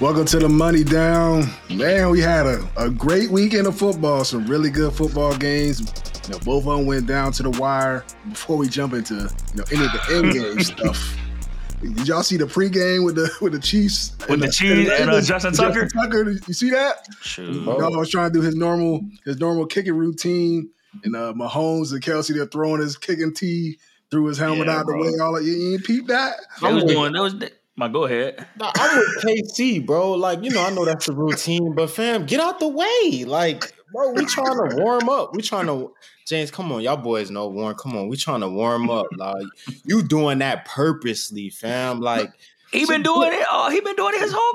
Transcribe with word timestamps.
Welcome 0.00 0.26
to 0.26 0.38
the 0.38 0.48
Money 0.48 0.84
Down. 0.84 1.50
Man, 1.74 2.10
we 2.10 2.20
had 2.20 2.46
a, 2.46 2.64
a 2.76 2.88
great 2.88 3.32
weekend 3.32 3.66
of 3.66 3.76
football, 3.76 4.22
some 4.22 4.46
really 4.46 4.70
good 4.70 4.92
football 4.92 5.36
games. 5.36 5.80
You 6.24 6.34
know, 6.34 6.38
both 6.44 6.68
of 6.68 6.76
them 6.76 6.86
went 6.86 7.08
down 7.08 7.32
to 7.32 7.42
the 7.42 7.50
wire. 7.50 8.04
Before 8.28 8.56
we 8.56 8.68
jump 8.68 8.92
into 8.92 9.14
you 9.14 9.56
know 9.56 9.64
any 9.72 9.86
of 9.86 9.92
the 9.92 10.14
end 10.14 10.32
game 10.34 10.60
stuff, 10.62 11.16
did 11.82 12.06
y'all 12.06 12.22
see 12.22 12.36
the 12.36 12.44
pregame 12.44 13.04
with 13.04 13.16
the 13.16 13.28
with 13.40 13.54
the 13.54 13.58
Chiefs 13.58 14.14
with 14.28 14.38
the, 14.38 14.46
the 14.46 14.52
Chiefs 14.52 14.88
and, 14.88 15.00
and 15.00 15.10
uh, 15.10 15.20
Justin 15.20 15.52
Tucker? 15.52 15.82
Justin 15.82 16.00
Tucker, 16.00 16.30
you 16.30 16.54
see 16.54 16.70
that? 16.70 17.08
Sure. 17.20 17.50
Y'all 17.50 17.98
was 17.98 18.08
trying 18.08 18.32
to 18.32 18.38
do 18.38 18.40
his 18.40 18.54
normal 18.54 19.00
his 19.24 19.40
normal 19.40 19.66
kicking 19.66 19.96
routine, 19.96 20.70
and 21.02 21.16
uh, 21.16 21.32
Mahomes 21.32 21.90
and 21.90 22.00
Kelce 22.00 22.32
they're 22.32 22.46
throwing 22.46 22.80
his 22.80 22.96
kicking 22.96 23.34
tee 23.34 23.80
threw 24.12 24.26
his 24.26 24.38
helmet 24.38 24.68
yeah, 24.68 24.78
out 24.78 24.86
bro. 24.86 25.02
the 25.02 25.10
way. 25.10 25.18
All 25.18 25.32
that 25.34 25.42
you, 25.42 25.54
you 25.54 25.72
ain't 25.74 25.84
peep 25.84 26.06
that. 26.06 26.36
I 26.62 26.72
was 26.72 26.84
doing. 26.84 27.14
That 27.14 27.22
was 27.22 27.34
my 27.78 27.88
go 27.88 28.04
ahead. 28.04 28.44
Nah, 28.56 28.72
I'm 28.76 28.98
with 28.98 29.24
KC, 29.24 29.86
bro. 29.86 30.12
Like, 30.12 30.42
you 30.42 30.50
know, 30.50 30.64
I 30.64 30.70
know 30.70 30.84
that's 30.84 31.06
the 31.06 31.14
routine, 31.14 31.74
but 31.74 31.88
fam, 31.88 32.26
get 32.26 32.40
out 32.40 32.58
the 32.58 32.68
way. 32.68 33.24
Like, 33.24 33.72
bro, 33.92 34.10
we 34.10 34.26
trying 34.26 34.68
to 34.68 34.76
warm 34.76 35.08
up. 35.08 35.34
We 35.34 35.42
trying 35.42 35.66
to 35.66 35.92
James, 36.26 36.50
come 36.50 36.70
on, 36.72 36.82
y'all 36.82 36.96
boys 36.96 37.30
know 37.30 37.48
warm. 37.48 37.74
Come 37.76 37.96
on, 37.96 38.08
we 38.08 38.16
trying 38.16 38.40
to 38.40 38.48
warm 38.48 38.90
up. 38.90 39.06
Like, 39.16 39.46
you 39.84 40.02
doing 40.02 40.40
that 40.40 40.66
purposely, 40.66 41.48
fam. 41.50 42.00
Like 42.00 42.30
he 42.72 42.84
been 42.84 43.02
doing 43.02 43.32
it. 43.32 43.46
Oh, 43.48 43.70
he 43.70 43.80
been 43.80 43.96
doing 43.96 44.14
it 44.14 44.20
his 44.20 44.34
whole 44.36 44.52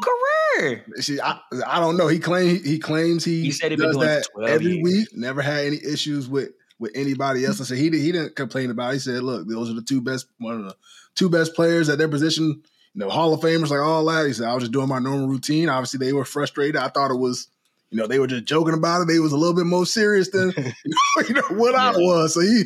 career. 0.60 0.86
See, 0.98 1.20
I, 1.20 1.40
I 1.66 1.80
don't 1.80 1.98
know. 1.98 2.08
He 2.08 2.20
claims 2.20 2.64
he 2.64 2.78
claims 2.78 3.24
he, 3.24 3.44
he 3.44 3.52
said 3.52 3.72
he 3.72 3.78
does 3.78 3.96
that 3.98 4.28
every 4.48 4.74
years. 4.74 4.84
week. 4.84 5.08
Never 5.18 5.42
had 5.42 5.66
any 5.66 5.78
issues 5.78 6.28
with 6.28 6.50
with 6.78 6.92
anybody 6.94 7.46
else. 7.46 7.62
I 7.62 7.64
said 7.64 7.78
he 7.78 7.90
he 7.90 8.12
didn't 8.12 8.36
complain 8.36 8.70
about. 8.70 8.92
it. 8.92 8.96
He 8.96 9.00
said, 9.00 9.24
"Look, 9.24 9.48
those 9.48 9.72
are 9.72 9.74
the 9.74 9.82
two 9.82 10.02
best 10.02 10.28
one 10.40 10.60
of 10.60 10.66
the 10.66 10.76
two 11.16 11.30
best 11.30 11.56
players 11.56 11.90
at 11.90 11.98
their 11.98 12.10
position 12.10 12.62
you 12.94 13.00
know, 13.00 13.10
Hall 13.10 13.34
of 13.34 13.42
Famers, 13.42 13.70
like 13.70 13.80
all 13.80 14.06
that. 14.06 14.28
He 14.28 14.34
said, 14.34 14.48
I 14.48 14.54
was 14.54 14.64
just 14.64 14.72
doing 14.72 14.88
my 14.88 15.00
normal 15.00 15.28
routine. 15.28 15.70
Obviously, 15.70 16.06
they 16.06 16.14
were 16.14 16.26
frustrated. 16.26 16.76
I 16.76 16.90
thought 16.90 17.12
it 17.12 17.18
was, 17.18 17.48
you 17.90 17.98
know, 17.98 18.08
they 18.08 18.20
were 18.20 18.28
just 18.28 18.46
joking 18.46 18.76
about 18.76 19.02
it. 19.02 19.08
They 19.08 19.20
was 19.20 19.32
a 19.32 19.38
little 19.38 19.56
bit 19.56 19.66
more 19.66 19.86
serious 19.86 20.30
than 20.30 20.54
you 20.58 20.64
know, 20.64 21.28
you 21.28 21.34
know 21.34 21.58
what 21.58 21.74
yeah. 21.74 21.92
I 21.92 21.98
was. 21.98 22.36
So 22.36 22.42
he, 22.42 22.64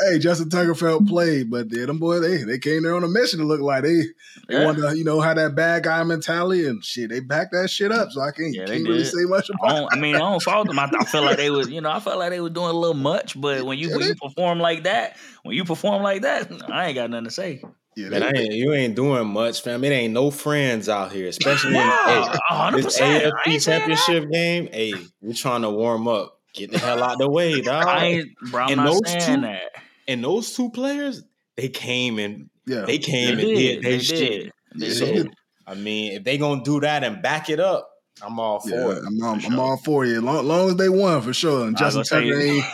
hey, 0.00 0.18
Justin 0.18 0.48
Tucker 0.48 0.74
felt 0.74 1.06
played, 1.06 1.50
but 1.50 1.66
yeah, 1.70 1.84
them 1.84 1.98
boys, 1.98 2.22
they 2.22 2.42
they 2.44 2.58
came 2.58 2.82
there 2.82 2.94
on 2.94 3.04
a 3.04 3.08
mission 3.08 3.40
to 3.40 3.44
look 3.44 3.60
like 3.60 3.82
they 3.82 4.02
they 4.48 4.58
yeah. 4.58 4.64
wanted 4.64 4.88
to, 4.88 4.96
you 4.96 5.04
know, 5.04 5.20
have 5.20 5.36
that 5.36 5.54
bad 5.54 5.82
guy 5.82 6.02
mentality 6.04 6.66
and 6.66 6.82
shit. 6.82 7.10
They 7.10 7.20
backed 7.20 7.52
that 7.52 7.68
shit 7.68 7.92
up. 7.92 8.10
So 8.12 8.22
I 8.22 8.30
can't, 8.30 8.54
yeah, 8.54 8.64
can't 8.64 8.88
really 8.88 9.04
say 9.04 9.24
much 9.24 9.50
about 9.50 9.92
I, 9.92 9.96
I 9.96 10.00
mean, 10.00 10.16
I 10.16 10.20
don't 10.20 10.42
fault 10.42 10.68
them. 10.68 10.78
I, 10.78 10.90
I 10.98 11.04
feel 11.04 11.22
like 11.22 11.36
they 11.36 11.50
was, 11.50 11.68
you 11.68 11.82
know, 11.82 11.90
I 11.90 12.00
felt 12.00 12.18
like 12.18 12.30
they 12.30 12.40
was 12.40 12.52
doing 12.52 12.70
a 12.70 12.78
little 12.78 12.94
much, 12.94 13.38
but 13.38 13.64
when 13.64 13.78
you 13.78 13.90
when 13.90 14.06
you 14.06 14.14
perform 14.14 14.58
like 14.58 14.84
that, 14.84 15.18
when 15.42 15.54
you 15.54 15.64
perform 15.64 16.02
like 16.02 16.22
that, 16.22 16.50
I 16.70 16.86
ain't 16.86 16.94
got 16.94 17.10
nothing 17.10 17.24
to 17.26 17.30
say. 17.30 17.62
Yeah, 17.96 18.08
Man, 18.08 18.22
I 18.22 18.30
ain't, 18.34 18.54
you 18.54 18.72
ain't 18.72 18.94
doing 18.94 19.26
much, 19.26 19.62
fam. 19.62 19.82
It 19.82 19.90
ain't 19.90 20.12
no 20.12 20.30
friends 20.30 20.88
out 20.88 21.10
here, 21.10 21.26
especially 21.28 21.74
in 21.76 21.80
hey, 21.80 22.70
this 22.72 23.00
AFC 23.00 23.64
championship 23.64 24.30
game. 24.30 24.68
Hey, 24.72 24.94
we're 25.20 25.34
trying 25.34 25.62
to 25.62 25.70
warm 25.70 26.06
up. 26.06 26.38
Get 26.54 26.70
the 26.70 26.78
hell 26.78 27.02
out 27.02 27.18
the 27.18 27.28
way, 27.28 27.60
dog. 27.60 27.84
I 27.88 28.04
ain't, 28.06 28.28
bro, 28.50 28.62
I'm 28.62 28.78
and 28.78 28.88
those 28.88 29.00
two, 29.00 29.40
that. 29.40 29.72
And 30.06 30.24
those 30.24 30.54
two 30.54 30.70
players, 30.70 31.24
they 31.56 31.68
came 31.68 32.18
and 32.18 32.48
yeah. 32.66 32.82
they 32.82 32.98
came 32.98 33.36
they 33.36 33.42
and 33.42 33.58
did, 33.58 33.82
their 33.82 34.00
shit. 34.00 34.52
Did. 34.76 34.92
So, 34.92 35.24
I 35.66 35.74
mean, 35.74 36.12
if 36.12 36.24
they 36.24 36.38
gonna 36.38 36.62
do 36.62 36.80
that 36.80 37.02
and 37.02 37.22
back 37.22 37.50
it 37.50 37.60
up, 37.60 37.89
I'm 38.22 38.38
all 38.38 38.60
for 38.60 38.68
yeah, 38.70 38.90
it. 38.90 39.02
I'm, 39.06 39.22
I'm, 39.22 39.44
I'm 39.44 39.58
all 39.58 39.76
for 39.78 40.04
you. 40.04 40.20
Long, 40.20 40.46
long 40.46 40.68
as 40.70 40.76
they 40.76 40.88
won 40.88 41.22
for 41.22 41.32
sure. 41.32 41.66
And 41.66 41.76
Justin 41.76 42.04
Tucker 42.04 42.40
ain't 42.40 42.64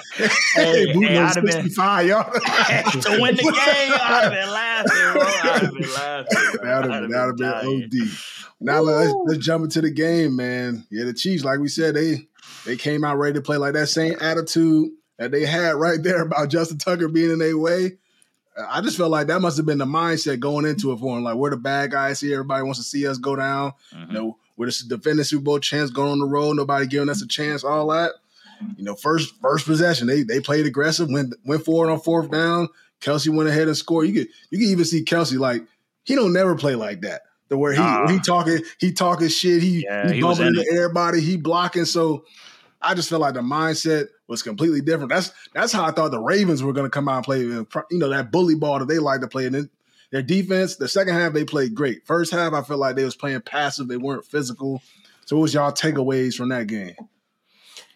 hey, 0.55 0.93
booting 0.93 1.03
hey, 1.15 1.29
65 1.29 2.07
y'all. 2.07 2.25
to 2.33 3.19
win 3.21 3.37
the 3.37 3.43
game, 3.43 3.53
I'd 3.55 4.23
have 4.23 4.33
been 4.33 4.51
laughing, 4.51 5.13
bro. 5.13 5.23
I'd 5.23 5.63
have 5.63 5.75
been 5.75 5.95
laughing. 5.95 6.61
That'd 6.63 6.91
have 6.91 7.37
been, 7.37 7.89
been 7.91 8.01
OD. 8.03 8.09
Now 8.61 8.81
let's, 8.81 9.15
let's 9.27 9.45
jump 9.45 9.65
into 9.65 9.81
the 9.83 9.91
game, 9.91 10.37
man. 10.37 10.87
Yeah, 10.91 11.05
the 11.05 11.13
Chiefs, 11.13 11.45
like 11.45 11.61
we 11.61 11.69
said, 11.69 11.95
they 11.95 12.27
they 12.65 12.77
came 12.77 13.05
out 13.05 13.19
ready 13.19 13.35
to 13.35 13.43
play 13.43 13.57
like 13.57 13.75
that 13.75 13.89
same 13.89 14.17
attitude 14.21 14.91
that 15.19 15.31
they 15.31 15.45
had 15.45 15.77
right 15.77 16.03
there 16.03 16.23
about 16.23 16.49
Justin 16.49 16.79
Tucker 16.79 17.09
being 17.09 17.31
in 17.31 17.39
their 17.39 17.57
way. 17.57 17.99
I 18.59 18.81
just 18.81 18.97
felt 18.97 19.11
like 19.11 19.27
that 19.27 19.41
must 19.41 19.59
have 19.59 19.67
been 19.67 19.79
the 19.79 19.85
mindset 19.85 20.41
going 20.41 20.65
into 20.65 20.93
it 20.93 20.99
for 20.99 21.17
him. 21.17 21.25
Like 21.25 21.37
we're 21.37 21.51
the 21.51 21.59
bad 21.59 21.91
guys 21.91 22.21
here. 22.21 22.35
Everybody 22.35 22.63
wants 22.63 22.79
to 22.79 22.85
see 22.85 23.07
us 23.07 23.19
go 23.19 23.37
down. 23.37 23.73
Mm-hmm. 23.95 24.11
You 24.11 24.19
know, 24.19 24.39
we're 24.57 24.67
the 24.67 24.85
defending 24.89 25.25
Super 25.25 25.45
Bowl 25.45 25.59
chance 25.59 25.91
going 25.91 26.13
on 26.13 26.19
the 26.19 26.27
road. 26.27 26.57
Nobody 26.57 26.87
giving 26.87 27.09
us 27.09 27.23
a 27.23 27.29
chance. 27.29 27.65
All 27.65 27.89
that. 27.89 28.13
You 28.77 28.85
know, 28.85 28.95
first 28.95 29.35
first 29.43 29.67
possession, 29.67 30.07
they 30.07 30.23
they 30.23 30.41
played 30.41 30.67
aggressive. 30.67 31.09
Went 31.11 31.35
went 31.45 31.65
forward 31.65 31.91
on 31.91 32.01
fourth 32.01 32.31
down. 32.31 32.69
Kelce 33.01 33.29
went 33.29 33.49
ahead 33.49 33.69
and 33.69 33.77
scored. 33.77 34.07
You 34.07 34.15
could 34.15 34.29
you 34.51 34.59
can 34.59 34.69
even 34.69 34.85
see 34.85 35.05
Kelce 35.05 35.39
like 35.39 35.63
he 36.05 36.15
don't 36.15 36.33
never 36.33 36.55
play 36.57 36.75
like 36.75 37.03
that. 37.03 37.23
The 37.49 37.59
where 37.59 37.73
he 37.73 37.79
uh, 37.79 38.09
he 38.09 38.19
talking 38.19 38.61
he 38.79 38.93
talking 38.93 39.29
shit. 39.29 39.63
He 39.63 39.85
yeah, 39.85 40.09
he, 40.09 40.15
he 40.15 40.21
bumping 40.23 40.47
into 40.47 40.67
everybody. 40.73 41.21
He 41.21 41.37
blocking. 41.37 41.85
So 41.85 42.25
I 42.81 42.95
just 42.95 43.09
felt 43.09 43.21
like 43.21 43.35
the 43.35 43.41
mindset 43.41 44.09
was 44.27 44.43
completely 44.43 44.81
different. 44.81 45.11
That's 45.11 45.33
that's 45.53 45.73
how 45.73 45.85
I 45.85 45.91
thought 45.91 46.11
the 46.11 46.19
Ravens 46.19 46.63
were 46.63 46.73
going 46.73 46.87
to 46.87 46.91
come 46.91 47.09
out 47.09 47.17
and 47.17 47.25
play. 47.25 47.41
You 47.41 47.67
know 47.99 48.09
that 48.09 48.33
bully 48.33 48.55
ball 48.55 48.79
that 48.79 48.89
they 48.89 48.99
like 48.99 49.21
to 49.21 49.29
play. 49.29 49.47
And 49.47 49.69
their 50.11 50.23
defense, 50.23 50.77
the 50.77 50.89
second 50.89 51.15
half 51.15 51.33
they 51.33 51.45
played 51.45 51.75
great. 51.75 52.07
First 52.07 52.33
half, 52.33 52.53
I 52.53 52.63
felt 52.63 52.81
like 52.81 52.97
they 52.97 53.05
was 53.05 53.17
playing 53.17 53.41
passive. 53.43 53.89
They 53.89 53.97
weren't 53.97 54.25
physical. 54.25 54.83
So 55.25 55.37
what 55.37 55.43
was 55.43 55.55
y'all 55.55 55.73
takeaways 55.73 56.37
from 56.37 56.51
that 56.51 56.67
game? 56.67 56.95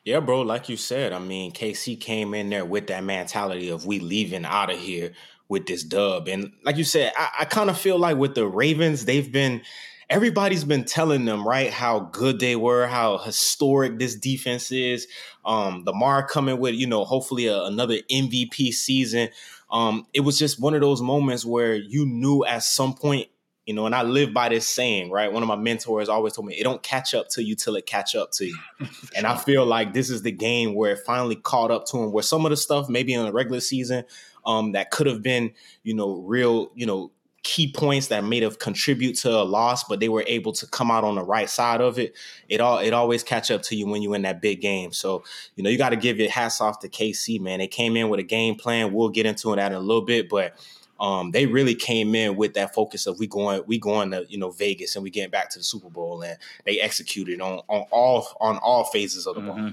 Yeah, 0.05 0.21
bro. 0.21 0.41
Like 0.43 0.69
you 0.69 0.77
said, 0.77 1.13
I 1.13 1.19
mean, 1.19 1.53
KC 1.53 2.01
came 2.01 2.35
in 2.35 2.51
there 2.51 2.65
with 2.65 2.87
that 2.89 3.05
mentality 3.05 3.69
of 3.69 3.87
we 3.87 4.01
leaving 4.01 4.45
out 4.45 4.73
of 4.73 4.79
here 4.79 5.13
with 5.49 5.67
this 5.67 5.85
dub. 5.85 6.27
And 6.29 6.53
like 6.65 6.77
you 6.77 6.85
said, 6.85 7.13
I, 7.17 7.29
I 7.41 7.45
kind 7.45 7.69
of 7.69 7.79
feel 7.79 7.99
like 7.99 8.17
with 8.17 8.35
the 8.35 8.47
Ravens, 8.47 9.05
they've 9.05 9.31
been 9.31 9.63
everybody's 10.09 10.65
been 10.65 10.85
telling 10.85 11.25
them 11.25 11.47
right 11.47 11.71
how 11.71 12.01
good 12.01 12.41
they 12.41 12.57
were, 12.57 12.87
how 12.87 13.19
historic 13.19 13.99
this 13.99 14.17
defense 14.17 14.73
is. 14.73 15.07
Um, 15.45 15.85
Lamar 15.87 16.27
coming 16.27 16.59
with 16.59 16.75
you 16.75 16.87
know 16.87 17.05
hopefully 17.05 17.47
a, 17.47 17.63
another 17.65 17.99
MVP 18.11 18.73
season 18.73 19.29
um, 19.71 20.07
it 20.13 20.21
was 20.21 20.39
just 20.39 20.61
one 20.61 20.75
of 20.75 20.81
those 20.81 21.01
moments 21.01 21.45
where 21.45 21.75
you 21.75 22.07
knew 22.07 22.45
at 22.45 22.63
some 22.63 22.95
point, 22.95 23.29
you 23.67 23.75
know, 23.75 23.87
and 23.87 23.95
I 23.95 24.03
live 24.03 24.35
by 24.35 24.49
this 24.49 24.67
saying, 24.67 25.11
right? 25.11 25.33
One 25.33 25.43
of 25.43 25.49
my 25.49 25.57
mentors 25.57 26.09
always 26.09 26.33
told 26.33 26.47
me, 26.47 26.55
it 26.55 26.65
don't 26.65 26.83
catch 26.83 27.15
up 27.15 27.29
to 27.31 27.43
you 27.43 27.55
till 27.55 27.77
it 27.77 27.87
catch 27.87 28.17
up 28.17 28.33
to 28.33 28.47
you. 28.47 28.59
and 29.17 29.27
I 29.27 29.37
feel 29.37 29.65
like 29.65 29.93
this 29.93 30.11
is 30.11 30.23
the 30.23 30.33
game 30.33 30.75
where 30.75 30.93
it 30.93 31.01
finally 31.07 31.37
caught 31.37 31.71
up 31.71 31.87
to 31.87 31.99
him, 31.99 32.13
where 32.13 32.23
some 32.23 32.45
of 32.45 32.51
the 32.51 32.57
stuff 32.57 32.89
maybe 32.89 33.15
in 33.15 33.25
the 33.25 33.33
regular 33.33 33.61
season 33.61 34.05
um, 34.45 34.73
that 34.73 34.91
could 34.91 35.07
have 35.07 35.23
been, 35.23 35.53
you 35.85 35.95
know, 35.95 36.17
real, 36.17 36.73
you 36.75 36.87
know, 36.87 37.13
key 37.43 37.73
points 37.73 38.09
that 38.09 38.23
may 38.23 38.41
have 38.41 38.59
contribute 38.59 39.17
to 39.17 39.31
a 39.31 39.43
loss, 39.43 39.85
but 39.85 40.01
they 40.01 40.09
were 40.09 40.25
able 40.27 40.53
to 40.53 40.67
come 40.67 40.91
out 40.91 41.05
on 41.05 41.15
the 41.15 41.23
right 41.23 41.49
side 41.49 41.81
of 41.81 41.99
it. 41.99 42.15
It 42.49 42.61
all 42.61 42.79
it 42.79 42.93
always 42.93 43.23
catch 43.23 43.51
up 43.51 43.63
to 43.63 43.77
you 43.77 43.87
when 43.87 44.03
you're 44.03 44.15
in 44.15 44.23
that 44.23 44.43
big 44.43 44.61
game. 44.61 44.93
So 44.93 45.25
you 45.57 45.65
know 45.65 45.71
you 45.71 45.79
got 45.79 45.91
to 45.91 45.97
give 45.97 46.19
your 46.19 46.31
hats 46.31 46.61
off 46.61 46.81
to 46.81 46.89
KC, 46.89 47.41
man. 47.41 47.59
They 47.59 47.67
came 47.67 47.97
in 47.97 48.09
with 48.09 48.21
a 48.21 48.25
game 48.25 48.57
plan. 48.57 48.93
We'll 48.93 49.09
get 49.09 49.27
into 49.27 49.55
that 49.55 49.73
in 49.73 49.79
a 49.79 49.81
little 49.81 50.05
bit, 50.05 50.29
but 50.29 50.57
um, 51.01 51.31
they 51.31 51.47
really 51.47 51.75
came 51.75 52.15
in 52.15 52.37
with 52.37 52.53
that 52.55 52.75
focus 52.75 53.07
of 53.07 53.19
we 53.19 53.27
going 53.27 53.63
we 53.67 53.79
going 53.79 54.11
to 54.11 54.27
you 54.29 54.39
know 54.39 54.51
Vegas 54.51 54.95
and 54.97 55.03
we 55.03 55.11
getting 55.11 55.31
back 55.31 55.51
to 55.51 55.59
the 55.59 55.65
Super 55.65 55.89
Bowl, 55.89 56.23
and 56.23 56.37
they 56.67 56.79
executed 56.79 57.41
on 57.41 57.61
on 57.69 57.87
all 57.91 58.29
on 58.41 58.59
all 58.59 58.85
phases 58.85 59.27
of 59.27 59.37
the 59.37 59.41
mm-hmm. 59.41 59.69
ball. 59.69 59.73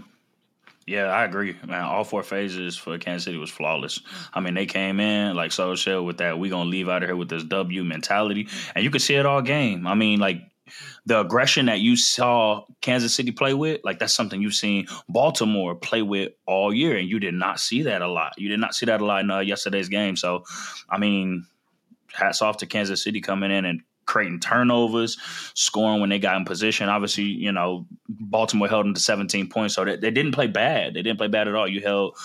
Yeah, 0.87 1.07
I 1.07 1.25
agree, 1.25 1.57
man. 1.65 1.83
All 1.83 2.05
four 2.05 2.23
phases 2.23 2.77
for 2.77 2.97
Kansas 2.97 3.25
City 3.25 3.37
was 3.37 3.49
flawless. 3.49 3.99
I 4.33 4.39
mean, 4.39 4.53
they 4.53 4.65
came 4.65 5.01
in 5.01 5.35
like 5.35 5.51
social 5.51 6.05
with 6.05 6.19
that 6.19 6.39
we 6.39 6.47
gonna 6.47 6.69
leave 6.69 6.87
out 6.87 7.03
of 7.03 7.09
here 7.09 7.15
with 7.15 7.27
this 7.27 7.43
W 7.43 7.83
mentality, 7.83 8.47
and 8.73 8.85
you 8.85 8.89
could 8.89 9.01
see 9.01 9.15
it 9.15 9.25
all 9.25 9.41
game. 9.41 9.85
I 9.85 9.95
mean, 9.95 10.21
like 10.21 10.43
the 11.05 11.19
aggression 11.19 11.65
that 11.65 11.81
you 11.81 11.97
saw 11.97 12.63
Kansas 12.79 13.13
City 13.13 13.31
play 13.31 13.53
with, 13.53 13.81
like 13.83 13.99
that's 13.99 14.13
something 14.13 14.41
you've 14.41 14.53
seen 14.53 14.87
Baltimore 15.09 15.75
play 15.75 16.01
with 16.01 16.31
all 16.45 16.73
year, 16.73 16.95
and 16.95 17.09
you 17.09 17.19
did 17.19 17.33
not 17.33 17.59
see 17.59 17.83
that 17.83 18.01
a 18.01 18.07
lot. 18.07 18.33
You 18.37 18.47
did 18.47 18.61
not 18.61 18.73
see 18.73 18.85
that 18.85 19.01
a 19.01 19.05
lot 19.05 19.25
in 19.25 19.29
uh, 19.29 19.39
yesterday's 19.39 19.89
game. 19.89 20.15
So, 20.15 20.45
I 20.89 20.97
mean, 20.97 21.45
hats 22.13 22.41
off 22.41 22.57
to 22.57 22.65
Kansas 22.65 23.03
City 23.03 23.19
coming 23.19 23.51
in 23.51 23.65
and 23.65 23.81
creating 24.07 24.39
turnovers, 24.39 25.17
scoring 25.53 26.01
when 26.01 26.09
they 26.09 26.17
got 26.17 26.37
in 26.37 26.45
position. 26.45 26.89
Obviously, 26.89 27.25
you 27.25 27.51
know, 27.51 27.85
Baltimore 28.09 28.67
held 28.67 28.85
them 28.85 28.95
to 28.95 28.99
17 28.99 29.49
points, 29.49 29.75
so 29.75 29.85
they, 29.85 29.95
they 29.95 30.09
didn't 30.09 30.31
play 30.31 30.47
bad. 30.47 30.95
They 30.95 31.03
didn't 31.03 31.19
play 31.19 31.27
bad 31.27 31.47
at 31.47 31.53
all. 31.53 31.67
You 31.67 31.81
held 31.81 32.17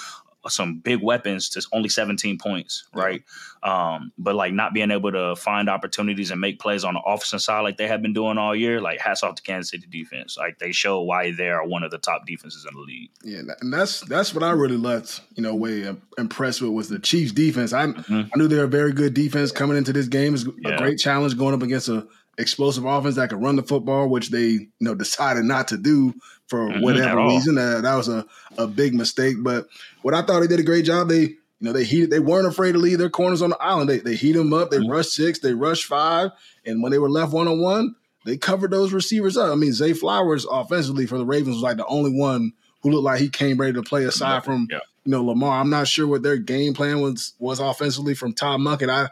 some 0.48 0.78
big 0.78 1.02
weapons 1.02 1.48
to 1.50 1.64
only 1.72 1.88
17 1.88 2.38
points, 2.38 2.88
right? 2.92 3.22
Um, 3.62 4.12
but 4.18 4.34
like 4.34 4.52
not 4.52 4.74
being 4.74 4.90
able 4.90 5.12
to 5.12 5.36
find 5.36 5.68
opportunities 5.68 6.30
and 6.30 6.40
make 6.40 6.58
plays 6.58 6.84
on 6.84 6.94
the 6.94 7.00
offensive 7.00 7.42
side 7.42 7.60
like 7.60 7.76
they 7.76 7.86
have 7.86 8.02
been 8.02 8.12
doing 8.12 8.38
all 8.38 8.54
year, 8.54 8.80
like 8.80 9.00
hats 9.00 9.22
off 9.22 9.36
to 9.36 9.42
Kansas 9.42 9.70
City 9.70 9.86
defense. 9.88 10.36
Like 10.36 10.58
they 10.58 10.72
show 10.72 11.00
why 11.02 11.30
they 11.32 11.48
are 11.48 11.66
one 11.66 11.82
of 11.84 11.90
the 11.90 11.98
top 11.98 12.26
defenses 12.26 12.66
in 12.68 12.74
the 12.74 12.80
league. 12.80 13.10
Yeah, 13.22 13.42
and 13.60 13.72
that's 13.72 14.00
that's 14.00 14.34
what 14.34 14.42
I 14.42 14.50
really 14.50 14.76
left, 14.76 15.20
you 15.34 15.42
know, 15.42 15.54
way 15.54 15.94
impressed 16.18 16.60
with 16.60 16.72
was 16.72 16.88
the 16.88 16.98
Chiefs 16.98 17.32
defense. 17.32 17.72
I 17.72 17.86
mm-hmm. 17.86 18.22
I 18.34 18.38
knew 18.38 18.48
they 18.48 18.56
were 18.56 18.64
a 18.64 18.68
very 18.68 18.92
good 18.92 19.14
defense 19.14 19.52
coming 19.52 19.76
into 19.76 19.92
this 19.92 20.08
game. 20.08 20.34
It's 20.34 20.44
a 20.44 20.52
yeah. 20.58 20.76
great 20.76 20.98
challenge 20.98 21.36
going 21.36 21.54
up 21.54 21.62
against 21.62 21.88
a 21.88 22.06
explosive 22.38 22.84
offense 22.84 23.16
that 23.16 23.30
could 23.30 23.42
run 23.42 23.56
the 23.56 23.62
football, 23.62 24.08
which 24.08 24.30
they 24.30 24.48
you 24.48 24.70
know 24.80 24.94
decided 24.94 25.44
not 25.44 25.68
to 25.68 25.76
do 25.76 26.14
for 26.52 26.68
mm-hmm, 26.68 26.82
whatever 26.82 27.24
reason. 27.24 27.56
Uh, 27.56 27.80
that 27.80 27.94
was 27.94 28.08
a, 28.08 28.26
a 28.58 28.66
big 28.66 28.94
mistake. 28.94 29.36
But 29.40 29.68
what 30.02 30.12
I 30.12 30.20
thought 30.20 30.40
they 30.40 30.46
did 30.46 30.60
a 30.60 30.64
great 30.64 30.84
job. 30.84 31.08
They 31.08 31.20
you 31.20 31.38
know 31.60 31.72
they 31.72 31.84
heated. 31.84 32.10
They 32.10 32.20
weren't 32.20 32.46
afraid 32.46 32.72
to 32.72 32.78
leave 32.78 32.98
their 32.98 33.08
corners 33.08 33.40
on 33.40 33.50
the 33.50 33.56
island. 33.56 33.88
They 33.88 33.98
they 33.98 34.14
heat 34.14 34.32
them 34.32 34.52
up. 34.52 34.70
They 34.70 34.76
mm-hmm. 34.76 34.90
rushed 34.90 35.12
six. 35.12 35.38
They 35.38 35.54
rushed 35.54 35.86
five. 35.86 36.30
And 36.66 36.82
when 36.82 36.92
they 36.92 36.98
were 36.98 37.08
left 37.08 37.32
one 37.32 37.48
on 37.48 37.62
one, 37.62 37.94
they 38.26 38.36
covered 38.36 38.70
those 38.70 38.92
receivers 38.92 39.38
up. 39.38 39.50
I 39.50 39.54
mean, 39.54 39.72
Zay 39.72 39.94
Flowers 39.94 40.44
offensively 40.44 41.06
for 41.06 41.16
the 41.16 41.24
Ravens 41.24 41.56
was 41.56 41.62
like 41.62 41.78
the 41.78 41.86
only 41.86 42.12
one 42.12 42.52
who 42.82 42.90
looked 42.90 43.04
like 43.04 43.20
he 43.20 43.30
came 43.30 43.56
ready 43.56 43.72
to 43.72 43.82
play 43.82 44.04
aside 44.04 44.44
from 44.44 44.68
Yeah. 44.70 44.80
you 45.04 45.12
know 45.12 45.24
Lamar. 45.24 45.58
I'm 45.58 45.70
not 45.70 45.88
sure 45.88 46.06
what 46.06 46.22
their 46.22 46.36
game 46.36 46.74
plan 46.74 47.00
was 47.00 47.32
was 47.38 47.60
offensively 47.60 48.14
from 48.14 48.34
Todd 48.34 48.60
Monken. 48.60 48.90
I 48.90 49.08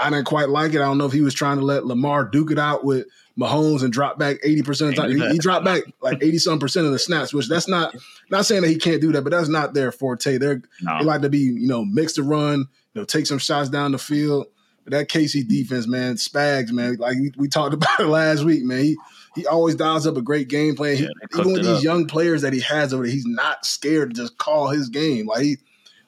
I 0.00 0.10
didn't 0.10 0.26
quite 0.26 0.48
like 0.48 0.74
it. 0.74 0.80
I 0.80 0.86
don't 0.86 0.98
know 0.98 1.06
if 1.06 1.12
he 1.12 1.20
was 1.20 1.34
trying 1.34 1.58
to 1.58 1.64
let 1.64 1.86
Lamar 1.86 2.24
duke 2.24 2.50
it 2.50 2.58
out 2.58 2.84
with 2.84 3.06
Mahomes 3.38 3.82
and 3.82 3.92
drop 3.92 4.18
back 4.18 4.36
80% 4.42 4.68
of 4.68 4.76
the 4.78 4.92
time. 4.94 5.10
He, 5.16 5.28
he 5.30 5.38
dropped 5.38 5.64
back 5.64 5.82
like 6.02 6.18
80 6.22 6.38
some 6.38 6.58
percent 6.58 6.86
of 6.86 6.92
the 6.92 6.98
snaps, 6.98 7.32
which 7.32 7.48
that's 7.48 7.68
not 7.68 7.94
not 8.30 8.44
saying 8.46 8.62
that 8.62 8.68
he 8.68 8.76
can't 8.76 9.00
do 9.00 9.12
that, 9.12 9.22
but 9.22 9.30
that's 9.30 9.48
not 9.48 9.72
their 9.74 9.92
forte. 9.92 10.36
They're 10.38 10.62
No. 10.82 10.98
they 10.98 11.04
like 11.04 11.22
to 11.22 11.28
be, 11.30 11.38
you 11.38 11.66
know, 11.68 11.84
mix 11.84 12.14
the 12.14 12.22
run, 12.22 12.58
you 12.94 13.00
know, 13.00 13.04
take 13.04 13.26
some 13.26 13.38
shots 13.38 13.68
down 13.68 13.92
the 13.92 13.98
field. 13.98 14.46
But 14.84 14.92
that 14.92 15.08
KC 15.08 15.46
defense, 15.46 15.86
man, 15.86 16.14
Spags, 16.16 16.72
man, 16.72 16.96
like 16.96 17.16
we, 17.16 17.32
we 17.36 17.48
talked 17.48 17.74
about 17.74 18.00
it 18.00 18.06
last 18.06 18.44
week, 18.44 18.64
man. 18.64 18.80
He 18.82 18.96
he 19.36 19.46
always 19.46 19.76
dials 19.76 20.06
up 20.06 20.16
a 20.16 20.22
great 20.22 20.48
game 20.48 20.74
plan. 20.74 20.96
Yeah, 20.96 21.08
cooked 21.30 21.34
even 21.46 21.52
with 21.52 21.62
these 21.62 21.78
up. 21.78 21.82
young 21.84 22.06
players 22.06 22.42
that 22.42 22.52
he 22.52 22.60
has 22.60 22.92
over 22.92 23.04
there, 23.04 23.12
he's 23.12 23.26
not 23.26 23.64
scared 23.64 24.14
to 24.14 24.22
just 24.22 24.38
call 24.38 24.68
his 24.68 24.88
game. 24.88 25.26
Like 25.26 25.42
he 25.42 25.56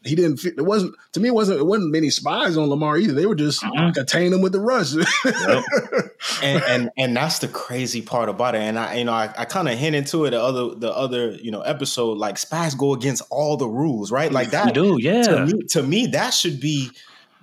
he 0.05 0.15
didn't 0.15 0.39
fit. 0.39 0.55
It 0.59 0.63
wasn't 0.63 0.95
to 1.13 1.21
me. 1.21 1.29
It 1.29 1.35
wasn't. 1.35 1.61
It 1.61 1.65
wasn't 1.65 1.91
many 1.93 2.11
spies 2.11 2.57
on 2.57 2.69
Lamar 2.69 2.97
either. 2.99 3.13
They 3.15 3.27
were 3.27 3.35
just 3.35 3.63
Mhm. 3.63 3.95
containing 3.95 4.33
him 4.33 4.41
with 4.43 4.53
the 4.53 4.61
rush. 4.61 4.93
Yep. 5.25 5.65
and 6.43 6.63
and 6.65 6.91
and 6.97 7.17
that's 7.17 7.39
the 7.41 7.49
crazy 7.49 8.01
part 8.03 8.29
about 8.29 8.55
it. 8.55 8.61
And 8.61 8.79
I, 8.79 8.95
you 8.97 9.05
know, 9.05 9.13
I, 9.13 9.33
I 9.37 9.45
kind 9.45 9.69
of 9.69 9.79
hint 9.79 9.97
into 9.97 10.25
it 10.25 10.31
the 10.31 10.41
other 10.43 10.75
the 10.75 10.93
other 10.93 11.33
you 11.33 11.51
know 11.51 11.63
episode. 11.63 12.19
Like 12.19 12.39
spies 12.39 12.75
go 12.75 12.93
against 12.95 13.23
all 13.31 13.57
the 13.57 13.69
rules, 13.69 14.11
right? 14.13 14.31
Like 14.31 14.47
You 14.47 14.51
that. 14.53 14.75
do, 14.75 14.99
yeah. 15.01 15.23
To 15.23 15.47
me, 15.47 15.63
to 15.71 15.83
me, 15.83 16.07
that 16.07 16.33
should 16.35 16.61
be 16.61 16.91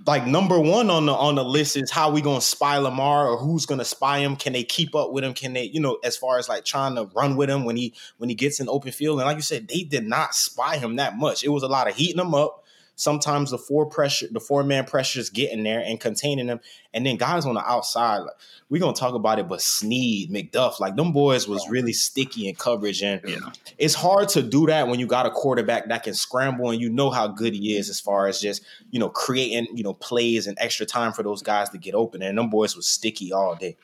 like 0.06 0.26
number 0.26 0.60
one 0.60 0.90
on 0.90 1.06
the 1.06 1.14
on 1.14 1.36
the 1.36 1.44
list 1.44 1.76
is 1.78 1.92
how 1.92 2.12
we 2.12 2.22
gonna 2.22 2.42
spy 2.42 2.78
Lamar 2.78 3.28
or 3.28 3.38
who's 3.38 3.66
gonna 3.66 3.86
spy 3.86 4.20
him? 4.20 4.36
Can 4.36 4.54
they 4.54 4.64
keep 4.64 4.96
up 4.96 5.12
with 5.12 5.24
him? 5.24 5.34
Can 5.34 5.54
they, 5.54 5.64
you 5.64 5.80
know, 5.80 5.98
as 6.04 6.18
far 6.18 6.38
as 6.40 6.48
like 6.50 6.66
trying 6.66 6.96
to 6.96 7.10
run 7.16 7.36
with 7.36 7.50
him 7.50 7.66
when 7.66 7.76
he 7.76 7.94
when 8.18 8.30
he 8.30 8.36
gets 8.36 8.60
in 8.60 8.70
open 8.70 8.92
field? 8.92 9.20
And 9.20 9.28
like 9.28 9.38
you 9.38 9.42
said, 9.42 9.68
they 9.68 9.84
did 9.84 10.06
not 10.06 10.34
spy 10.34 10.78
him 10.78 10.96
that 10.98 11.18
much. 11.18 11.44
It 11.44 11.50
was 11.50 11.64
a 11.64 11.68
lot 11.68 11.88
of 11.88 11.96
heating 11.96 12.20
him 12.20 12.34
up. 12.34 12.59
Sometimes 13.00 13.52
the 13.52 13.58
four 13.58 13.86
pressure, 13.86 14.28
the 14.30 14.40
four 14.42 14.62
man 14.64 14.84
pressure 14.84 15.20
is 15.20 15.30
getting 15.30 15.64
there 15.64 15.80
and 15.80 16.00
containing 16.00 16.48
them, 16.48 16.60
and 16.94 17.06
then 17.06 17.16
guys 17.16 17.46
on 17.46 17.54
the 17.56 17.66
outside. 17.66 18.18
Like, 18.18 18.36
we're 18.70 18.82
gonna 18.82 18.94
talk 18.94 19.14
about 19.14 19.40
it, 19.40 19.48
but 19.48 19.62
Sneed, 19.62 20.30
McDuff, 20.32 20.80
like 20.82 20.96
them 20.98 21.14
boys 21.14 21.48
was 21.48 21.68
really 21.70 21.94
sticky 21.94 22.50
in 22.50 22.56
coverage, 22.56 23.02
and 23.02 23.22
Yeah. 23.26 23.38
it's 23.78 23.94
hard 23.94 24.28
to 24.30 24.44
do 24.44 24.66
that 24.68 24.88
when 24.90 25.00
you 25.00 25.08
got 25.08 25.26
a 25.26 25.32
quarterback 25.32 25.88
that 25.88 26.04
can 26.04 26.14
scramble 26.14 26.72
and 26.72 26.82
you 26.82 26.90
know 26.90 27.10
how 27.10 27.28
good 27.28 27.54
he 27.54 27.78
is 27.78 27.90
as 27.90 28.00
far 28.02 28.28
as 28.28 28.42
just 28.42 28.62
you 28.92 29.00
know 29.00 29.10
creating 29.10 29.68
you 29.76 29.84
know 29.84 29.94
plays 29.94 30.46
and 30.46 30.58
extra 30.60 30.86
time 30.86 31.14
for 31.14 31.24
those 31.24 31.42
guys 31.42 31.70
to 31.70 31.78
get 31.78 31.96
open. 31.96 32.22
And 32.22 32.38
them 32.38 32.50
boys 32.50 32.76
was 32.76 32.86
sticky 32.88 33.32
all 33.32 33.56
day. 33.56 33.78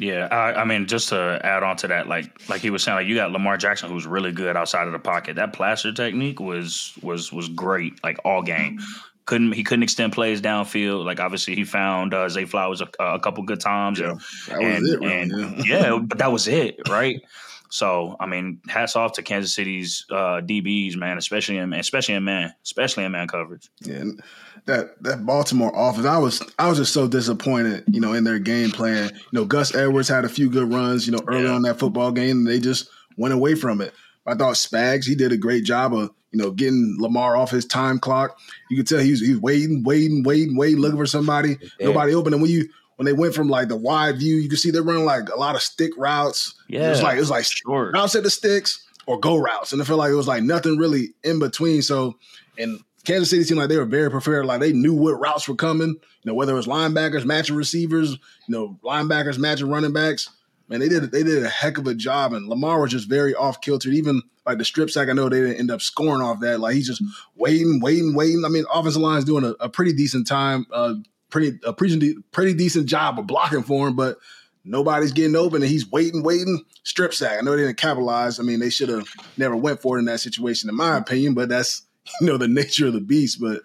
Yeah, 0.00 0.28
I, 0.30 0.62
I 0.62 0.64
mean, 0.64 0.86
just 0.86 1.10
to 1.10 1.38
add 1.44 1.62
on 1.62 1.76
to 1.76 1.88
that, 1.88 2.08
like 2.08 2.48
like 2.48 2.62
he 2.62 2.70
was 2.70 2.82
saying, 2.82 2.96
like 2.96 3.06
you 3.06 3.14
got 3.14 3.32
Lamar 3.32 3.58
Jackson, 3.58 3.90
who's 3.90 4.06
really 4.06 4.32
good 4.32 4.56
outside 4.56 4.86
of 4.86 4.94
the 4.94 4.98
pocket. 4.98 5.36
That 5.36 5.52
plaster 5.52 5.92
technique 5.92 6.40
was 6.40 6.94
was 7.02 7.30
was 7.30 7.48
great, 7.50 8.02
like 8.02 8.18
all 8.24 8.40
game. 8.42 8.80
Couldn't 9.26 9.52
he 9.52 9.62
couldn't 9.62 9.82
extend 9.82 10.14
plays 10.14 10.40
downfield? 10.40 11.04
Like 11.04 11.20
obviously 11.20 11.54
he 11.54 11.64
found 11.64 12.14
uh, 12.14 12.30
Zay 12.30 12.46
Flowers 12.46 12.80
a, 12.80 12.88
a 12.98 13.20
couple 13.20 13.44
good 13.44 13.60
times, 13.60 13.98
Yeah, 13.98 14.12
and, 14.12 14.18
that 14.48 14.58
was 14.58 14.64
and, 14.64 14.86
it, 14.86 15.00
really. 15.00 15.20
and 15.20 15.66
yeah. 15.66 15.80
yeah, 15.92 15.98
but 15.98 16.16
that 16.16 16.32
was 16.32 16.48
it, 16.48 16.80
right? 16.88 17.20
So 17.70 18.16
I 18.20 18.26
mean, 18.26 18.60
hats 18.68 18.96
off 18.96 19.12
to 19.14 19.22
Kansas 19.22 19.54
City's 19.54 20.04
uh, 20.10 20.40
DBs, 20.42 20.96
man, 20.96 21.18
especially 21.18 21.56
in 21.58 21.72
especially 21.72 22.14
in 22.14 22.24
man, 22.24 22.52
especially 22.64 23.04
in 23.04 23.12
man 23.12 23.28
coverage. 23.28 23.68
Yeah, 23.82 23.94
and 23.94 24.22
that 24.66 25.02
that 25.02 25.24
Baltimore 25.24 25.72
offense, 25.74 26.06
I 26.06 26.18
was 26.18 26.42
I 26.58 26.68
was 26.68 26.78
just 26.78 26.92
so 26.92 27.06
disappointed, 27.08 27.84
you 27.86 28.00
know, 28.00 28.12
in 28.12 28.24
their 28.24 28.38
game 28.40 28.70
plan. 28.70 29.10
You 29.14 29.40
know, 29.40 29.44
Gus 29.44 29.74
Edwards 29.74 30.08
had 30.08 30.24
a 30.24 30.28
few 30.28 30.50
good 30.50 30.72
runs, 30.72 31.06
you 31.06 31.12
know, 31.12 31.20
early 31.28 31.44
Yeah. 31.44 31.52
on 31.52 31.62
that 31.62 31.78
football 31.78 32.10
game, 32.12 32.38
and 32.38 32.46
they 32.46 32.58
just 32.58 32.88
went 33.16 33.34
away 33.34 33.54
from 33.54 33.80
it. 33.80 33.94
I 34.26 34.34
thought 34.34 34.54
Spags, 34.54 35.06
he 35.06 35.14
did 35.14 35.32
a 35.32 35.36
great 35.36 35.64
job 35.64 35.94
of, 35.94 36.10
you 36.30 36.38
know, 36.38 36.50
getting 36.50 36.96
Lamar 37.00 37.36
off 37.36 37.50
his 37.50 37.64
time 37.64 37.98
clock. 37.98 38.38
You 38.68 38.76
could 38.76 38.86
tell 38.86 38.98
he 38.98 39.10
was 39.12 39.20
he 39.20 39.32
was 39.32 39.40
waiting, 39.40 39.82
waiting, 39.84 40.22
waiting, 40.24 40.56
waiting, 40.56 40.78
looking 40.80 40.98
for 40.98 41.06
somebody. 41.06 41.56
Yeah. 41.78 41.86
Nobody 41.86 42.14
open. 42.14 42.32
And 42.34 42.42
when 42.42 42.50
you 42.50 42.68
when 43.00 43.06
they 43.06 43.14
went 43.14 43.34
from 43.34 43.48
like 43.48 43.68
the 43.68 43.76
wide 43.78 44.18
view, 44.18 44.36
you 44.36 44.46
could 44.50 44.58
see 44.58 44.70
they're 44.70 44.82
running 44.82 45.06
like 45.06 45.30
a 45.30 45.38
lot 45.38 45.54
of 45.54 45.62
stick 45.62 45.90
routes. 45.96 46.54
It 46.68 46.78
was 46.86 46.98
Yeah. 46.98 47.04
like 47.06 47.16
it 47.16 47.20
was 47.20 47.30
like 47.30 47.46
Sure. 47.46 47.90
routes 47.94 48.14
at 48.14 48.24
the 48.24 48.28
sticks 48.30 48.84
or 49.06 49.18
go 49.18 49.38
routes. 49.38 49.72
And 49.72 49.80
I 49.80 49.86
felt 49.86 50.00
like 50.00 50.10
it 50.10 50.16
was 50.16 50.28
like 50.28 50.42
nothing 50.42 50.76
really 50.76 51.14
in 51.24 51.38
between. 51.38 51.80
So, 51.80 52.18
and 52.58 52.78
Kansas 53.06 53.30
City 53.30 53.42
seemed 53.44 53.58
like 53.58 53.70
they 53.70 53.78
were 53.78 53.86
very 53.86 54.10
prepared. 54.10 54.44
Like 54.44 54.60
they 54.60 54.74
knew 54.74 54.92
what 54.92 55.18
routes 55.18 55.48
were 55.48 55.54
coming, 55.54 55.88
you 55.88 56.26
know, 56.26 56.34
whether 56.34 56.52
it 56.52 56.56
was 56.56 56.66
linebackers 56.66 57.24
matching 57.24 57.56
receivers, 57.56 58.10
you 58.10 58.18
know, 58.48 58.78
linebackers 58.84 59.38
matching 59.38 59.70
running 59.70 59.94
backs. 59.94 60.28
Man, 60.68 60.80
they 60.80 60.88
did 60.90 61.10
they 61.10 61.22
did 61.22 61.42
a 61.42 61.48
heck 61.48 61.78
of 61.78 61.86
a 61.86 61.94
job. 61.94 62.34
And 62.34 62.48
Lamar 62.48 62.82
was 62.82 62.90
just 62.90 63.08
very 63.08 63.34
off 63.34 63.62
kilter. 63.62 63.88
Even 63.88 64.20
like 64.44 64.58
the 64.58 64.64
strip 64.66 64.90
sack, 64.90 65.08
I 65.08 65.14
know 65.14 65.30
they 65.30 65.40
didn't 65.40 65.56
end 65.56 65.70
up 65.70 65.80
scoring 65.80 66.20
off 66.20 66.40
that. 66.40 66.60
Like 66.60 66.74
he's 66.74 66.86
just 66.86 67.02
waiting, 67.34 67.80
waiting, 67.80 68.14
waiting. 68.14 68.44
I 68.44 68.50
mean, 68.50 68.66
offensive 68.70 69.00
line's 69.00 69.24
doing 69.24 69.44
a, 69.44 69.54
a 69.58 69.70
pretty 69.70 69.94
decent 69.94 70.26
time, 70.26 70.66
uh, 70.70 70.96
pretty 71.30 71.58
a 71.64 71.72
pretty 71.72 72.14
pretty 72.32 72.54
decent 72.54 72.86
job 72.86 73.18
of 73.18 73.26
blocking 73.26 73.62
for 73.62 73.88
him, 73.88 73.96
but 73.96 74.18
nobody's 74.64 75.12
getting 75.12 75.36
open 75.36 75.62
and 75.62 75.70
he's 75.70 75.90
waiting, 75.90 76.22
waiting. 76.22 76.64
Strip 76.82 77.14
sack. 77.14 77.38
I 77.38 77.42
know 77.42 77.52
they 77.56 77.64
didn't 77.64 77.76
capitalize. 77.76 78.40
I 78.40 78.42
mean, 78.42 78.58
they 78.60 78.70
should 78.70 78.88
have 78.88 79.06
never 79.36 79.56
went 79.56 79.80
for 79.80 79.96
it 79.96 80.00
in 80.00 80.06
that 80.06 80.20
situation, 80.20 80.68
in 80.68 80.76
my 80.76 80.96
opinion. 80.96 81.34
But 81.34 81.48
that's 81.48 81.82
you 82.20 82.26
know 82.26 82.36
the 82.36 82.48
nature 82.48 82.86
of 82.86 82.92
the 82.92 83.00
beast. 83.00 83.40
But 83.40 83.62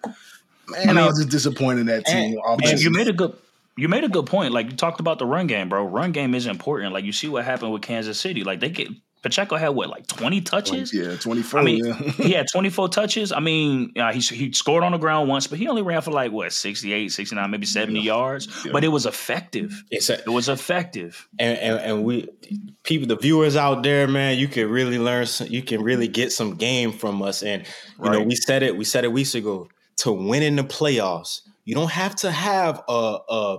man, 0.68 0.90
I, 0.90 0.92
mean- 0.92 1.06
was 1.06 1.18
just 1.18 1.30
disappointed 1.30 1.80
in 1.80 1.86
that 1.86 2.06
team. 2.06 2.38
And- 2.46 2.60
But 2.62 2.80
you 2.80 2.90
made 2.90 3.08
a 3.08 3.12
good 3.12 3.36
you 3.76 3.88
made 3.88 4.04
a 4.04 4.08
good 4.08 4.26
point. 4.26 4.52
Like 4.52 4.70
you 4.70 4.76
talked 4.76 5.00
about 5.00 5.18
the 5.18 5.26
run 5.26 5.46
game, 5.46 5.68
bro. 5.68 5.84
Run 5.84 6.12
game 6.12 6.34
is 6.34 6.46
important. 6.46 6.92
Like 6.92 7.04
you 7.04 7.12
see 7.12 7.28
what 7.28 7.44
happened 7.44 7.72
with 7.72 7.82
Kansas 7.82 8.18
City. 8.18 8.42
Like 8.42 8.60
they 8.60 8.70
get 8.70 8.88
Pacheco 9.22 9.56
had 9.56 9.70
what, 9.70 9.88
like 9.88 10.06
twenty 10.06 10.40
touches? 10.40 10.92
yeah, 10.94 11.16
twenty 11.16 11.42
four. 11.42 11.60
I 11.60 11.64
mean, 11.64 11.84
yeah. 11.84 11.94
he 11.94 12.32
had 12.32 12.46
24 12.52 12.88
touches. 12.90 13.32
I 13.32 13.40
mean, 13.40 13.92
uh, 13.98 14.12
he 14.12 14.20
he 14.20 14.52
scored 14.52 14.84
on 14.84 14.92
the 14.92 14.98
ground 14.98 15.28
once, 15.28 15.46
but 15.46 15.58
he 15.58 15.68
only 15.68 15.82
ran 15.82 16.00
for 16.02 16.12
like 16.12 16.30
what 16.32 16.52
68, 16.52 17.10
69, 17.10 17.50
maybe 17.50 17.66
70 17.66 18.00
yards. 18.00 18.48
Yeah. 18.64 18.72
But 18.72 18.84
it 18.84 18.88
was 18.88 19.06
effective. 19.06 19.82
It's 19.90 20.10
a, 20.10 20.18
It 20.18 20.28
was 20.28 20.48
effective. 20.48 21.28
and, 21.38 21.58
and 21.58 21.78
and 21.80 22.04
we 22.04 22.28
people 22.82 23.08
the 23.08 23.16
viewers 23.16 23.56
out 23.56 23.82
there 23.82 24.06
man 24.06 24.38
you 24.38 24.48
can 24.48 24.68
really 24.70 24.98
learn 24.98 25.26
some, 25.26 25.48
you 25.48 25.62
can 25.62 25.82
really 25.82 26.08
get 26.08 26.32
some 26.32 26.54
game 26.54 26.92
from 26.92 27.22
us 27.22 27.42
and 27.42 27.64
you 28.02 28.10
know 28.10 28.20
we 28.22 28.36
said 28.36 28.62
it 28.62 28.76
we 28.76 28.84
said 28.84 29.04
it 29.04 29.12
weeks 29.12 29.34
ago 29.34 29.68
to 29.96 30.12
win 30.12 30.42
in 30.42 30.56
the 30.56 30.62
playoffs 30.62 31.40
you 31.64 31.74
don't 31.74 31.90
have 31.90 32.14
to 32.14 32.30
have 32.30 32.82
a 32.88 33.18
a, 33.28 33.58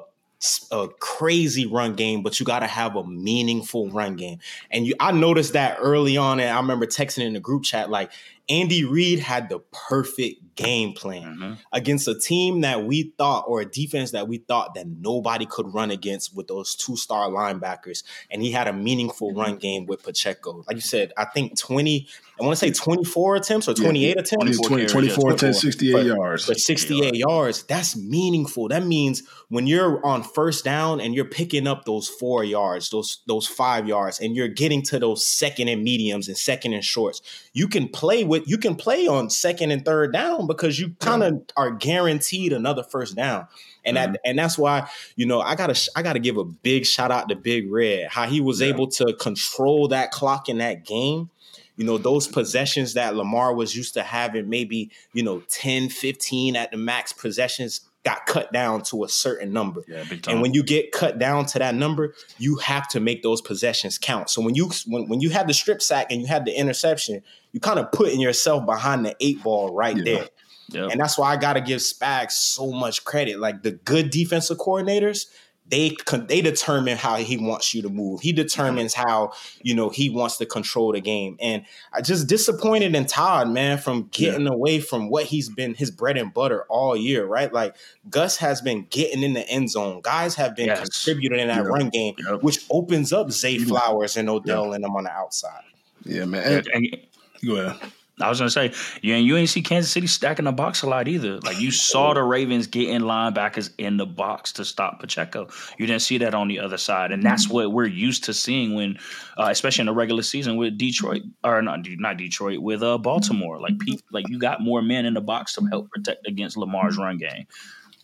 a 0.72 0.88
crazy 1.00 1.66
run 1.66 1.96
game 1.96 2.22
but 2.22 2.40
you 2.40 2.46
got 2.46 2.60
to 2.60 2.68
have 2.68 2.96
a 2.96 3.04
meaningful 3.04 3.90
run 3.90 4.16
game. 4.16 4.40
And 4.72 4.86
you 4.86 4.94
I 5.00 5.12
noticed 5.12 5.54
that 5.54 5.78
early 5.82 6.18
on 6.18 6.40
and 6.40 6.50
I 6.50 6.58
remember 6.58 6.86
texting 6.86 7.26
in 7.26 7.34
the 7.34 7.40
group 7.40 7.64
chat 7.64 7.90
like 7.90 8.12
Andy 8.50 8.86
Reid 8.86 9.20
had 9.20 9.50
the 9.50 9.60
perfect 9.72 10.42
game 10.56 10.94
plan 10.94 11.38
Mhm. 11.40 11.58
against 11.72 12.08
a 12.08 12.18
team 12.18 12.62
that 12.62 12.84
we 12.86 13.14
thought 13.16 13.46
or 13.48 13.62
a 13.62 13.66
defense 13.66 14.10
that 14.12 14.28
we 14.28 14.38
thought 14.40 14.74
that 14.74 14.88
nobody 14.88 15.46
could 15.46 15.72
run 15.72 15.92
against 15.92 16.36
with 16.36 16.48
those 16.48 16.74
two 16.74 16.98
star 16.98 17.30
linebackers 17.30 18.02
and 18.32 18.42
he 18.42 18.52
had 18.52 18.68
a 18.68 18.74
meaningful 18.74 19.30
Mm-hmm. 19.30 19.40
run 19.40 19.58
game 19.58 19.86
with 19.86 20.02
Pacheco 20.02 20.64
like 20.68 20.76
you 20.78 20.82
said 20.82 21.14
I 21.16 21.26
think 21.26 21.60
20 21.60 22.08
I 22.40 22.44
want 22.44 22.58
to 22.58 22.66
say 22.66 22.72
24 22.72 23.36
attempts 23.36 23.68
or 23.68 23.74
28 23.74 24.12
attempts 24.12 24.58
24 24.58 24.68
20, 24.70 24.88
24 24.88 25.32
yeah, 25.32 25.36
10, 25.38 25.54
24. 25.54 25.54
68 25.54 25.92
But- 25.94 26.06
yards. 26.06 26.46
But 26.46 26.60
68 26.60 27.16
yards, 27.16 27.64
that's 27.64 27.96
meaningful. 27.98 28.68
That 28.68 28.86
means 28.86 29.24
when 29.50 29.66
you're 29.66 30.06
on 30.06 30.22
first 30.22 30.64
down 30.64 31.02
and 31.02 31.16
you're 31.16 31.26
picking 31.26 31.66
up 31.66 31.86
those 31.86 32.08
four 32.08 32.44
yards, 32.44 32.90
those 32.92 33.20
those 33.26 33.48
five 33.48 33.88
yards, 33.88 34.20
and 34.20 34.36
you're 34.36 34.48
getting 34.50 34.84
to 34.84 35.00
those 35.00 35.26
second 35.26 35.68
and 35.68 35.84
mediums 35.84 36.28
and 36.28 36.38
second 36.38 36.74
and 36.74 36.84
shorts, 36.84 37.22
you 37.54 37.68
can 37.68 37.88
play 37.90 38.24
with 38.24 38.37
you 38.46 38.58
can 38.58 38.76
play 38.76 39.08
on 39.08 39.30
second 39.30 39.72
and 39.72 39.84
third 39.84 40.14
down 40.14 40.48
because 40.48 40.80
you 40.80 40.96
kind 41.00 41.24
of 41.24 41.42
are 41.56 41.72
guaranteed 41.72 42.54
another 42.54 42.84
first 42.84 43.16
down. 43.16 43.48
And 43.86 43.96
that 43.98 44.10
mm-hmm. 44.10 44.16
and 44.26 44.38
that's 44.38 44.58
why 44.58 44.90
you 45.16 45.26
know 45.26 45.40
I 45.40 45.56
gotta 45.56 45.90
I 45.96 46.02
gotta 46.02 46.20
give 46.20 46.38
a 46.38 46.44
big 46.44 46.86
shout 46.86 47.12
out 47.12 47.30
to 47.30 47.36
Big 47.36 47.72
Red 47.72 48.10
how 48.10 48.28
he 48.28 48.42
was 48.42 48.60
Yeah. 48.60 48.68
able 48.68 48.88
to 48.88 49.14
control 49.20 49.88
that 49.90 50.12
clock 50.12 50.50
in 50.50 50.58
that 50.58 50.86
game 50.86 51.30
you 51.78 51.86
know 51.86 51.98
those 51.98 52.28
possessions 52.28 52.96
that 52.96 53.16
lamar 53.16 53.54
was 53.54 53.76
used 53.76 53.94
to 53.94 54.04
having 54.04 54.50
maybe 54.50 54.90
you 55.14 55.24
know 55.24 55.42
10 55.48 55.90
15 55.90 56.56
at 56.56 56.72
the 56.72 56.78
max 56.78 57.14
possessions 57.14 57.82
got 58.06 58.26
cut 58.26 58.54
down 58.54 58.82
to 58.84 59.04
a 59.04 59.10
certain 59.10 59.52
number. 59.52 59.84
Yeah, 59.88 60.04
and 60.28 60.42
when 60.42 60.54
you 60.54 60.64
get 60.64 60.92
cut 60.92 61.20
down 61.20 61.46
to 61.48 61.60
that 61.60 61.76
number 61.76 62.14
you 62.38 62.56
have 62.58 62.88
to 62.90 63.00
make 63.00 63.22
those 63.24 63.42
possessions 63.42 63.98
count. 63.98 64.30
So 64.30 64.42
when 64.42 64.56
you 64.56 64.70
when, 64.88 65.10
when 65.10 65.20
you 65.20 65.30
have 65.32 65.48
the 65.48 65.54
strip 65.54 65.82
sack 65.82 66.12
and 66.12 66.22
you 66.22 66.28
had 66.28 66.46
the 66.46 66.58
interception 66.58 67.22
you 67.52 67.60
kind 67.60 67.80
of 67.80 67.92
putting 67.92 68.20
yourself 68.20 68.66
behind 68.66 69.06
the 69.06 69.16
eight 69.20 69.42
ball 69.44 69.74
right 69.74 69.98
Yeah. 69.98 70.04
there. 70.04 70.90
And 70.90 71.00
that's 71.00 71.18
why 71.18 71.32
I 71.32 71.38
got 71.38 71.54
to 71.54 71.62
give 71.62 71.80
Spags 71.80 72.32
so 72.34 72.72
much 72.72 73.06
credit. 73.06 73.40
Like 73.40 73.64
the 73.64 73.72
good 73.72 74.10
defensive 74.10 74.58
coordinators, 74.58 75.28
they 75.70 75.96
they 76.28 76.42
determine 76.42 76.98
how 76.98 77.18
he 77.18 77.38
wants 77.38 77.74
you 77.74 77.82
to 77.82 77.90
move. 77.90 78.22
He 78.22 78.32
determines 78.32 78.94
how 78.94 79.34
you 79.62 79.76
know 79.76 79.90
he 79.90 80.10
wants 80.10 80.38
to 80.38 80.46
control 80.46 80.94
the 80.94 81.02
game. 81.02 81.38
And 81.40 81.66
I 81.94 82.02
just 82.02 82.28
disappointed 82.28 82.96
in 82.96 83.06
Todd, 83.06 83.50
man, 83.50 83.78
from 83.78 84.08
getting 84.12 84.46
yeah. 84.46 84.54
away 84.54 84.80
from 84.80 85.10
what 85.10 85.26
he's 85.26 85.50
been 85.50 85.74
his 85.74 85.92
bread 85.92 86.18
and 86.18 86.34
butter 86.34 86.64
all 86.70 86.96
year, 86.96 87.26
right? 87.26 87.52
Like 87.52 87.76
Gus 88.10 88.38
has 88.38 88.62
been 88.62 88.88
getting 88.90 89.24
in 89.24 89.34
the 89.34 89.48
end 89.50 89.70
zone. 89.70 90.02
Guys 90.02 90.36
have 90.36 90.56
been 90.56 90.68
yes. 90.68 90.88
contributing 90.90 91.40
in 91.40 91.48
that 91.50 91.64
yeah. 91.64 91.70
run 91.70 91.90
game, 91.90 92.16
yep. 92.18 92.44
which 92.44 92.66
opens 92.70 93.12
up 93.12 93.32
Zay 93.32 93.58
Flowers 93.58 94.16
and 94.16 94.30
Odell 94.30 94.74
and 94.74 94.84
them 94.84 94.96
on 94.96 95.04
the 95.04 95.12
outside. 95.12 95.64
Yeah, 96.04 96.26
man. 96.26 96.66
And, 96.66 96.68
and, 96.74 96.98
go 97.46 97.56
ahead. 97.58 97.92
I 98.20 98.30
was 98.30 98.40
gonna 98.40 98.50
say, 98.50 98.74
yeah, 99.04 99.18
you 99.18 99.38
ain't 99.38 99.50
see 99.50 99.62
Kansas 99.62 99.92
City 99.92 100.08
stacking 100.08 100.46
the 100.46 100.52
box 100.52 100.82
a 100.82 100.90
lot 100.90 101.08
either. 101.08 101.40
Like 101.40 101.60
you 101.60 101.70
saw 101.70 102.14
the 102.14 102.24
Ravens 102.24 102.66
getting 102.66 103.02
linebackers 103.02 103.70
in 103.78 103.98
the 103.98 104.08
box 104.08 104.52
to 104.54 104.66
stop 104.66 105.00
Pacheco. 105.00 105.48
You 105.78 105.86
didn't 105.86 106.02
see 106.02 106.18
that 106.20 106.34
on 106.34 106.48
the 106.48 106.60
other 106.60 106.78
side, 106.78 107.12
and 107.12 107.22
that's 107.22 107.48
what 107.48 107.72
we're 107.72 107.86
used 107.86 108.24
to 108.24 108.34
seeing 108.34 108.74
when, 108.74 108.98
uh, 109.38 109.50
especially 109.52 109.84
in 109.84 109.88
the 109.88 109.94
regular 109.94 110.24
season 110.24 110.58
with 110.58 110.78
Detroit 110.78 111.22
or 111.44 111.62
not, 111.62 111.82
not 112.00 112.18
Detroit 112.18 112.60
with 112.60 112.82
uh, 112.82 112.98
Baltimore. 112.98 113.60
Like, 113.60 113.74
like 114.12 114.28
you 114.30 114.40
got 114.40 114.62
more 114.62 114.82
men 114.82 115.06
in 115.06 115.14
the 115.14 115.22
box 115.22 115.54
to 115.54 115.66
help 115.66 115.92
protect 115.92 116.28
against 116.28 116.58
Lamar's 116.58 116.98
run 116.98 117.18
game 117.18 117.46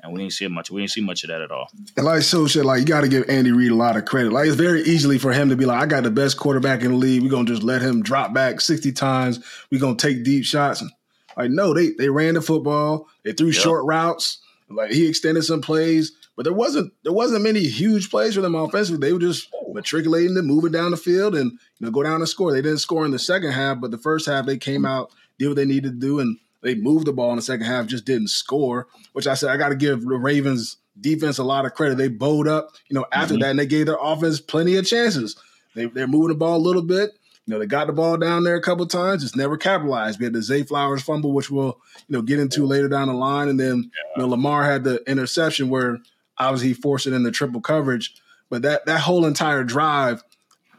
and 0.04 0.12
we 0.12 0.20
didn't 0.20 0.34
see 0.34 0.48
much. 0.48 0.70
We 0.70 0.82
didn't 0.82 0.92
see 0.92 1.02
much 1.02 1.24
of 1.24 1.30
that 1.30 1.42
at 1.42 1.50
all. 1.50 1.70
And 1.96 2.06
like 2.06 2.22
so 2.22 2.46
shit, 2.46 2.66
like 2.66 2.82
you 2.82 2.86
got 2.86 3.02
to 3.02 3.08
give 3.08 3.28
Andy 3.30 3.52
Reid 3.52 3.72
a 3.72 3.76
lot 3.76 3.96
of 3.96 4.06
credit. 4.06 4.34
Like 4.34 4.48
it's 4.48 4.56
very 4.56 4.84
easily 4.84 5.18
for 5.18 5.32
him 5.32 5.50
to 5.50 5.56
be 5.56 5.66
like, 5.66 5.82
I 5.82 5.86
got 5.86 6.04
the 6.04 6.12
best 6.12 6.38
quarterback 6.38 6.82
in 6.82 6.92
the 6.92 6.98
league. 6.98 7.24
We're 7.24 7.30
gonna 7.30 7.46
just 7.46 7.64
let 7.64 7.82
him 7.82 8.04
drop 8.04 8.34
back 8.34 8.62
sixty 8.62 8.92
times. 8.92 9.44
We're 9.72 9.82
gonna 9.82 9.96
take 9.96 10.24
deep 10.24 10.44
shots. 10.44 10.84
Like 11.38 11.50
no, 11.50 11.74
they 11.74 11.92
they 11.98 12.10
ran 12.10 12.34
the 12.34 12.42
football. 12.42 13.08
They 13.24 13.32
threw 13.32 13.48
yep. 13.48 13.56
short 13.56 13.86
routes. 13.86 14.40
Like 14.70 14.92
he 14.92 15.08
extended 15.08 15.44
some 15.44 15.62
plays, 15.62 16.12
but 16.36 16.44
there 16.44 16.54
wasn't 16.54 16.94
there 17.04 17.14
wasn't 17.14 17.44
many 17.44 17.62
huge 17.62 18.10
plays 18.10 18.36
for 18.36 18.42
them 18.42 18.56
offensively. 18.56 19.08
They 19.08 19.14
were 19.14 19.20
just 19.20 19.48
matriculating 19.72 20.34
them, 20.34 20.48
moving 20.48 20.72
down 20.72 20.92
the 20.92 20.98
field, 20.98 21.36
and 21.36 21.52
you 21.52 21.86
know 21.86 21.92
go 21.92 22.04
down 22.04 22.22
and 22.22 22.30
score. 22.30 22.52
They 22.52 22.62
didn't 22.62 22.80
score 22.80 23.06
in 23.06 23.12
the 23.12 23.20
second 23.20 23.52
half, 23.52 23.80
but 23.80 23.92
the 23.92 23.98
first 23.98 24.26
half 24.26 24.46
they 24.46 24.58
came 24.58 24.86
out, 24.86 25.12
did 25.40 25.48
what 25.48 25.56
they 25.56 25.66
needed 25.66 25.94
to 25.94 26.00
do, 26.00 26.20
and 26.20 26.38
they 26.64 26.76
moved 26.76 27.06
the 27.06 27.14
ball 27.14 27.30
in 27.32 27.36
the 27.36 27.42
second 27.42 27.66
half, 27.66 27.86
just 27.88 28.06
didn't 28.06 28.30
score. 28.30 28.88
Which 29.12 29.28
I 29.28 29.36
said 29.36 29.50
I 29.50 29.58
got 29.58 29.70
to 29.70 29.76
give 29.76 30.02
the 30.02 30.18
Ravens 30.18 30.78
defense 31.00 31.38
a 31.38 31.44
lot 31.44 31.66
of 31.66 31.74
credit. 31.74 31.98
They 31.98 32.08
bowed 32.08 32.48
up, 32.48 32.72
you 32.90 32.96
know, 32.96 33.06
after 33.12 33.34
mm-hmm. 33.34 33.42
that, 33.42 33.50
and 33.52 33.60
they 33.60 33.66
gave 33.66 33.86
their 33.86 33.98
offense 34.00 34.40
plenty 34.40 34.76
of 34.76 34.86
chances. 34.86 35.36
They, 35.76 35.86
they're 35.86 36.08
moving 36.08 36.30
the 36.30 36.36
ball 36.36 36.58
a 36.58 36.58
little 36.58 36.84
bit. 36.84 37.12
You 37.46 37.54
know, 37.54 37.60
they 37.60 37.66
got 37.66 37.88
the 37.88 37.94
ball 37.94 38.16
down 38.16 38.46
there 38.46 38.56
a 38.56 38.62
couple 38.62 38.86
times, 38.86 39.24
just 39.24 39.36
never 39.36 39.58
capitalized. 39.58 40.20
We 40.20 40.26
had 40.26 40.34
the 40.34 40.42
Zay 40.42 40.64
Flowers 40.64 41.04
fumble, 41.04 41.34
which 41.34 41.52
we'll, 41.52 41.78
you 42.08 42.16
know, 42.16 42.22
get 42.22 42.40
into 42.40 42.66
later 42.66 42.88
down 42.88 43.10
the 43.10 43.14
line. 43.14 43.50
And 43.50 43.60
then, 43.60 43.68
yeah. 43.84 44.16
you 44.16 44.22
know, 44.22 44.30
Lamar 44.30 44.64
had 44.64 44.86
the 44.86 45.04
interception 45.10 45.68
where 45.70 45.98
obviously 46.38 46.70
he 46.70 46.74
forced 46.74 47.06
it 47.06 47.14
into 47.14 47.32
triple 47.32 47.60
coverage. 47.60 48.16
But 48.50 48.62
that 48.62 48.86
that 48.86 49.02
whole 49.02 49.26
entire 49.26 49.64
drive, 49.66 50.24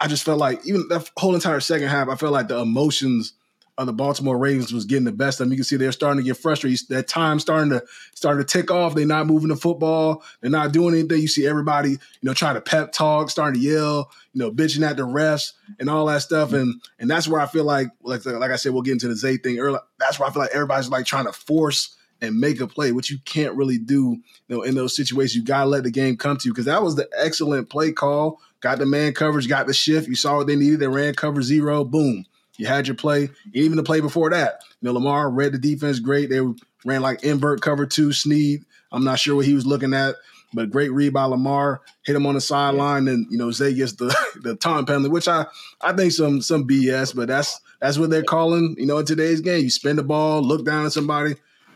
I 0.00 0.07
just 0.07 0.25
felt 0.25 0.38
like 0.38 0.67
even 0.67 0.88
that 0.88 1.11
whole 1.19 1.35
entire 1.35 1.61
second 1.61 1.88
half, 1.88 2.09
I 2.09 2.17
felt 2.17 2.33
like 2.33 2.49
the 2.49 2.59
emotions 2.59 3.35
of 3.76 3.87
the 3.87 3.93
Baltimore 3.93 4.38
Ravens 4.38 4.73
was 4.73 4.85
getting 4.85 5.04
the 5.04 5.12
best 5.12 5.40
of 5.40 5.47
them. 5.47 5.52
You 5.52 5.59
can 5.59 5.64
see 5.64 5.76
they're 5.76 5.90
starting 5.90 6.23
to 6.23 6.26
get 6.26 6.37
frustrated. 6.37 6.81
That 6.88 7.09
time 7.09 7.40
starting 7.40 7.71
to 7.71 7.83
starting 8.14 8.45
to 8.45 8.47
tick 8.47 8.71
off. 8.71 8.95
They're 8.95 9.07
not 9.07 9.26
moving 9.26 9.49
the 9.49 9.57
football. 9.57 10.23
They're 10.40 10.50
not 10.50 10.73
doing 10.73 10.95
anything. 10.95 11.21
You 11.21 11.28
see 11.28 11.47
everybody, 11.47 11.90
you 11.90 11.99
know, 12.23 12.35
trying 12.35 12.54
to 12.54 12.61
pep 12.61 12.93
talk, 12.93 13.31
starting 13.31 13.61
to 13.61 13.66
yell, 13.66 14.11
you 14.33 14.40
know, 14.40 14.52
bitching 14.52 14.88
at 14.88 14.97
the 14.97 15.02
refs 15.02 15.52
and 15.81 15.90
all 15.90 16.07
that 16.07 16.23
stuff. 16.23 16.52
And 16.52 16.81
and 17.00 17.11
that's 17.11 17.26
where 17.26 17.40
I 17.40 17.47
feel 17.47 17.64
like, 17.64 17.88
like 18.02 18.25
like 18.25 18.50
I 18.50 18.57
said, 18.57 18.73
we'll 18.73 18.83
get 18.83 18.93
into 18.93 19.09
the 19.09 19.16
Zay 19.16 19.38
thing 19.38 19.59
earlier. 19.59 19.81
That's 19.99 20.19
where 20.21 20.28
I 20.28 20.33
feel 20.33 20.43
like 20.43 20.54
everybody's 20.54 20.88
like 20.88 21.07
trying 21.07 21.26
to 21.26 21.33
force 21.33 21.97
and 22.21 22.38
make 22.38 22.61
a 22.61 22.69
play, 22.69 22.93
which 22.93 23.11
you 23.11 23.19
can't 23.25 23.57
really 23.57 23.76
do, 23.76 24.16
you 24.49 24.57
know, 24.57 24.62
in 24.62 24.76
those 24.76 24.95
situations. 24.95 25.35
You 25.35 25.43
gotta 25.43 25.69
let 25.69 25.83
the 25.83 25.90
game 25.90 26.16
come 26.16 26.37
to 26.37 26.49
you 26.49 26.52
because 26.52 26.66
that 26.66 26.83
was 26.83 26.95
the 26.95 27.09
excellent 27.19 27.71
play 27.71 27.90
call. 27.90 28.40
Got 28.61 28.78
the 28.78 28.87
man 28.87 29.12
coverage, 29.12 29.49
got 29.49 29.66
the 29.66 29.75
shift. 29.75 30.09
You 30.09 30.14
saw 30.14 30.37
what 30.37 30.47
they 30.47 30.57
needed. 30.57 30.78
They 30.78 30.88
ran 30.88 31.14
cover 31.14 31.43
zero. 31.43 31.85
Boom 31.85 32.25
you 32.57 32.67
had 32.67 32.87
your 32.87 32.97
play. 32.97 33.31
Even 33.53 33.77
the 33.77 33.83
play 33.83 34.01
before 34.01 34.31
that, 34.31 34.61
you 34.81 34.87
know, 34.87 34.93
Lamar 34.93 35.31
read 35.31 35.53
the 35.53 35.59
defense 35.59 35.99
great. 35.99 36.31
They 36.31 36.41
ran 36.85 37.03
like 37.03 37.25
invert 37.25 37.61
cover 37.61 37.87
two, 37.87 38.13
Sneed. 38.13 38.65
I'm 38.93 39.05
not 39.05 39.19
sure 39.19 39.37
what 39.37 39.47
he 39.47 39.55
was 39.55 39.67
looking 39.67 39.93
at, 39.93 40.15
but 40.53 40.71
great 40.71 40.93
read 40.93 41.13
by 41.13 41.25
Lamar. 41.25 41.81
Hit 42.05 42.15
him 42.15 42.27
on 42.27 42.35
the 42.35 42.41
sideline, 42.41 43.09
and 43.09 43.27
you 43.31 43.39
know 43.39 43.51
Zay 43.51 43.75
gets 43.75 43.95
the 43.95 44.15
the 44.43 44.55
time 44.55 44.87
penalty, 44.87 45.09
which 45.09 45.29
I 45.29 45.47
I 45.81 45.93
think 45.93 46.13
some 46.13 46.41
some 46.41 46.67
BS, 46.67 47.15
but 47.15 47.29
that's 47.29 47.61
that's 47.81 47.99
what 47.99 48.11
they're 48.11 48.23
calling. 48.23 48.77
You 48.79 48.87
know, 48.87 48.99
in 48.99 49.07
today's 49.07 49.41
game, 49.41 49.65
you 49.65 49.71
spin 49.71 49.97
the 49.97 50.03
ball, 50.03 50.43
look 50.43 50.65
down 50.65 50.87
at 50.87 50.93
somebody, 50.93 51.35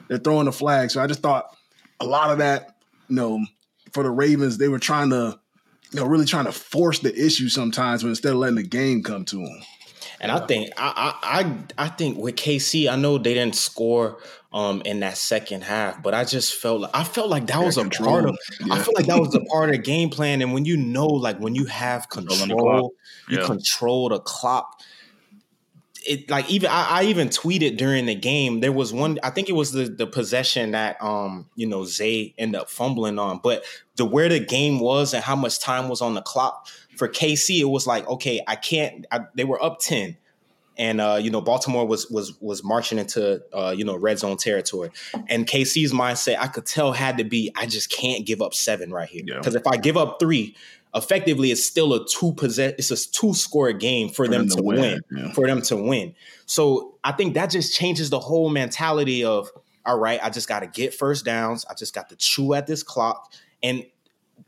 they're 0.08 0.18
throwing 0.18 0.46
the 0.46 0.52
flag. 0.52 0.90
So 0.90 1.02
I 1.02 1.06
just 1.06 1.20
thought 1.20 1.56
a 2.00 2.06
lot 2.06 2.30
of 2.30 2.38
that, 2.38 2.76
you 3.08 3.16
know, 3.16 3.44
for 3.92 4.02
the 4.02 4.10
Ravens, 4.10 4.58
they 4.58 4.68
were 4.68 4.78
trying 4.78 5.10
to, 5.10 5.38
you 5.92 6.00
know, 6.00 6.06
really 6.06 6.24
trying 6.24 6.44
to 6.44 6.52
force 6.52 7.00
the 7.00 7.14
issue 7.14 7.48
sometimes, 7.48 8.02
but 8.02 8.10
instead 8.10 8.32
of 8.32 8.38
letting 8.38 8.56
the 8.56 8.62
game 8.62 9.02
come 9.02 9.24
to 9.26 9.36
them. 9.36 9.60
And 10.20 10.32
I 10.32 10.44
think 10.46 10.70
I, 10.76 11.14
I 11.22 11.84
I 11.86 11.88
think 11.88 12.18
with 12.18 12.36
KC, 12.36 12.90
I 12.90 12.96
know 12.96 13.18
they 13.18 13.34
didn't 13.34 13.54
score 13.54 14.18
um 14.52 14.82
in 14.84 15.00
that 15.00 15.16
second 15.16 15.62
half, 15.62 16.02
but 16.02 16.14
I 16.14 16.24
just 16.24 16.54
felt 16.54 16.80
like 16.80 16.90
I 16.94 17.04
felt 17.04 17.28
like 17.28 17.46
that 17.46 17.62
was 17.62 17.76
a 17.76 17.84
part 17.84 18.24
of 18.24 18.36
yeah. 18.60 18.74
I 18.74 18.78
feel 18.78 18.94
like 18.96 19.06
that 19.06 19.20
was 19.20 19.34
a 19.34 19.40
part 19.52 19.70
of 19.70 19.76
the 19.76 19.82
game 19.82 20.10
plan. 20.10 20.42
And 20.42 20.52
when 20.52 20.64
you 20.64 20.76
know, 20.76 21.06
like 21.06 21.38
when 21.38 21.54
you 21.54 21.66
have 21.66 22.08
control, 22.08 22.92
you 23.28 23.38
yeah. 23.38 23.46
control 23.46 24.08
the 24.08 24.20
clock. 24.20 24.77
It 26.08 26.30
like 26.30 26.48
even 26.50 26.70
I, 26.70 27.00
I, 27.00 27.02
even 27.04 27.28
tweeted 27.28 27.76
during 27.76 28.06
the 28.06 28.14
game. 28.14 28.60
There 28.60 28.72
was 28.72 28.92
one, 28.92 29.18
I 29.22 29.30
think 29.30 29.48
it 29.48 29.54
was 29.54 29.72
the 29.72 29.84
the 29.84 30.06
possession 30.06 30.70
that 30.70 30.96
um, 31.02 31.50
you 31.54 31.66
know, 31.66 31.84
Zay 31.84 32.34
ended 32.38 32.60
up 32.60 32.70
fumbling 32.70 33.18
on, 33.18 33.40
but 33.42 33.64
the 33.96 34.06
where 34.06 34.28
the 34.28 34.40
game 34.40 34.80
was 34.80 35.12
and 35.12 35.22
how 35.22 35.36
much 35.36 35.60
time 35.60 35.88
was 35.88 36.00
on 36.00 36.14
the 36.14 36.22
clock 36.22 36.66
for 36.96 37.08
KC, 37.08 37.60
it 37.60 37.64
was 37.64 37.86
like, 37.86 38.06
okay, 38.08 38.42
I 38.46 38.56
can't. 38.56 39.06
I, 39.10 39.20
they 39.34 39.44
were 39.44 39.62
up 39.62 39.78
ten, 39.80 40.16
and 40.76 41.00
uh, 41.00 41.18
you 41.20 41.30
know 41.30 41.40
Baltimore 41.40 41.86
was 41.86 42.10
was 42.10 42.40
was 42.40 42.64
marching 42.64 42.98
into 42.98 43.42
uh, 43.52 43.74
you 43.76 43.84
know 43.84 43.96
red 43.96 44.18
zone 44.18 44.36
territory, 44.36 44.90
and 45.28 45.46
KC's 45.46 45.92
mindset 45.92 46.38
I 46.38 46.48
could 46.48 46.66
tell 46.66 46.92
had 46.92 47.18
to 47.18 47.24
be, 47.24 47.52
I 47.56 47.66
just 47.66 47.90
can't 47.90 48.26
give 48.26 48.42
up 48.42 48.54
seven 48.54 48.90
right 48.90 49.08
here 49.08 49.22
because 49.24 49.54
yeah. 49.54 49.60
if 49.60 49.66
I 49.66 49.76
give 49.76 49.96
up 49.96 50.18
three, 50.20 50.56
effectively 50.98 51.50
it's 51.50 51.64
still 51.64 51.94
a 51.94 52.06
two 52.06 52.32
possess, 52.32 52.74
it's 52.78 52.90
a 52.90 53.10
two 53.10 53.34
score 53.34 53.72
game 53.72 54.08
for, 54.08 54.26
for 54.26 54.28
them, 54.28 54.48
them, 54.48 54.56
to 54.56 54.62
win, 54.62 54.80
win 54.80 55.00
yeah. 55.10 55.32
for 55.32 55.46
them 55.46 55.62
to 55.62 55.76
win. 55.76 56.14
So 56.46 56.96
I 57.02 57.12
think 57.12 57.34
that 57.34 57.50
just 57.50 57.74
changes 57.74 58.10
the 58.10 58.20
whole 58.20 58.50
mentality 58.50 59.24
of 59.24 59.50
all 59.86 59.98
right, 59.98 60.20
I 60.22 60.28
just 60.28 60.48
got 60.48 60.60
to 60.60 60.66
get 60.66 60.92
first 60.92 61.24
downs, 61.24 61.64
I 61.70 61.72
just 61.72 61.94
got 61.94 62.10
to 62.10 62.16
chew 62.16 62.52
at 62.52 62.66
this 62.66 62.82
clock, 62.82 63.32
and 63.62 63.86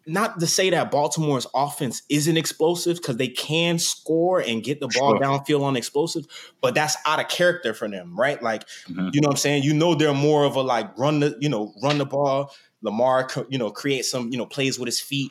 not 0.06 0.40
to 0.40 0.46
say 0.46 0.70
that 0.70 0.90
Baltimore's 0.90 1.46
offense 1.54 2.02
isn't 2.08 2.36
explosive 2.36 2.96
because 2.96 3.16
they 3.16 3.28
can 3.28 3.78
score 3.78 4.40
and 4.40 4.62
get 4.62 4.80
the 4.80 4.88
ball 4.88 5.12
sure. 5.12 5.20
downfield 5.20 5.62
on 5.62 5.76
explosive, 5.76 6.26
but 6.60 6.74
that's 6.74 6.96
out 7.06 7.20
of 7.20 7.28
character 7.28 7.72
for 7.72 7.88
them, 7.88 8.18
right? 8.18 8.42
Like, 8.42 8.66
mm-hmm. 8.88 9.08
you 9.12 9.20
know 9.20 9.28
what 9.28 9.34
I'm 9.34 9.38
saying? 9.38 9.62
You 9.62 9.72
know, 9.72 9.94
they're 9.94 10.12
more 10.12 10.44
of 10.44 10.56
a 10.56 10.62
like 10.62 10.96
run 10.98 11.20
the, 11.20 11.36
you 11.40 11.48
know, 11.48 11.72
run 11.82 11.98
the 11.98 12.06
ball. 12.06 12.52
Lamar, 12.82 13.28
you 13.50 13.58
know, 13.58 13.70
create 13.70 14.06
some, 14.06 14.30
you 14.30 14.38
know, 14.38 14.46
plays 14.46 14.78
with 14.78 14.86
his 14.86 15.00
feet, 15.00 15.30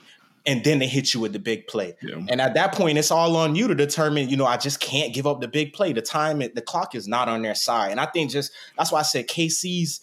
and 0.49 0.63
then 0.63 0.79
they 0.79 0.87
hit 0.87 1.13
you 1.13 1.19
with 1.19 1.31
the 1.31 1.39
big 1.39 1.67
play. 1.67 1.93
Yeah. 2.01 2.15
And 2.27 2.41
at 2.41 2.55
that 2.55 2.73
point, 2.73 2.97
it's 2.97 3.11
all 3.11 3.35
on 3.37 3.55
you 3.55 3.67
to 3.67 3.75
determine, 3.75 4.29
you 4.29 4.35
know, 4.35 4.47
I 4.47 4.57
just 4.57 4.79
can't 4.79 5.13
give 5.13 5.27
up 5.27 5.41
the 5.41 5.47
big 5.47 5.73
play. 5.73 5.93
The 5.93 6.01
time, 6.01 6.39
the 6.39 6.63
clock 6.65 6.95
is 6.95 7.07
not 7.07 7.29
on 7.29 7.43
their 7.43 7.53
side. 7.53 7.91
And 7.91 7.99
I 7.99 8.07
think 8.07 8.31
just 8.31 8.51
that's 8.75 8.91
why 8.91 9.01
I 9.01 9.03
said 9.03 9.27
KC's 9.27 10.01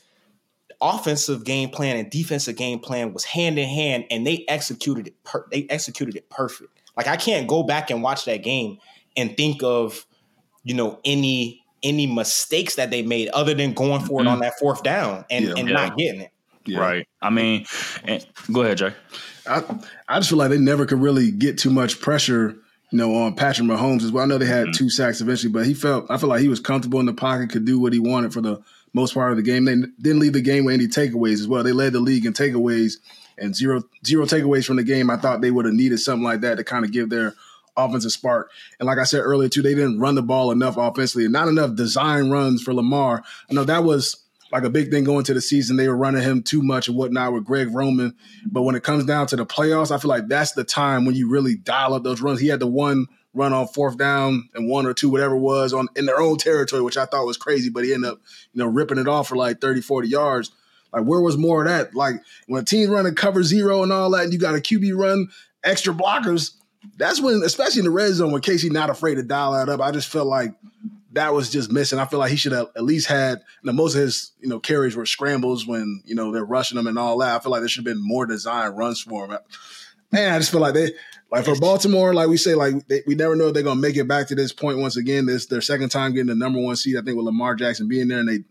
offensive 0.80 1.42
game 1.42 1.70
plan 1.70 1.96
and 1.96 2.08
defensive 2.08 2.54
game 2.54 2.78
plan 2.78 3.12
was 3.12 3.24
hand 3.24 3.58
in 3.58 3.68
hand, 3.68 4.04
and 4.08 4.24
they 4.24 4.44
executed 4.46 5.08
it. 5.08 5.24
Per- 5.24 5.48
they 5.50 5.66
executed 5.68 6.14
it 6.14 6.30
perfect. 6.30 6.80
Like 6.96 7.08
I 7.08 7.16
can't 7.16 7.48
go 7.48 7.64
back 7.64 7.90
and 7.90 8.00
watch 8.00 8.24
that 8.26 8.44
game 8.44 8.78
and 9.16 9.36
think 9.36 9.64
of, 9.64 10.06
you 10.62 10.74
know, 10.74 11.00
any 11.04 11.64
any 11.82 12.06
mistakes 12.06 12.76
that 12.76 12.92
they 12.92 13.02
made 13.02 13.30
other 13.30 13.52
than 13.52 13.74
going 13.74 14.00
for 14.00 14.20
it 14.20 14.24
mm-hmm. 14.24 14.34
on 14.34 14.40
that 14.40 14.56
fourth 14.60 14.84
down 14.84 15.24
and, 15.28 15.44
yeah. 15.44 15.54
and 15.56 15.68
yeah. 15.68 15.74
not 15.74 15.96
getting 15.96 16.20
it. 16.20 16.30
Yeah. 16.66 16.78
Right. 16.78 17.08
I 17.20 17.30
mean, 17.30 17.66
and, 18.04 18.24
go 18.52 18.62
ahead, 18.62 18.78
Jay. 18.78 18.94
I, 19.48 19.62
I 20.08 20.18
just 20.18 20.30
feel 20.30 20.38
like 20.38 20.50
they 20.50 20.58
never 20.58 20.86
could 20.86 21.00
really 21.00 21.30
get 21.30 21.58
too 21.58 21.70
much 21.70 22.00
pressure, 22.00 22.56
you 22.90 22.98
know, 22.98 23.14
on 23.14 23.34
Patrick 23.34 23.68
Mahomes 23.68 24.02
as 24.02 24.12
well. 24.12 24.24
I 24.24 24.26
know 24.26 24.38
they 24.38 24.46
had 24.46 24.66
mm-hmm. 24.66 24.72
two 24.72 24.90
sacks 24.90 25.20
eventually, 25.20 25.52
but 25.52 25.66
he 25.66 25.74
felt 25.74 26.10
I 26.10 26.18
feel 26.18 26.28
like 26.28 26.40
he 26.40 26.48
was 26.48 26.60
comfortable 26.60 27.00
in 27.00 27.06
the 27.06 27.14
pocket, 27.14 27.50
could 27.50 27.64
do 27.64 27.78
what 27.78 27.92
he 27.92 27.98
wanted 27.98 28.32
for 28.32 28.40
the 28.40 28.62
most 28.92 29.14
part 29.14 29.30
of 29.30 29.36
the 29.36 29.42
game. 29.42 29.64
They 29.64 29.76
didn't 30.00 30.20
leave 30.20 30.32
the 30.32 30.40
game 30.40 30.64
with 30.64 30.74
any 30.74 30.86
takeaways 30.86 31.34
as 31.34 31.48
well. 31.48 31.62
They 31.62 31.72
led 31.72 31.92
the 31.92 32.00
league 32.00 32.26
in 32.26 32.32
takeaways 32.32 32.94
and 33.38 33.54
zero 33.54 33.82
zero 34.04 34.24
takeaways 34.24 34.64
from 34.64 34.76
the 34.76 34.84
game. 34.84 35.10
I 35.10 35.16
thought 35.16 35.40
they 35.40 35.50
would 35.50 35.66
have 35.66 35.74
needed 35.74 35.98
something 35.98 36.24
like 36.24 36.40
that 36.40 36.56
to 36.56 36.64
kind 36.64 36.84
of 36.84 36.92
give 36.92 37.10
their 37.10 37.34
offensive 37.76 38.12
spark. 38.12 38.50
And 38.80 38.86
like 38.86 38.98
I 38.98 39.04
said 39.04 39.20
earlier 39.20 39.48
too, 39.48 39.62
they 39.62 39.74
didn't 39.74 40.00
run 40.00 40.14
the 40.14 40.22
ball 40.22 40.50
enough 40.50 40.76
offensively 40.76 41.24
and 41.24 41.32
not 41.32 41.48
enough 41.48 41.74
design 41.74 42.30
runs 42.30 42.62
for 42.62 42.72
Lamar. 42.72 43.22
I 43.50 43.54
know 43.54 43.64
that 43.64 43.84
was 43.84 44.16
like 44.52 44.64
a 44.64 44.70
big 44.70 44.90
thing 44.90 45.04
going 45.04 45.24
to 45.24 45.34
the 45.34 45.40
season. 45.40 45.76
They 45.76 45.88
were 45.88 45.96
running 45.96 46.22
him 46.22 46.42
too 46.42 46.62
much 46.62 46.88
and 46.88 46.96
whatnot 46.96 47.32
with 47.32 47.44
Greg 47.44 47.74
Roman. 47.74 48.14
But 48.46 48.62
when 48.62 48.74
it 48.74 48.82
comes 48.82 49.04
down 49.04 49.26
to 49.28 49.36
the 49.36 49.46
playoffs, 49.46 49.90
I 49.90 49.98
feel 49.98 50.08
like 50.08 50.28
that's 50.28 50.52
the 50.52 50.64
time 50.64 51.04
when 51.04 51.14
you 51.14 51.28
really 51.28 51.56
dial 51.56 51.94
up 51.94 52.04
those 52.04 52.20
runs. 52.20 52.40
He 52.40 52.48
had 52.48 52.60
the 52.60 52.66
one 52.66 53.06
run 53.34 53.52
on 53.52 53.68
fourth 53.68 53.98
down 53.98 54.48
and 54.54 54.68
one 54.68 54.86
or 54.86 54.94
two, 54.94 55.10
whatever 55.10 55.36
was, 55.36 55.72
on 55.72 55.88
in 55.94 56.06
their 56.06 56.20
own 56.20 56.38
territory, 56.38 56.82
which 56.82 56.96
I 56.96 57.04
thought 57.04 57.26
was 57.26 57.36
crazy, 57.36 57.68
but 57.68 57.84
he 57.84 57.92
ended 57.92 58.12
up, 58.12 58.20
you 58.52 58.62
know, 58.62 58.68
ripping 58.68 58.98
it 58.98 59.08
off 59.08 59.28
for 59.28 59.36
like 59.36 59.60
30, 59.60 59.82
40 59.82 60.08
yards. 60.08 60.52
Like 60.92 61.04
where 61.04 61.20
was 61.20 61.36
more 61.36 61.62
of 61.62 61.68
that? 61.68 61.94
Like 61.94 62.14
when 62.46 62.62
a 62.62 62.64
team's 62.64 62.88
running 62.88 63.14
cover 63.14 63.42
zero 63.42 63.82
and 63.82 63.92
all 63.92 64.10
that, 64.12 64.24
and 64.24 64.32
you 64.32 64.38
got 64.38 64.54
a 64.54 64.58
QB 64.58 64.96
run, 64.96 65.28
extra 65.62 65.92
blockers. 65.92 66.52
That's 66.96 67.20
when, 67.20 67.42
especially 67.44 67.80
in 67.80 67.84
the 67.84 67.90
red 67.90 68.12
zone, 68.12 68.32
when 68.32 68.42
KC 68.42 68.70
not 68.70 68.90
afraid 68.90 69.16
to 69.16 69.22
dial 69.22 69.52
that 69.52 69.68
up. 69.68 69.80
I 69.80 69.90
just 69.90 70.08
felt 70.08 70.28
like 70.28 70.54
that 71.16 71.32
was 71.34 71.50
just 71.50 71.72
missing. 71.72 71.98
I 71.98 72.04
feel 72.04 72.18
like 72.18 72.30
he 72.30 72.36
should 72.36 72.52
have 72.52 72.68
at 72.76 72.84
least 72.84 73.08
had. 73.08 73.38
You 73.62 73.66
know, 73.66 73.72
most 73.72 73.94
of 73.94 74.02
his 74.02 74.32
you 74.40 74.48
know 74.48 74.60
carries 74.60 74.94
were 74.94 75.06
scrambles 75.06 75.66
when 75.66 76.02
you 76.04 76.14
know 76.14 76.30
they're 76.30 76.44
rushing 76.44 76.76
them 76.76 76.86
and 76.86 76.98
all 76.98 77.18
that. 77.18 77.34
I 77.34 77.38
feel 77.42 77.52
like 77.52 77.60
there 77.60 77.68
should 77.68 77.86
have 77.86 77.94
been 77.94 78.06
more 78.06 78.26
design 78.26 78.72
runs 78.72 79.00
for 79.00 79.26
him. 79.26 79.38
Man, 80.12 80.32
I 80.32 80.38
just 80.38 80.52
feel 80.52 80.60
like 80.60 80.74
they 80.74 80.92
like 81.32 81.44
for 81.44 81.56
Baltimore, 81.56 82.14
like 82.14 82.28
we 82.28 82.36
say, 82.36 82.54
like 82.54 82.86
they, 82.86 83.02
we 83.06 83.14
never 83.14 83.34
know 83.34 83.48
if 83.48 83.54
they're 83.54 83.62
gonna 83.62 83.80
make 83.80 83.96
it 83.96 84.06
back 84.06 84.28
to 84.28 84.34
this 84.34 84.52
point 84.52 84.78
once 84.78 84.96
again. 84.96 85.26
This 85.26 85.46
their 85.46 85.60
second 85.60 85.88
time 85.88 86.12
getting 86.12 86.28
the 86.28 86.34
number 86.34 86.60
one 86.60 86.76
seed. 86.76 86.96
I 86.96 87.02
think 87.02 87.16
with 87.16 87.26
Lamar 87.26 87.54
Jackson 87.54 87.88
being 87.88 88.08
there, 88.08 88.20
and 88.20 88.28
they 88.28 88.44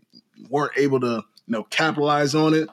weren't 0.50 0.74
able 0.75 1.00
to 1.00 1.24
you 1.45 1.51
know 1.51 1.63
capitalize 1.63 2.36
on 2.36 2.53
it. 2.53 2.67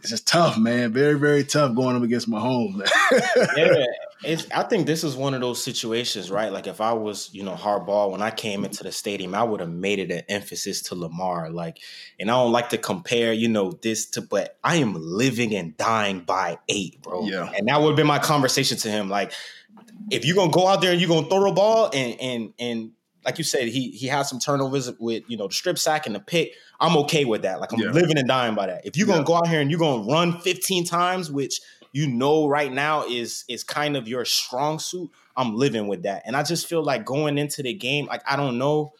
It's 0.00 0.10
just 0.10 0.28
tough, 0.28 0.56
man. 0.56 0.92
Very, 0.92 1.18
very 1.18 1.42
tough 1.42 1.74
going 1.74 1.96
up 1.96 2.02
against 2.02 2.30
Mahomes. 2.30 2.88
yeah, 3.56 3.86
it's, 4.26 4.50
I 4.50 4.62
think 4.64 4.86
this 4.86 5.04
is 5.04 5.16
one 5.16 5.34
of 5.34 5.40
those 5.40 5.62
situations, 5.62 6.30
right? 6.30 6.52
Like 6.52 6.66
if 6.66 6.80
I 6.80 6.92
was, 6.92 7.30
you 7.32 7.42
know, 7.42 7.54
Harbaugh 7.54 8.10
when 8.10 8.22
I 8.22 8.30
came 8.30 8.64
into 8.64 8.82
the 8.82 8.92
stadium, 8.92 9.34
I 9.34 9.42
would 9.42 9.60
have 9.60 9.70
made 9.70 9.98
it 9.98 10.10
an 10.10 10.22
emphasis 10.28 10.82
to 10.82 10.94
Lamar. 10.94 11.50
Like, 11.50 11.78
and 12.18 12.30
I 12.30 12.34
don't 12.34 12.52
like 12.52 12.70
to 12.70 12.78
compare, 12.78 13.32
you 13.32 13.48
know, 13.48 13.72
this 13.72 14.06
to, 14.10 14.22
but 14.22 14.58
I 14.62 14.76
am 14.76 14.94
living 14.94 15.54
and 15.54 15.76
dying 15.76 16.20
by 16.20 16.58
eight, 16.68 17.00
bro. 17.02 17.24
Yeah. 17.24 17.50
And 17.56 17.68
that 17.68 17.80
would 17.80 17.88
have 17.88 17.96
been 17.96 18.06
my 18.06 18.18
conversation 18.18 18.76
to 18.78 18.90
him. 18.90 19.08
Like, 19.08 19.32
if 20.10 20.24
you're 20.24 20.36
gonna 20.36 20.52
go 20.52 20.66
out 20.66 20.80
there 20.80 20.92
and 20.92 21.00
you're 21.00 21.08
gonna 21.08 21.28
throw 21.28 21.50
a 21.50 21.54
ball 21.54 21.90
and 21.92 22.20
and 22.20 22.52
and 22.58 22.92
like 23.24 23.38
you 23.38 23.44
said, 23.44 23.68
he 23.68 23.90
he 23.90 24.06
had 24.06 24.22
some 24.22 24.38
turnovers 24.38 24.90
with 24.98 25.24
you 25.26 25.36
know 25.36 25.48
the 25.48 25.54
strip 25.54 25.78
sack 25.78 26.06
and 26.06 26.14
the 26.14 26.20
pick. 26.20 26.52
I'm 26.78 26.96
okay 26.98 27.24
with 27.24 27.42
that. 27.42 27.60
Like 27.60 27.72
I'm 27.72 27.80
yeah. 27.80 27.90
living 27.90 28.18
and 28.18 28.28
dying 28.28 28.54
by 28.54 28.66
that. 28.66 28.86
If 28.86 28.96
you're 28.96 29.06
gonna 29.06 29.20
yeah. 29.20 29.24
go 29.24 29.34
out 29.34 29.48
here 29.48 29.60
and 29.60 29.70
you're 29.70 29.80
gonna 29.80 30.08
run 30.08 30.40
15 30.40 30.84
times, 30.84 31.30
which 31.30 31.60
you 31.96 32.06
know 32.06 32.46
right 32.46 32.70
now 32.70 33.06
is 33.06 33.46
is 33.48 33.64
kind 33.64 33.96
of 33.96 34.06
your 34.06 34.26
strong 34.26 34.78
suit, 34.78 35.10
I'm 35.34 35.56
living 35.56 35.88
with 35.88 36.02
that. 36.02 36.24
And 36.26 36.36
I 36.36 36.42
just 36.42 36.66
feel 36.66 36.82
like 36.82 37.06
going 37.06 37.38
into 37.38 37.62
the 37.62 37.72
game, 37.72 38.04
like 38.04 38.20
I 38.30 38.36
don't 38.36 38.58
know, 38.58 38.92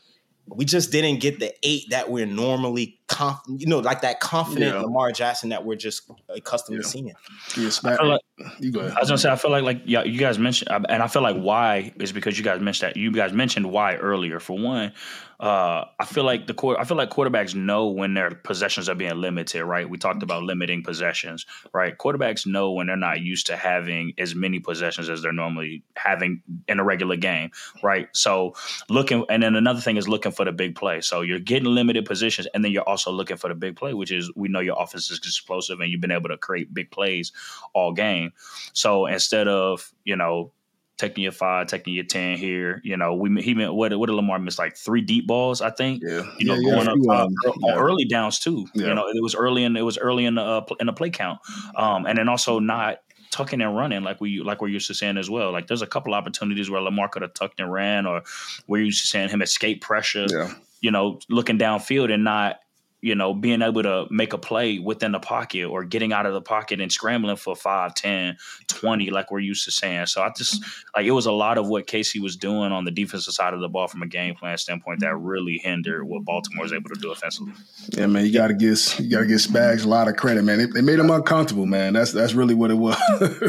we 0.46 0.64
just 0.64 0.92
didn't 0.92 1.20
get 1.20 1.38
the 1.38 1.54
eight 1.62 1.90
that 1.90 2.10
we're 2.10 2.24
normally 2.24 2.95
conf- 3.08 3.40
you 3.48 3.66
know, 3.66 3.78
like 3.78 4.00
that 4.02 4.20
confident 4.20 4.74
yeah. 4.74 4.80
Lamar 4.80 5.12
Jackson 5.12 5.50
that 5.50 5.64
we're 5.64 5.76
just 5.76 6.10
accustomed 6.28 6.78
yeah. 6.78 6.82
to 6.82 6.88
seeing. 6.88 7.12
Yes, 7.56 7.84
I 7.84 7.96
feel 7.96 8.08
like, 8.08 8.20
you 8.58 8.70
go 8.70 8.80
ahead. 8.80 8.92
I 8.92 9.00
was 9.00 9.08
gonna 9.08 9.18
say 9.18 9.30
I 9.30 9.36
feel 9.36 9.50
like 9.50 9.64
like 9.64 9.82
yeah, 9.84 10.04
you 10.04 10.18
guys 10.18 10.38
mentioned 10.38 10.70
and 10.70 11.02
I 11.02 11.06
feel 11.06 11.22
like 11.22 11.36
why 11.36 11.92
is 11.96 12.12
because 12.12 12.38
you 12.38 12.44
guys 12.44 12.60
mentioned 12.60 12.90
that 12.90 12.96
you 12.96 13.10
guys 13.12 13.32
mentioned 13.32 13.70
why 13.70 13.96
earlier. 13.96 14.40
For 14.40 14.58
one, 14.58 14.92
uh, 15.38 15.84
I 15.98 16.04
feel 16.06 16.24
like 16.24 16.46
the 16.46 16.54
court. 16.54 16.78
I 16.80 16.84
feel 16.84 16.96
like 16.96 17.10
quarterbacks 17.10 17.54
know 17.54 17.88
when 17.88 18.14
their 18.14 18.30
possessions 18.30 18.88
are 18.88 18.94
being 18.94 19.16
limited. 19.16 19.64
Right? 19.64 19.88
We 19.88 19.98
talked 19.98 20.22
about 20.22 20.42
limiting 20.42 20.82
possessions. 20.82 21.44
Right? 21.74 21.96
Quarterbacks 21.96 22.46
know 22.46 22.72
when 22.72 22.86
they're 22.86 22.96
not 22.96 23.20
used 23.20 23.46
to 23.46 23.56
having 23.56 24.12
as 24.18 24.34
many 24.34 24.60
possessions 24.60 25.08
as 25.10 25.22
they're 25.22 25.32
normally 25.32 25.82
having 25.96 26.42
in 26.68 26.80
a 26.80 26.84
regular 26.84 27.16
game. 27.16 27.50
Right? 27.82 28.08
So 28.12 28.54
looking, 28.88 29.24
and 29.28 29.42
then 29.42 29.56
another 29.56 29.80
thing 29.80 29.98
is 29.98 30.08
looking 30.08 30.32
for 30.32 30.44
the 30.44 30.52
big 30.52 30.74
play. 30.74 31.02
So 31.02 31.20
you're 31.20 31.38
getting 31.38 31.74
limited 31.74 32.06
positions, 32.06 32.48
and 32.54 32.64
then 32.64 32.72
you're 32.72 32.82
also 32.82 32.95
looking 33.04 33.36
for 33.36 33.48
the 33.48 33.54
big 33.54 33.76
play, 33.76 33.94
which 33.94 34.10
is 34.10 34.30
we 34.34 34.48
know 34.48 34.60
your 34.60 34.76
offense 34.80 35.10
is 35.10 35.18
explosive, 35.18 35.80
and 35.80 35.90
you've 35.90 36.00
been 36.00 36.10
able 36.10 36.28
to 36.28 36.36
create 36.36 36.72
big 36.72 36.90
plays 36.90 37.32
all 37.74 37.92
game. 37.92 38.32
So 38.72 39.06
instead 39.06 39.48
of 39.48 39.92
you 40.04 40.16
know 40.16 40.52
taking 40.96 41.22
your 41.22 41.32
five, 41.32 41.66
taking 41.66 41.94
your 41.94 42.04
ten 42.04 42.36
here. 42.38 42.80
You 42.84 42.96
know, 42.96 43.14
we 43.14 43.42
he 43.42 43.54
meant 43.54 43.74
what 43.74 43.96
what 43.98 44.06
did 44.06 44.14
Lamar 44.14 44.38
miss 44.38 44.58
like 44.58 44.76
three 44.76 45.02
deep 45.02 45.26
balls, 45.26 45.60
I 45.60 45.70
think. 45.70 46.02
Yeah, 46.04 46.22
you 46.38 46.46
know, 46.46 46.54
yeah, 46.54 46.84
going 46.84 47.02
yeah, 47.02 47.12
up 47.12 47.28
uh, 47.28 47.52
yeah. 47.60 47.74
early 47.74 48.04
downs 48.04 48.38
too. 48.38 48.66
You 48.74 48.94
know, 48.94 49.08
it 49.08 49.22
was 49.22 49.34
early 49.34 49.64
in 49.64 49.76
it 49.76 49.82
was 49.82 49.98
early 49.98 50.24
in 50.24 50.36
the 50.36 50.42
uh, 50.42 50.64
in 50.80 50.86
the 50.86 50.92
play 50.92 51.10
count, 51.10 51.38
um, 51.74 52.06
and 52.06 52.18
then 52.18 52.28
also 52.28 52.58
not 52.58 52.98
tucking 53.30 53.60
and 53.60 53.76
running 53.76 54.02
like 54.02 54.20
we 54.20 54.40
like 54.40 54.62
we're 54.62 54.68
used 54.68 54.86
to 54.86 54.94
saying 54.94 55.18
as 55.18 55.28
well. 55.28 55.52
Like 55.52 55.66
there's 55.66 55.82
a 55.82 55.86
couple 55.86 56.14
opportunities 56.14 56.70
where 56.70 56.80
Lamar 56.80 57.08
could 57.08 57.22
have 57.22 57.34
tucked 57.34 57.60
and 57.60 57.70
ran, 57.70 58.06
or 58.06 58.22
we're 58.66 58.82
used 58.82 59.02
to 59.02 59.08
saying 59.08 59.28
him 59.28 59.42
escape 59.42 59.82
pressure. 59.82 60.26
Yeah. 60.28 60.52
You 60.80 60.90
know, 60.90 61.20
looking 61.28 61.58
downfield 61.58 62.12
and 62.12 62.22
not 62.22 62.60
you 63.02 63.14
know, 63.14 63.34
being 63.34 63.62
able 63.62 63.82
to 63.82 64.06
make 64.10 64.32
a 64.32 64.38
play 64.38 64.78
within 64.78 65.12
the 65.12 65.20
pocket 65.20 65.64
or 65.64 65.84
getting 65.84 66.12
out 66.12 66.26
of 66.26 66.32
the 66.32 66.40
pocket 66.40 66.80
and 66.80 66.90
scrambling 66.90 67.36
for 67.36 67.54
5, 67.54 67.94
10, 67.94 68.36
20, 68.68 69.10
like 69.10 69.30
we're 69.30 69.38
used 69.38 69.64
to 69.64 69.70
saying. 69.70 70.06
So 70.06 70.22
I 70.22 70.30
just, 70.36 70.64
like, 70.94 71.04
it 71.04 71.10
was 71.10 71.26
a 71.26 71.32
lot 71.32 71.58
of 71.58 71.68
what 71.68 71.86
KC 71.86 72.20
was 72.20 72.36
doing 72.36 72.72
on 72.72 72.84
the 72.84 72.90
defensive 72.90 73.34
side 73.34 73.54
of 73.54 73.60
the 73.60 73.68
ball 73.68 73.86
from 73.86 74.02
a 74.02 74.06
game 74.06 74.34
plan 74.34 74.56
standpoint 74.56 75.00
that 75.00 75.14
really 75.16 75.58
hindered 75.58 76.08
what 76.08 76.24
Baltimore 76.24 76.62
was 76.62 76.72
able 76.72 76.88
to 76.88 77.00
do 77.00 77.12
offensively. 77.12 77.52
Yeah, 77.90 78.06
man, 78.06 78.24
you 78.24 78.32
got 78.32 78.48
to 78.48 78.54
give 78.54 78.78
you 78.98 79.10
got 79.10 79.20
to 79.20 79.26
give 79.26 79.38
Spags 79.38 79.84
a 79.84 79.88
lot 79.88 80.08
of 80.08 80.16
credit, 80.16 80.42
man. 80.42 80.58
They, 80.58 80.66
they 80.66 80.82
made 80.82 80.98
him 80.98 81.10
uncomfortable, 81.10 81.66
man. 81.66 81.92
That's 81.92 82.12
that's 82.12 82.32
really 82.32 82.54
what 82.54 82.70
it 82.70 82.74
was. 82.74 82.96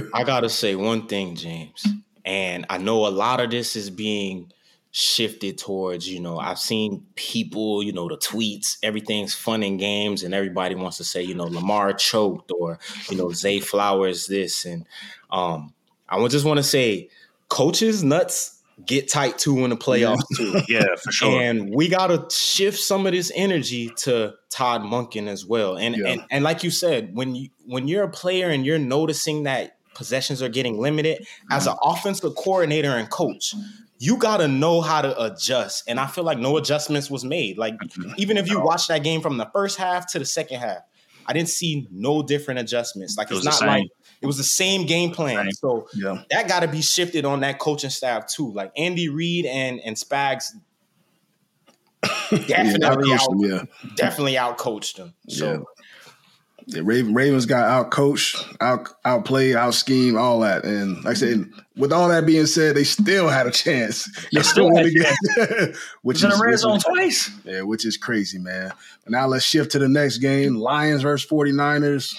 I 0.13 0.23
got 0.23 0.41
to 0.41 0.49
say 0.49 0.75
one 0.75 1.07
thing, 1.07 1.35
James, 1.35 1.85
and 2.25 2.65
I 2.69 2.77
know 2.77 3.07
a 3.07 3.09
lot 3.09 3.39
of 3.39 3.49
this 3.49 3.75
is 3.75 3.89
being 3.89 4.51
shifted 4.99 5.59
towards, 5.59 6.09
you 6.09 6.19
know, 6.19 6.39
I've 6.39 6.57
seen 6.57 7.05
people, 7.13 7.83
you 7.83 7.93
know, 7.93 8.07
the 8.07 8.17
tweets, 8.17 8.77
everything's 8.81 9.35
fun 9.35 9.61
and 9.61 9.77
games, 9.77 10.23
and 10.23 10.33
everybody 10.33 10.73
wants 10.73 10.97
to 10.97 11.03
say, 11.03 11.21
you 11.21 11.35
know, 11.35 11.43
Lamar 11.43 11.93
choked 11.93 12.51
or, 12.51 12.79
you 13.07 13.15
know, 13.15 13.29
Zay 13.31 13.59
Flowers 13.59 14.25
this. 14.25 14.65
And 14.65 14.87
um, 15.29 15.71
I 16.09 16.27
just 16.29 16.45
want 16.45 16.57
to 16.57 16.63
say, 16.63 17.09
coaches 17.47 18.03
nuts 18.03 18.59
get 18.87 19.07
tight 19.07 19.37
too 19.37 19.59
in 19.59 19.69
the 19.69 19.77
playoffs 19.77 20.23
too. 20.35 20.61
yeah, 20.67 20.95
for 20.99 21.11
sure. 21.11 21.43
And 21.43 21.75
we 21.75 21.89
gotta 21.89 22.25
shift 22.31 22.79
some 22.79 23.05
of 23.05 23.11
this 23.11 23.31
energy 23.35 23.91
to 23.97 24.33
Todd 24.49 24.81
Monken 24.81 25.27
as 25.27 25.45
well. 25.45 25.77
And 25.77 25.95
yeah. 25.95 26.07
and 26.07 26.21
and 26.31 26.43
like 26.43 26.63
you 26.63 26.71
said, 26.71 27.15
when 27.15 27.35
you 27.35 27.49
when 27.67 27.87
you're 27.87 28.03
a 28.03 28.09
player 28.09 28.49
and 28.49 28.65
you're 28.65 28.79
noticing 28.79 29.43
that 29.43 29.77
possessions 29.93 30.41
are 30.41 30.49
getting 30.49 30.79
limited, 30.79 31.23
as 31.51 31.67
an 31.67 31.75
offensive 31.83 32.33
coordinator 32.35 32.89
and 32.89 33.11
coach, 33.11 33.53
you 33.99 34.17
got 34.17 34.37
to 34.37 34.47
know 34.47 34.81
how 34.81 35.01
to 35.01 35.23
adjust. 35.23 35.83
And 35.87 35.99
I 35.99 36.07
feel 36.07 36.23
like 36.23 36.37
no 36.37 36.57
adjustments 36.57 37.09
was 37.09 37.23
made. 37.23 37.57
Like 37.57 37.75
even 38.17 38.37
if 38.37 38.49
you 38.49 38.59
watch 38.59 38.87
that 38.87 39.03
game 39.03 39.21
from 39.21 39.37
the 39.37 39.49
first 39.53 39.77
half 39.77 40.11
to 40.11 40.19
the 40.19 40.25
second 40.25 40.59
half, 40.59 40.83
I 41.25 41.33
didn't 41.33 41.49
see 41.49 41.87
no 41.91 42.23
different 42.23 42.59
adjustments. 42.59 43.17
Like 43.17 43.31
it 43.31 43.35
it's 43.35 43.45
not 43.45 43.61
like 43.61 43.87
it 44.21 44.25
was 44.25 44.37
the 44.37 44.43
same 44.43 44.85
game 44.85 45.11
plan. 45.11 45.51
So 45.51 45.87
yeah. 45.93 46.23
that 46.29 46.47
got 46.47 46.61
to 46.61 46.67
be 46.67 46.81
shifted 46.81 47.25
on 47.25 47.41
that 47.41 47.59
coaching 47.59 47.89
staff 47.89 48.27
too. 48.27 48.51
Like 48.51 48.71
Andy 48.77 49.09
Reid 49.09 49.45
and 49.45 49.81
and 49.83 49.95
Spags 49.95 50.53
definitely 52.29 53.09
yeah, 53.09 53.15
out, 53.15 53.29
yeah. 53.37 53.63
definitely 53.95 54.37
out 54.37 54.57
coached 54.57 54.97
them. 54.97 55.13
So 55.27 55.65
the 56.67 56.83
Raven, 56.83 57.13
Ravens 57.13 57.45
got 57.45 57.69
out 57.69 57.91
coached, 57.91 58.45
out 58.59 58.89
outplayed, 59.05 59.55
out 59.55 59.73
schemed, 59.73 60.17
all 60.17 60.41
that. 60.41 60.65
And 60.65 60.97
like 61.03 61.11
I 61.11 61.13
said, 61.13 61.45
with 61.77 61.93
all 61.93 62.09
that 62.09 62.25
being 62.25 62.45
said, 62.45 62.75
they 62.75 62.83
still 62.83 63.29
had 63.29 63.47
a 63.47 63.51
chance. 63.51 64.09
They 64.33 64.41
still 64.41 64.69
won 64.69 64.83
the 64.83 64.93
game, 64.93 65.73
which 66.01 66.17
is 66.17 66.23
the 66.23 66.43
red 66.43 66.59
zone 66.59 66.79
twice. 66.79 67.31
Yeah, 67.45 67.61
which 67.61 67.85
is 67.85 67.95
crazy, 67.95 68.37
man. 68.37 68.73
But 69.03 69.11
now 69.11 69.27
let's 69.27 69.45
shift 69.45 69.71
to 69.71 69.79
the 69.79 69.87
next 69.87 70.17
game: 70.17 70.55
Lions 70.55 71.03
versus 71.03 71.29
49ers. 71.29 72.13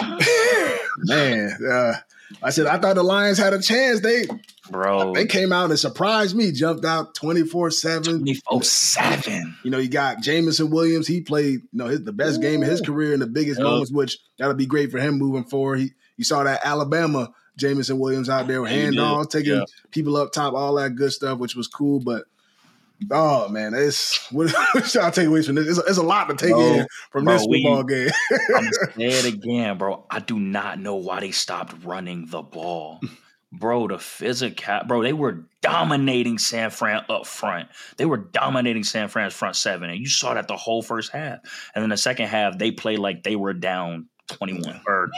man, 0.98 1.58
uh, 1.68 1.94
I 2.42 2.50
said 2.50 2.66
I 2.66 2.78
thought 2.78 2.94
the 2.94 3.02
Lions 3.02 3.38
had 3.38 3.52
a 3.52 3.60
chance. 3.60 4.00
They 4.00 4.26
bro. 4.70 5.12
They 5.12 5.26
came 5.26 5.52
out 5.52 5.70
and 5.70 5.78
surprised 5.78 6.36
me, 6.36 6.52
jumped 6.52 6.84
out 6.84 7.14
24 7.14 7.70
7. 7.70 8.18
24 8.18 8.62
7. 8.62 9.56
You 9.62 9.70
know, 9.70 9.78
you 9.78 9.88
got 9.88 10.20
Jameson 10.20 10.70
Williams. 10.70 11.06
He 11.06 11.20
played, 11.20 11.60
you 11.60 11.68
know, 11.72 11.86
his, 11.86 12.02
the 12.04 12.12
best 12.12 12.38
Ooh. 12.38 12.42
game 12.42 12.62
of 12.62 12.68
his 12.68 12.80
career 12.80 13.14
in 13.14 13.20
the 13.20 13.26
biggest 13.26 13.58
yep. 13.58 13.64
moments, 13.64 13.92
which 13.92 14.18
that'll 14.38 14.54
be 14.54 14.66
great 14.66 14.90
for 14.90 14.98
him 14.98 15.18
moving 15.18 15.44
forward. 15.44 15.80
He, 15.80 15.92
you 16.16 16.24
saw 16.24 16.44
that 16.44 16.60
Alabama 16.64 17.32
Jameson 17.56 17.98
Williams 17.98 18.28
out 18.28 18.46
there 18.46 18.62
with 18.62 18.72
handoffs, 18.72 19.30
taking 19.30 19.64
people 19.90 20.16
up 20.16 20.32
top, 20.32 20.54
all 20.54 20.74
that 20.74 20.96
good 20.96 21.12
stuff, 21.12 21.38
which 21.38 21.54
was 21.54 21.68
cool. 21.68 22.00
But 22.00 22.24
Oh 23.10 23.48
man, 23.48 23.74
it's 23.74 24.30
what, 24.32 24.52
what 24.72 24.86
should 24.86 25.02
I 25.02 25.10
take 25.10 25.26
away 25.26 25.42
from 25.42 25.56
this? 25.56 25.78
It's, 25.78 25.88
it's 25.88 25.98
a 25.98 26.02
lot 26.02 26.28
to 26.28 26.36
take 26.36 26.52
bro, 26.52 26.74
in 26.74 26.86
from 27.10 27.24
bro, 27.24 27.34
this 27.34 27.46
football 27.46 27.84
we, 27.84 27.94
game. 27.94 28.10
I'm 28.56 28.64
say 28.96 29.06
it 29.06 29.34
again, 29.34 29.78
bro. 29.78 30.04
I 30.10 30.20
do 30.20 30.38
not 30.38 30.78
know 30.78 30.94
why 30.96 31.20
they 31.20 31.30
stopped 31.30 31.74
running 31.84 32.26
the 32.26 32.42
ball 32.42 33.00
bro, 33.58 33.88
the 33.88 33.98
physical, 33.98 34.80
bro, 34.86 35.02
they 35.02 35.12
were 35.12 35.46
dominating 35.60 36.38
San 36.38 36.70
Fran 36.70 37.04
up 37.08 37.26
front. 37.26 37.68
They 37.96 38.04
were 38.04 38.16
dominating 38.16 38.84
San 38.84 39.08
Fran's 39.08 39.34
front 39.34 39.56
seven, 39.56 39.90
and 39.90 39.98
you 39.98 40.08
saw 40.08 40.34
that 40.34 40.48
the 40.48 40.56
whole 40.56 40.82
first 40.82 41.12
half. 41.12 41.40
And 41.74 41.82
then 41.82 41.90
the 41.90 41.96
second 41.96 42.26
half, 42.26 42.58
they 42.58 42.70
played 42.70 42.98
like 42.98 43.22
they 43.22 43.36
were 43.36 43.54
down 43.54 44.08
twenty 44.28 44.54
one 44.54 44.80
or 44.86 45.10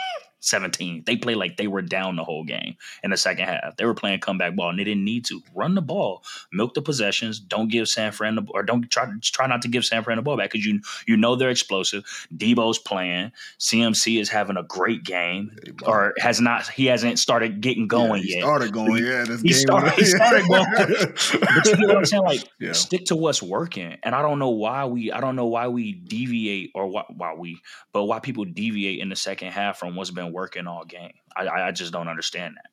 17. 0.46 1.02
They 1.06 1.16
played 1.16 1.36
like 1.36 1.56
they 1.56 1.66
were 1.66 1.82
down 1.82 2.16
the 2.16 2.24
whole 2.24 2.44
game 2.44 2.76
in 3.02 3.10
the 3.10 3.16
second 3.16 3.46
half. 3.46 3.76
They 3.76 3.84
were 3.84 3.94
playing 3.94 4.20
comeback 4.20 4.54
ball 4.54 4.70
and 4.70 4.78
they 4.78 4.84
didn't 4.84 5.04
need 5.04 5.24
to. 5.26 5.42
Run 5.54 5.74
the 5.74 5.82
ball, 5.82 6.22
milk 6.52 6.74
the 6.74 6.82
possessions. 6.82 7.40
Don't 7.40 7.68
give 7.68 7.88
San 7.88 8.12
Fran 8.12 8.36
the 8.36 8.46
or 8.50 8.62
don't 8.62 8.88
try 8.90 9.06
try 9.22 9.46
not 9.46 9.62
to 9.62 9.68
give 9.68 9.84
San 9.84 10.04
Fran 10.04 10.16
the 10.16 10.22
ball 10.22 10.36
back 10.36 10.50
because 10.52 10.64
you 10.64 10.80
you 11.06 11.16
know 11.16 11.34
they're 11.34 11.50
explosive. 11.50 12.04
Deebo's 12.34 12.78
playing. 12.78 13.32
CMC 13.58 14.20
is 14.20 14.28
having 14.28 14.56
a 14.56 14.62
great 14.62 15.02
game 15.04 15.50
or 15.84 16.14
has 16.18 16.40
not. 16.40 16.68
He 16.68 16.86
hasn't 16.86 17.18
started 17.18 17.60
getting 17.60 17.88
going 17.88 18.22
yeah, 18.24 18.36
yet. 18.36 18.42
Started 18.42 18.72
going, 18.72 19.04
yeah. 19.04 19.24
This 19.24 19.42
he 19.42 19.48
game 19.48 19.58
started, 19.58 19.92
he 19.94 20.04
started 20.04 20.46
going. 20.48 20.66
but 20.76 21.66
you 21.66 21.76
know 21.76 21.88
what 21.88 21.96
I'm 21.98 22.06
saying? 22.06 22.24
Like 22.24 22.44
Yeah. 22.60 22.72
stick 22.72 23.06
to 23.06 23.16
what's 23.16 23.42
working. 23.42 23.96
And 24.02 24.14
I 24.14 24.22
don't 24.22 24.38
know 24.38 24.50
why 24.50 24.84
we 24.84 25.10
I 25.12 25.20
don't 25.20 25.36
know 25.36 25.46
why 25.46 25.68
we 25.68 25.92
deviate 25.92 26.70
or 26.74 26.86
why, 26.86 27.04
why 27.14 27.34
we 27.34 27.60
but 27.92 28.04
why 28.04 28.20
people 28.20 28.44
deviate 28.44 29.00
in 29.00 29.08
the 29.08 29.16
second 29.16 29.52
half 29.52 29.78
from 29.78 29.96
what's 29.96 30.10
been 30.10 30.32
working 30.36 30.66
all 30.66 30.84
game. 30.84 31.14
I 31.34 31.46
I 31.46 31.68
I 31.68 31.72
just 31.72 31.92
don't 31.92 32.08
understand 32.08 32.56
that. 32.56 32.70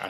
I 0.00 0.08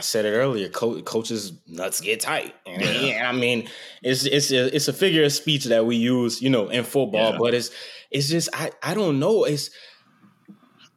said 0.00 0.24
it 0.24 0.30
earlier. 0.30 0.68
Co- 0.70 1.00
coaches 1.02 1.52
nuts 1.68 2.00
get 2.00 2.18
tight, 2.20 2.52
and 2.66 2.82
Yeah. 2.82 3.00
yeah, 3.00 3.28
I 3.28 3.32
mean, 3.32 3.68
it's 4.02 4.24
it's 4.24 4.50
a, 4.50 4.74
it's 4.74 4.88
a 4.88 4.92
figure 4.92 5.22
of 5.24 5.32
speech 5.32 5.66
that 5.66 5.86
we 5.86 5.94
use, 5.96 6.42
you 6.42 6.50
know, 6.50 6.68
in 6.68 6.82
football. 6.84 7.32
Yeah. 7.32 7.38
But 7.38 7.54
it's 7.54 7.70
it's 8.10 8.28
just 8.28 8.48
I 8.52 8.72
I 8.82 8.94
don't 8.94 9.20
know. 9.20 9.44
It's 9.44 9.70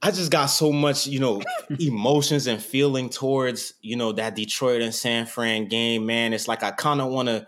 I 0.01 0.09
just 0.11 0.31
got 0.31 0.47
so 0.47 0.71
much, 0.71 1.05
you 1.07 1.19
know, 1.19 1.41
emotions 1.79 2.47
and 2.47 2.61
feeling 2.61 3.09
towards 3.09 3.73
you 3.81 3.95
know 3.95 4.11
that 4.13 4.35
Detroit 4.35 4.81
and 4.81 4.95
San 4.95 5.25
Fran 5.27 5.67
game. 5.67 6.05
Man, 6.07 6.33
it's 6.33 6.47
like 6.47 6.63
I 6.63 6.71
kind 6.71 7.01
of 7.01 7.11
want 7.11 7.27
to 7.29 7.45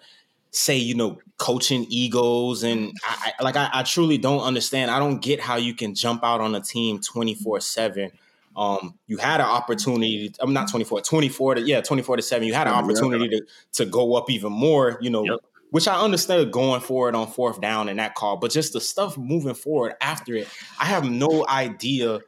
say, 0.51 0.77
you 0.77 0.95
know, 0.95 1.19
coaching 1.37 1.85
egos, 1.89 2.63
and 2.63 2.91
I, 3.03 3.33
I 3.39 3.43
like 3.43 3.55
I, 3.55 3.69
I 3.71 3.83
truly 3.83 4.17
don't 4.17 4.41
understand. 4.41 4.91
I 4.91 4.99
don't 4.99 5.21
get 5.21 5.39
how 5.39 5.55
you 5.57 5.73
can 5.73 5.93
jump 5.95 6.23
out 6.23 6.41
on 6.41 6.55
a 6.55 6.61
team 6.61 6.99
twenty 6.99 7.35
four 7.35 7.59
seven. 7.59 8.11
Um, 8.55 8.97
you 9.07 9.17
had 9.17 9.39
an 9.39 9.45
opportunity. 9.47 10.33
I'm 10.39 10.51
not 10.51 10.69
24, 10.69 11.01
24 11.01 11.55
to 11.55 11.61
yeah, 11.61 11.79
24 11.81 12.17
to 12.17 12.21
seven. 12.21 12.45
You 12.47 12.53
had 12.53 12.67
an 12.67 12.73
Yeah. 12.73 12.79
opportunity 12.79 13.29
to 13.29 13.45
to 13.73 13.85
go 13.85 14.15
up 14.15 14.29
even 14.29 14.51
more. 14.51 14.97
You 15.01 15.11
know, 15.11 15.23
Yep. 15.23 15.39
which 15.69 15.87
I 15.87 15.97
understood 16.01 16.51
going 16.51 16.81
forward 16.81 17.15
on 17.15 17.27
fourth 17.31 17.61
down 17.61 17.87
in 17.87 17.97
that 17.97 18.15
call, 18.15 18.37
but 18.37 18.51
just 18.51 18.73
the 18.73 18.81
stuff 18.81 19.17
moving 19.17 19.53
forward 19.53 19.93
after 20.01 20.35
it, 20.35 20.47
I 20.79 20.85
have 20.85 21.09
no 21.09 21.45
idea 21.47 22.19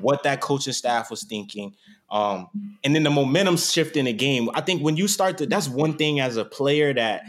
what 0.00 0.22
that 0.24 0.40
coaching 0.40 0.72
staff 0.72 1.10
was 1.10 1.22
thinking. 1.22 1.74
Um, 2.10 2.48
and 2.82 2.94
then 2.94 3.02
the 3.02 3.10
momentum 3.10 3.56
shift 3.56 3.96
in 3.96 4.06
the 4.06 4.12
game. 4.12 4.48
I 4.54 4.62
think 4.62 4.82
when 4.82 4.96
you 4.96 5.06
start 5.08 5.38
to, 5.38 5.46
that's 5.46 5.68
one 5.68 5.96
thing 5.96 6.20
as 6.20 6.36
a 6.36 6.44
player 6.44 6.94
that 6.94 7.22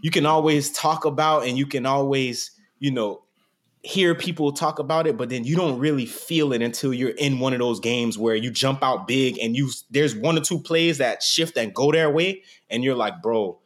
you 0.00 0.10
can 0.10 0.26
always 0.26 0.70
talk 0.70 1.04
about 1.04 1.46
and 1.46 1.58
you 1.58 1.66
can 1.66 1.86
always, 1.86 2.50
you 2.78 2.90
know, 2.90 3.22
hear 3.82 4.14
people 4.14 4.52
talk 4.52 4.78
about 4.78 5.06
it, 5.06 5.16
but 5.16 5.28
then 5.28 5.44
you 5.44 5.56
don't 5.56 5.78
really 5.78 6.06
feel 6.06 6.52
it 6.52 6.62
until 6.62 6.92
you're 6.92 7.10
in 7.10 7.38
one 7.38 7.52
of 7.52 7.58
those 7.58 7.80
games 7.80 8.18
where 8.18 8.34
you 8.34 8.50
jump 8.50 8.82
out 8.82 9.06
big 9.06 9.38
and 9.38 9.56
you 9.56 9.70
there's 9.90 10.14
one 10.14 10.36
or 10.36 10.40
two 10.40 10.60
plays 10.60 10.98
that 10.98 11.22
shift 11.22 11.56
and 11.56 11.74
go 11.74 11.92
their 11.92 12.10
way, 12.10 12.42
and 12.70 12.82
you're 12.82 12.96
like, 12.96 13.22
bro, 13.22 13.58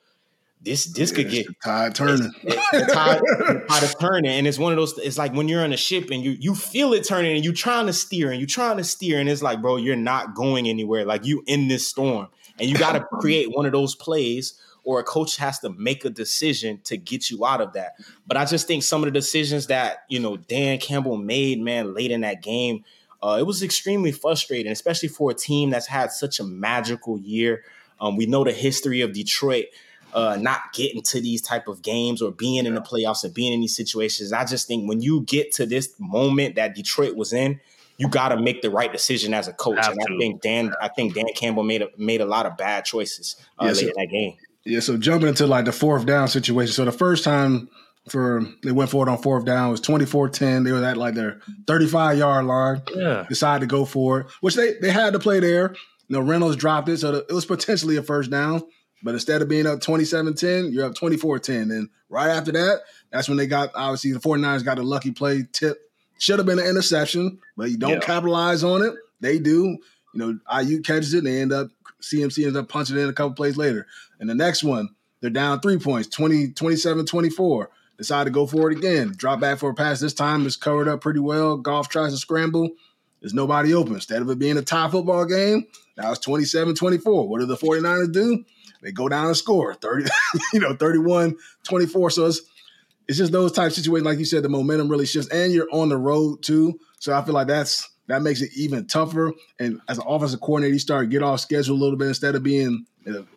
this 0.60 0.86
this 0.92 1.10
could 1.10 1.30
get 1.30 1.46
the 1.46 1.54
tide 1.64 1.94
turning. 1.94 2.30
the 2.44 2.88
tide, 2.92 3.20
the 3.20 3.64
tide 3.68 3.82
is 3.82 3.94
turning, 3.96 4.30
and 4.30 4.46
it's 4.46 4.58
one 4.58 4.72
of 4.72 4.78
those. 4.78 4.96
It's 4.98 5.18
like 5.18 5.34
when 5.34 5.48
you're 5.48 5.64
on 5.64 5.72
a 5.72 5.76
ship 5.76 6.10
and 6.10 6.22
you 6.22 6.36
you 6.38 6.54
feel 6.54 6.92
it 6.92 7.04
turning, 7.04 7.34
and 7.34 7.44
you're 7.44 7.54
trying 7.54 7.86
to 7.86 7.92
steer, 7.92 8.30
and 8.30 8.38
you're 8.38 8.46
trying 8.46 8.76
to 8.76 8.84
steer, 8.84 9.18
and 9.18 9.28
it's 9.28 9.42
like, 9.42 9.60
bro, 9.60 9.76
you're 9.76 9.96
not 9.96 10.34
going 10.34 10.68
anywhere. 10.68 11.04
Like 11.04 11.24
you 11.24 11.42
in 11.46 11.68
this 11.68 11.88
storm, 11.88 12.28
and 12.60 12.70
you 12.70 12.76
got 12.76 12.92
to 12.92 13.00
create 13.20 13.48
one 13.50 13.66
of 13.66 13.72
those 13.72 13.94
plays, 13.94 14.60
or 14.84 15.00
a 15.00 15.04
coach 15.04 15.36
has 15.36 15.58
to 15.60 15.70
make 15.70 16.04
a 16.04 16.10
decision 16.10 16.80
to 16.84 16.96
get 16.96 17.30
you 17.30 17.46
out 17.46 17.60
of 17.60 17.72
that. 17.74 17.94
But 18.26 18.36
I 18.36 18.44
just 18.44 18.66
think 18.66 18.82
some 18.82 19.02
of 19.02 19.06
the 19.06 19.12
decisions 19.12 19.68
that 19.68 20.04
you 20.08 20.18
know 20.18 20.36
Dan 20.36 20.78
Campbell 20.78 21.16
made, 21.16 21.60
man, 21.60 21.94
late 21.94 22.10
in 22.10 22.22
that 22.22 22.42
game, 22.42 22.84
uh, 23.22 23.36
it 23.38 23.46
was 23.46 23.62
extremely 23.62 24.12
frustrating, 24.12 24.72
especially 24.72 25.08
for 25.08 25.30
a 25.30 25.34
team 25.34 25.70
that's 25.70 25.86
had 25.86 26.12
such 26.12 26.40
a 26.40 26.44
magical 26.44 27.18
year. 27.18 27.64
Um, 28.00 28.16
we 28.16 28.26
know 28.26 28.42
the 28.42 28.52
history 28.52 29.00
of 29.00 29.12
Detroit 29.12 29.66
uh, 30.12 30.36
not 30.40 30.72
getting 30.72 31.02
to 31.02 31.20
these 31.20 31.40
type 31.40 31.68
of 31.68 31.82
games 31.82 32.20
or 32.20 32.30
being 32.30 32.66
in 32.66 32.74
the 32.74 32.80
playoffs 32.80 33.24
and 33.24 33.32
being 33.32 33.52
in 33.52 33.60
these 33.60 33.76
situations. 33.76 34.32
I 34.32 34.44
just 34.44 34.66
think 34.66 34.88
when 34.88 35.00
you 35.00 35.22
get 35.22 35.52
to 35.52 35.66
this 35.66 35.94
moment 35.98 36.56
that 36.56 36.74
Detroit 36.74 37.16
was 37.16 37.32
in, 37.32 37.60
you 37.96 38.08
got 38.08 38.30
to 38.30 38.36
make 38.36 38.62
the 38.62 38.70
right 38.70 38.92
decision 38.92 39.32
as 39.32 39.48
a 39.48 39.52
coach. 39.52 39.78
And 39.86 39.98
I 40.00 40.18
think 40.18 40.42
Dan, 40.42 40.74
I 40.80 40.88
think 40.88 41.14
Dan 41.14 41.26
Campbell 41.34 41.62
made 41.62 41.82
a, 41.82 41.88
made 41.96 42.20
a 42.20 42.26
lot 42.26 42.46
of 42.46 42.56
bad 42.56 42.84
choices 42.84 43.36
uh, 43.58 43.66
Yes, 43.66 43.76
late 43.76 43.88
in 43.88 43.94
that 43.96 44.10
game. 44.10 44.36
Yeah, 44.64 44.80
so 44.80 44.96
jumping 44.96 45.28
into 45.28 45.46
like 45.46 45.64
the 45.64 45.72
fourth 45.72 46.06
down 46.06 46.28
situation. 46.28 46.72
So 46.72 46.84
the 46.84 46.92
first 46.92 47.24
time 47.24 47.68
for 48.08 48.42
they 48.62 48.72
went 48.72 48.90
for 48.90 49.06
it 49.06 49.10
on 49.10 49.18
fourth 49.18 49.44
down 49.44 49.70
was 49.70 49.80
24-10. 49.80 50.64
They 50.64 50.72
were 50.72 50.84
at 50.84 50.96
like 50.96 51.14
their 51.14 51.40
35 51.66 52.18
yard 52.18 52.44
line. 52.46 52.82
Yeah. 52.94 53.26
Decided 53.28 53.60
to 53.60 53.66
go 53.66 53.84
for 53.84 54.20
it, 54.20 54.26
which 54.40 54.54
they 54.54 54.74
they 54.80 54.90
had 54.90 55.12
to 55.14 55.18
play 55.18 55.40
there. 55.40 55.74
You 56.08 56.18
know, 56.18 56.20
Reynolds 56.20 56.56
dropped 56.56 56.88
it, 56.88 56.98
so 56.98 57.14
it 57.14 57.32
was 57.32 57.46
potentially 57.46 57.96
a 57.96 58.02
first 58.02 58.30
down. 58.30 58.62
But 59.04 59.14
instead 59.14 59.42
of 59.42 59.48
being 59.48 59.66
up 59.66 59.80
27-10, 59.80 60.72
you're 60.72 60.84
up 60.84 60.94
24-10. 60.94 61.48
And 61.72 61.88
right 62.08 62.28
after 62.28 62.52
that, 62.52 62.82
that's 63.10 63.28
when 63.28 63.36
they 63.36 63.48
got 63.48 63.70
obviously 63.74 64.12
the 64.12 64.20
49ers 64.20 64.64
got 64.64 64.78
a 64.78 64.82
lucky 64.82 65.10
play 65.10 65.44
tip. 65.52 65.78
Should 66.18 66.38
have 66.38 66.46
been 66.46 66.60
an 66.60 66.66
interception, 66.66 67.40
but 67.56 67.70
you 67.70 67.76
don't 67.78 67.94
Yeah. 67.94 67.98
capitalize 68.00 68.62
on 68.62 68.82
it. 68.82 68.94
They 69.20 69.40
do. 69.40 69.76
You 70.14 70.18
know, 70.18 70.38
Aiyuk 70.52 70.84
catches 70.84 71.14
it 71.14 71.18
and 71.18 71.26
they 71.26 71.40
end 71.40 71.52
up 71.52 71.68
CMC 72.02 72.44
ends 72.44 72.56
up 72.56 72.68
punching 72.68 72.98
in 72.98 73.08
a 73.08 73.12
couple 73.12 73.34
plays 73.34 73.56
later. 73.56 73.86
And 74.20 74.28
the 74.28 74.34
next 74.34 74.62
one, 74.62 74.90
they're 75.20 75.30
down 75.30 75.60
three 75.60 75.78
points, 75.78 76.08
20, 76.08 76.52
27, 76.52 77.06
24. 77.06 77.70
Decide 77.96 78.24
to 78.24 78.30
go 78.30 78.46
for 78.46 78.70
it 78.70 78.76
again. 78.76 79.12
Drop 79.16 79.40
back 79.40 79.58
for 79.58 79.70
a 79.70 79.74
pass. 79.74 80.00
This 80.00 80.14
time 80.14 80.44
it's 80.46 80.56
covered 80.56 80.88
up 80.88 81.00
pretty 81.00 81.20
well. 81.20 81.56
Goff 81.56 81.88
tries 81.88 82.12
to 82.12 82.18
scramble. 82.18 82.70
There's 83.20 83.34
nobody 83.34 83.72
open. 83.72 83.94
Instead 83.94 84.22
of 84.22 84.30
it 84.30 84.38
being 84.38 84.56
a 84.56 84.62
tie 84.62 84.90
football 84.90 85.24
game, 85.24 85.66
now 85.96 86.10
it's 86.10 86.18
27 86.20 86.74
24. 86.74 87.28
What 87.28 87.40
do 87.40 87.46
the 87.46 87.56
49ers 87.56 88.12
do? 88.12 88.44
They 88.82 88.90
go 88.90 89.08
down 89.08 89.26
and 89.26 89.36
score 89.36 89.74
30, 89.74 90.10
you 90.52 90.58
know, 90.58 90.74
31 90.74 91.36
24. 91.62 92.10
So 92.10 92.26
it's, 92.26 92.40
it's 93.06 93.18
just 93.18 93.30
those 93.30 93.52
type 93.52 93.68
of 93.68 93.72
situations. 93.74 94.06
Like 94.06 94.18
you 94.18 94.24
said, 94.24 94.42
the 94.42 94.48
momentum 94.48 94.88
really 94.88 95.06
shifts, 95.06 95.28
and 95.28 95.52
you're 95.52 95.68
on 95.70 95.88
the 95.88 95.96
road 95.96 96.42
too. 96.42 96.80
So 96.98 97.14
I 97.14 97.22
feel 97.24 97.34
like 97.34 97.46
that's 97.46 97.88
that 98.12 98.20
makes 98.20 98.42
it 98.42 98.50
even 98.54 98.86
tougher. 98.86 99.32
And 99.58 99.80
as 99.88 99.96
an 99.96 100.04
offensive 100.06 100.40
coordinator, 100.40 100.74
you 100.74 100.78
start 100.78 101.04
to 101.04 101.08
get 101.08 101.22
off 101.22 101.40
schedule 101.40 101.74
a 101.74 101.78
little 101.78 101.96
bit 101.96 102.08
instead 102.08 102.34
of 102.34 102.42
being 102.42 102.84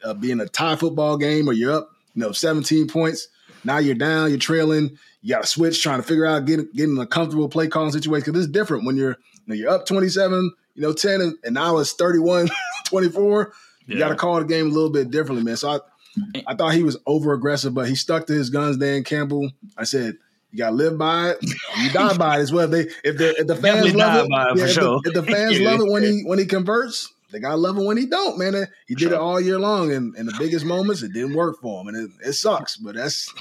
uh, 0.04 0.14
being 0.16 0.42
a 0.42 0.48
tie 0.48 0.76
football 0.76 1.18
game 1.18 1.48
or 1.48 1.54
you're 1.54 1.72
up, 1.72 1.92
you 2.14 2.22
know, 2.22 2.34
17 2.34 2.88
points. 2.88 3.30
Now 3.64 3.78
you're 3.78 3.96
down, 3.96 4.30
you're 4.30 4.38
trailing. 4.38 4.98
You 5.22 5.34
got 5.34 5.44
to 5.44 5.48
switch, 5.48 5.82
trying 5.82 6.02
to 6.02 6.08
figure 6.08 6.26
out 6.26 6.44
getting 6.44 6.68
getting 6.76 6.98
a 6.98 7.08
comfortable 7.08 7.48
play 7.48 7.70
calling 7.70 7.92
situation 7.92 8.34
because 8.34 8.46
it's 8.46 8.52
different 8.52 8.86
when 8.86 8.98
you're 8.98 9.18
you 9.46 9.48
know, 9.48 9.56
you're 9.56 9.70
up 9.70 9.86
27, 9.86 10.52
you 10.76 10.82
know, 10.82 10.92
10, 10.92 11.22
and, 11.22 11.38
and 11.44 11.54
now 11.54 11.78
it's 11.78 11.94
31, 11.94 12.50
24. 12.86 13.54
You 13.88 13.98
got 13.98 14.10
to 14.10 14.16
call 14.16 14.40
the 14.40 14.46
game 14.46 14.66
a 14.66 14.74
little 14.74 14.90
bit 14.90 15.10
differently, 15.12 15.44
man. 15.44 15.58
So 15.58 15.70
I, 15.70 16.42
I 16.48 16.56
thought 16.56 16.74
he 16.74 16.84
was 16.84 16.98
over 17.06 17.34
aggressive, 17.34 17.74
but 17.74 17.88
he 17.88 17.96
stuck 17.96 18.26
to 18.28 18.34
his 18.34 18.50
guns. 18.50 18.78
Dan 18.78 19.04
Campbell, 19.04 19.52
I 19.78 19.84
said, 19.84 20.18
you 20.56 20.64
got 20.64 20.70
to 20.70 20.76
live 20.78 20.98
by 20.98 21.32
it. 21.32 21.38
You 21.82 21.90
die 21.92 22.16
by 22.16 22.38
it 22.38 22.42
as 22.42 22.54
well. 22.54 22.64
If 22.64 22.72
they, 22.72 23.10
if 23.10 23.18
the, 23.18 23.36
if 23.38 23.48
the 23.48 23.56
fans 23.58 23.92
Definitely 23.92 23.92
love 23.92 24.26
it, 24.26 24.30
by 24.30 24.50
it, 24.52 24.58
for 24.58 24.66
if, 24.66 24.72
sure. 24.72 25.02
the, 25.04 25.10
if 25.10 25.14
the 25.14 25.24
fans 25.32 25.60
love 25.60 25.82
it 25.82 25.92
when 25.92 26.04
he 26.04 26.24
when 26.26 26.40
he 26.40 26.46
converts, 26.46 27.14
they 27.34 27.40
got 27.40 27.50
to 27.50 27.56
love 27.58 27.78
it 27.78 27.84
when 27.84 27.98
he 27.98 28.06
don't. 28.06 28.38
Man, 28.38 28.66
he 28.88 28.96
did 28.96 29.12
it 29.12 29.18
all 29.18 29.42
year 29.42 29.60
long, 29.60 29.92
and 29.92 30.16
in 30.16 30.26
the 30.26 30.36
biggest 30.40 30.66
moments, 30.66 31.04
it 31.04 31.12
didn't 31.12 31.36
work 31.36 31.60
for 31.62 31.82
him, 31.82 31.90
and 31.90 31.98
it, 31.98 32.30
it 32.30 32.34
sucks. 32.34 32.78
But 32.78 32.96
that's 32.96 33.34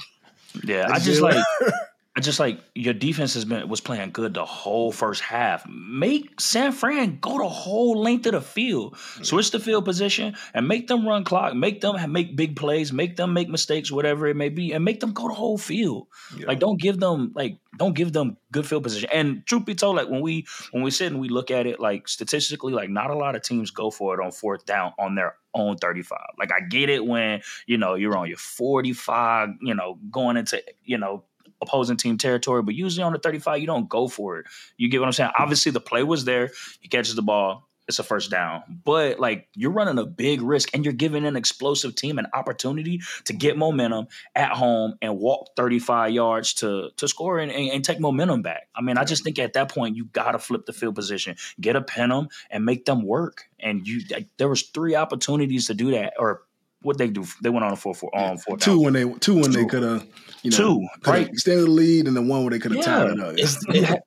Yeah, 0.65 0.89
I 0.91 0.99
just 0.99 1.21
like 1.21 1.41
I 2.17 2.21
just 2.21 2.39
like 2.39 2.61
your 2.73 2.93
defense 2.93 3.33
has 3.33 3.43
been 3.43 3.67
was 3.67 3.81
playing 3.81 4.11
good 4.11 4.33
the 4.33 4.45
whole 4.45 4.93
first 4.93 5.21
half. 5.21 5.67
Make 5.67 6.39
San 6.39 6.71
Fran 6.71 7.19
go 7.19 7.39
the 7.39 7.49
whole 7.49 8.01
length 8.01 8.25
of 8.27 8.31
the 8.31 8.41
field, 8.41 8.97
switch 9.21 9.51
the 9.51 9.59
field 9.59 9.83
position, 9.83 10.35
and 10.53 10.65
make 10.65 10.87
them 10.87 11.05
run 11.05 11.25
clock. 11.25 11.55
Make 11.55 11.81
them 11.81 12.11
make 12.13 12.37
big 12.37 12.55
plays. 12.55 12.93
Make 12.93 13.17
them 13.17 13.33
make 13.33 13.49
mistakes, 13.49 13.91
whatever 13.91 14.27
it 14.27 14.35
may 14.35 14.47
be, 14.47 14.71
and 14.71 14.85
make 14.85 15.01
them 15.01 15.11
go 15.11 15.27
the 15.27 15.33
whole 15.33 15.57
field. 15.57 16.07
Yeah. 16.37 16.47
Like 16.47 16.59
don't 16.59 16.79
give 16.79 17.01
them 17.01 17.33
like 17.35 17.57
don't 17.77 17.95
give 17.95 18.13
them 18.13 18.37
good 18.49 18.65
field 18.65 18.83
position. 18.83 19.09
And 19.11 19.45
truth 19.45 19.65
be 19.65 19.75
told, 19.75 19.97
like 19.97 20.09
when 20.09 20.21
we 20.21 20.45
when 20.71 20.83
we 20.83 20.91
sit 20.91 21.11
and 21.11 21.19
we 21.19 21.27
look 21.27 21.51
at 21.51 21.67
it, 21.67 21.81
like 21.81 22.07
statistically, 22.07 22.71
like 22.71 22.89
not 22.89 23.11
a 23.11 23.17
lot 23.17 23.35
of 23.35 23.41
teams 23.41 23.71
go 23.71 23.91
for 23.91 24.13
it 24.13 24.23
on 24.23 24.31
fourth 24.31 24.65
down 24.65 24.93
on 24.97 25.15
their 25.15 25.35
own 25.53 25.75
35. 25.77 26.17
Like 26.39 26.51
I 26.53 26.61
get 26.61 26.89
it 26.89 27.05
when, 27.05 27.41
you 27.65 27.77
know, 27.77 27.95
you're 27.95 28.15
on 28.15 28.27
your 28.27 28.37
45, 28.37 29.49
you 29.61 29.73
know, 29.73 29.99
going 30.11 30.37
into, 30.37 30.63
you 30.83 30.97
know, 30.97 31.25
opposing 31.65 31.97
team 31.97 32.17
territory, 32.17 32.63
but 32.63 32.75
usually 32.75 33.03
on 33.03 33.13
the 33.13 33.19
35, 33.19 33.59
you 33.59 33.67
don't 33.67 33.89
go 33.89 34.07
for 34.07 34.39
it. 34.39 34.45
You 34.77 34.89
get 34.89 34.99
what 34.99 35.07
I'm 35.07 35.13
saying? 35.13 35.31
Hmm. 35.35 35.43
Obviously, 35.43 35.71
the 35.71 35.81
play 35.81 36.03
was 36.03 36.25
there. 36.25 36.51
He 36.79 36.87
catches 36.87 37.15
the 37.15 37.21
ball. 37.21 37.67
It's 37.87 37.99
a 37.99 38.03
first 38.03 38.31
down. 38.31 38.63
But 38.83 39.19
like 39.19 39.47
you're 39.53 39.71
running 39.71 39.99
a 39.99 40.05
big 40.05 40.41
risk 40.41 40.69
and 40.73 40.83
you're 40.83 40.93
giving 40.93 41.23
an 41.25 41.35
explosive 41.35 41.93
team 41.95 42.17
an 42.17 42.25
opportunity 42.33 43.01
to 43.25 43.33
get 43.33 43.57
momentum 43.57 44.07
at 44.33 44.51
home 44.51 44.95
and 45.01 45.19
walk 45.19 45.49
35 45.55 46.11
yards 46.11 46.55
to 46.55 46.89
to 46.97 47.07
score 47.07 47.37
and, 47.37 47.51
and, 47.51 47.69
and 47.69 47.85
take 47.85 47.99
momentum 47.99 48.41
back. 48.41 48.69
I 48.75 48.81
mean, 48.81 48.97
I 48.97 49.03
just 49.03 49.23
think 49.23 49.37
at 49.37 49.53
that 49.53 49.69
point 49.69 49.95
you 49.95 50.05
gotta 50.05 50.39
flip 50.39 50.65
the 50.65 50.73
field 50.73 50.95
position, 50.95 51.35
get 51.61 51.75
a 51.75 51.81
pin 51.81 52.09
them 52.09 52.29
and 52.49 52.65
make 52.65 52.85
them 52.85 53.05
work. 53.05 53.43
And 53.59 53.87
you 53.87 54.01
like, 54.09 54.29
there 54.37 54.49
was 54.49 54.63
three 54.63 54.95
opportunities 54.95 55.67
to 55.67 55.75
do 55.75 55.91
that 55.91 56.13
or 56.17 56.41
what 56.85 56.97
they 56.97 57.07
do? 57.09 57.25
They 57.41 57.49
went 57.49 57.65
on 57.65 57.73
a 57.73 57.75
four 57.75 57.95
four 57.95 58.15
on 58.15 58.31
um, 58.31 58.37
four 58.37 58.57
two 58.57 58.79
when 58.79 58.93
they 58.93 59.09
two 59.19 59.35
when 59.39 59.51
they 59.51 59.65
could 59.65 59.83
have 59.83 60.07
you 60.43 60.51
know 60.51 60.57
Two, 60.57 60.87
coulda 61.01 61.19
right. 61.19 61.27
extended 61.27 61.65
the 61.65 61.71
lead, 61.71 62.07
and 62.07 62.15
then 62.15 62.27
one 62.27 62.43
where 62.43 62.51
they 62.51 62.59
could 62.59 62.71
have 62.71 62.85
Yeah. 62.85 62.85
tied 62.85 63.11
it 63.11 63.19
up. 63.19 63.33
It's, 63.37 63.57
it, 63.69 63.99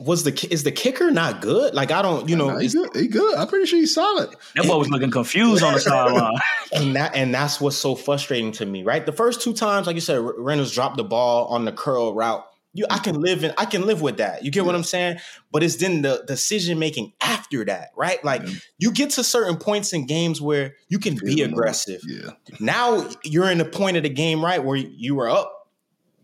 was 0.00 0.24
the 0.24 0.48
is 0.52 0.62
the 0.64 0.72
kicker 0.72 1.10
not 1.10 1.40
good? 1.40 1.74
Like 1.74 1.90
I 1.90 2.02
don't, 2.02 2.28
you 2.28 2.36
know, 2.36 2.50
nah, 2.50 2.58
he 2.58 2.68
good. 2.68 2.94
He 2.94 3.08
good. 3.08 3.36
I'm 3.36 3.48
pretty 3.48 3.66
sure 3.66 3.78
he's 3.78 3.94
solid. 3.94 4.30
That 4.54 4.66
boy 4.66 4.78
was 4.78 4.88
looking 4.88 5.10
confused 5.10 5.62
on 5.62 5.74
the 5.74 5.80
sideline. 5.80 6.34
and 6.72 6.94
that 6.96 7.14
and 7.14 7.34
that's 7.34 7.60
what's 7.60 7.76
so 7.76 7.94
frustrating 7.94 8.52
to 8.52 8.66
me, 8.66 8.82
right? 8.82 9.04
The 9.04 9.12
first 9.12 9.40
two 9.40 9.52
times, 9.52 9.86
like 9.86 9.94
you 9.94 10.00
said, 10.00 10.20
Reynolds 10.20 10.72
dropped 10.72 10.96
the 10.96 11.04
ball 11.04 11.46
on 11.46 11.64
the 11.64 11.72
curl 11.72 12.14
route. 12.14 12.44
You, 12.78 12.86
I 12.90 12.98
can 12.98 13.20
live 13.20 13.44
in, 13.44 13.52
I 13.58 13.64
can 13.64 13.86
live 13.86 14.00
with 14.00 14.18
that. 14.18 14.44
You 14.44 14.50
get 14.50 14.60
yeah. 14.60 14.66
what 14.66 14.74
I'm 14.74 14.84
saying? 14.84 15.18
But 15.52 15.62
it's 15.62 15.76
then 15.76 16.02
the 16.02 16.24
decision 16.26 16.78
making 16.78 17.12
after 17.20 17.64
that, 17.64 17.90
right? 17.96 18.22
Like 18.24 18.42
yeah. 18.46 18.54
you 18.78 18.92
get 18.92 19.10
to 19.10 19.24
certain 19.24 19.56
points 19.56 19.92
in 19.92 20.06
games 20.06 20.40
where 20.40 20.76
you 20.88 20.98
can 20.98 21.16
be 21.16 21.42
aggressive. 21.42 22.02
Yeah. 22.06 22.30
Now 22.60 23.08
you're 23.24 23.50
in 23.50 23.58
the 23.58 23.64
point 23.64 23.96
of 23.96 24.02
the 24.02 24.10
game, 24.10 24.44
right, 24.44 24.62
where 24.62 24.76
you 24.76 25.14
were 25.14 25.28
up, 25.28 25.68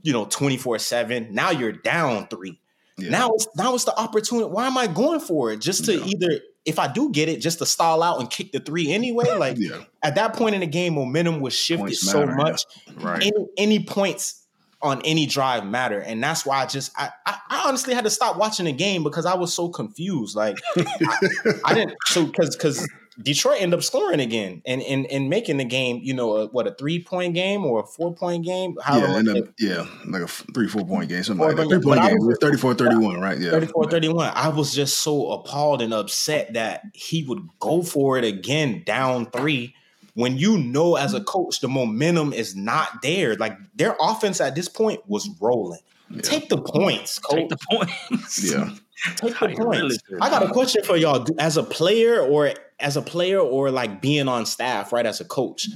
you 0.02 0.12
know, 0.12 0.24
24 0.24 0.78
seven. 0.78 1.28
Now 1.34 1.50
you're 1.50 1.72
down 1.72 2.28
three 2.28 2.60
yeah. 2.96 3.10
Now 3.10 3.30
it's 3.34 3.48
now 3.56 3.74
it's 3.74 3.84
the 3.84 3.98
opportunity. 3.98 4.48
Why 4.48 4.66
am 4.66 4.78
I 4.78 4.86
going 4.86 5.20
for 5.20 5.52
it? 5.52 5.60
Just 5.60 5.84
to 5.86 5.92
either 6.04 6.40
if 6.64 6.78
I 6.78 6.90
do 6.90 7.10
get 7.10 7.28
it, 7.28 7.40
just 7.40 7.58
to 7.58 7.66
stall 7.66 8.02
out 8.02 8.20
and 8.20 8.30
kick 8.30 8.52
the 8.52 8.60
three 8.60 8.92
anyway. 8.92 9.24
Like 9.38 9.58
at 10.02 10.14
that 10.14 10.34
point 10.34 10.54
in 10.54 10.60
the 10.60 10.66
game, 10.66 10.94
momentum 10.94 11.40
was 11.40 11.54
shifted 11.54 11.96
so 11.96 12.26
much. 12.26 12.62
Right. 12.96 13.22
Any, 13.22 13.46
any 13.58 13.84
points 13.84 14.43
on 14.84 15.00
any 15.02 15.26
drive 15.26 15.66
matter. 15.66 15.98
And 15.98 16.22
that's 16.22 16.44
why 16.44 16.62
I 16.62 16.66
just 16.66 16.92
I, 16.96 17.10
I, 17.26 17.38
I 17.48 17.68
honestly 17.68 17.94
had 17.94 18.04
to 18.04 18.10
stop 18.10 18.36
watching 18.36 18.66
the 18.66 18.72
game 18.72 19.02
because 19.02 19.26
I 19.26 19.34
was 19.34 19.52
so 19.52 19.68
confused. 19.68 20.36
Like 20.36 20.58
I, 20.76 21.18
I, 21.64 21.74
didn't 21.74 21.94
so 22.06 22.26
because 22.26 22.54
because 22.54 22.86
Detroit 23.20 23.62
ended 23.62 23.78
up 23.78 23.82
scoring 23.82 24.20
again 24.20 24.60
and 24.66 24.82
and, 24.82 25.06
and 25.06 25.30
making 25.30 25.56
the 25.56 25.64
game, 25.64 26.00
you 26.02 26.12
know, 26.12 26.36
a, 26.36 26.46
what 26.48 26.66
a 26.66 26.74
three 26.74 27.02
point 27.02 27.34
game 27.34 27.64
or 27.64 27.80
a 27.80 27.86
four 27.86 28.14
point 28.14 28.44
game. 28.44 28.76
yeah, 28.86 29.22
up, 29.38 29.48
yeah, 29.58 29.86
like 30.06 30.22
a 30.22 30.28
three, 30.28 30.68
four 30.68 30.84
point 30.84 31.08
game, 31.08 31.22
something 31.22 31.46
like 31.46 31.56
that. 31.56 31.68
Three 31.68 31.80
point 31.80 32.02
game, 32.02 32.18
was, 32.18 32.38
34 32.42 32.74
31, 32.74 33.20
right? 33.20 33.38
Yeah. 33.38 33.50
34 33.52 33.90
31. 33.90 34.32
I 34.34 34.48
was 34.48 34.74
just 34.74 34.98
so 34.98 35.32
appalled 35.32 35.80
and 35.80 35.94
upset 35.94 36.52
that 36.52 36.82
he 36.92 37.24
would 37.24 37.40
go 37.58 37.82
for 37.82 38.18
it 38.18 38.24
again 38.24 38.82
down 38.84 39.30
three 39.30 39.74
when 40.14 40.38
you 40.38 40.58
know 40.58 40.96
as 40.96 41.12
a 41.12 41.18
mm-hmm. 41.18 41.24
coach 41.24 41.60
the 41.60 41.68
momentum 41.68 42.32
is 42.32 42.56
not 42.56 43.02
there. 43.02 43.36
Like 43.36 43.56
their 43.74 43.96
offense 44.00 44.40
at 44.40 44.54
this 44.54 44.68
point 44.68 45.00
was 45.06 45.28
rolling. 45.40 45.80
Yeah. 46.10 46.20
Take 46.22 46.48
the 46.48 46.60
points, 46.60 47.18
coach. 47.18 47.36
Take 47.36 47.48
the 47.48 47.58
points. 47.70 48.52
yeah. 48.52 48.70
Take 49.16 49.38
the 49.38 49.48
points. 49.56 49.98
I 50.20 50.30
got 50.30 50.42
a 50.42 50.48
question 50.48 50.84
for 50.84 50.96
y'all. 50.96 51.26
As 51.38 51.56
a 51.56 51.62
player 51.62 52.20
or 52.20 52.52
as 52.78 52.96
a 52.96 53.02
player 53.02 53.38
or 53.38 53.70
like 53.70 54.00
being 54.00 54.28
on 54.28 54.46
staff, 54.46 54.92
right? 54.92 55.04
As 55.04 55.20
a 55.20 55.24
coach, 55.24 55.68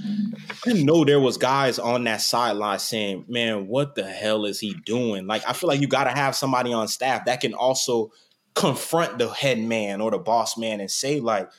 I 0.67 0.73
know 0.73 1.05
there 1.05 1.21
was 1.21 1.37
guys 1.37 1.79
on 1.79 2.05
that 2.05 2.21
sideline 2.21 2.79
saying, 2.79 3.25
"Man, 3.29 3.67
what 3.67 3.97
the 3.97 4.05
hell 4.05 4.45
is 4.45 4.61
he 4.61 4.75
doing?" 4.87 5.27
Like, 5.27 5.43
I 5.47 5.53
feel 5.53 5.69
like 5.69 5.81
you 5.81 5.89
got 5.89 6.05
to 6.05 6.11
have 6.11 6.37
somebody 6.37 6.73
on 6.73 6.89
staff 6.89 7.25
that 7.25 7.41
can 7.41 7.55
also 7.55 8.13
confront 8.55 9.19
the 9.19 9.29
head 9.29 9.59
man 9.59 10.01
or 10.01 10.11
the 10.11 10.19
boss 10.19 10.57
man 10.57 10.81
and 10.81 10.91
say, 10.91 11.21
like, 11.21 11.51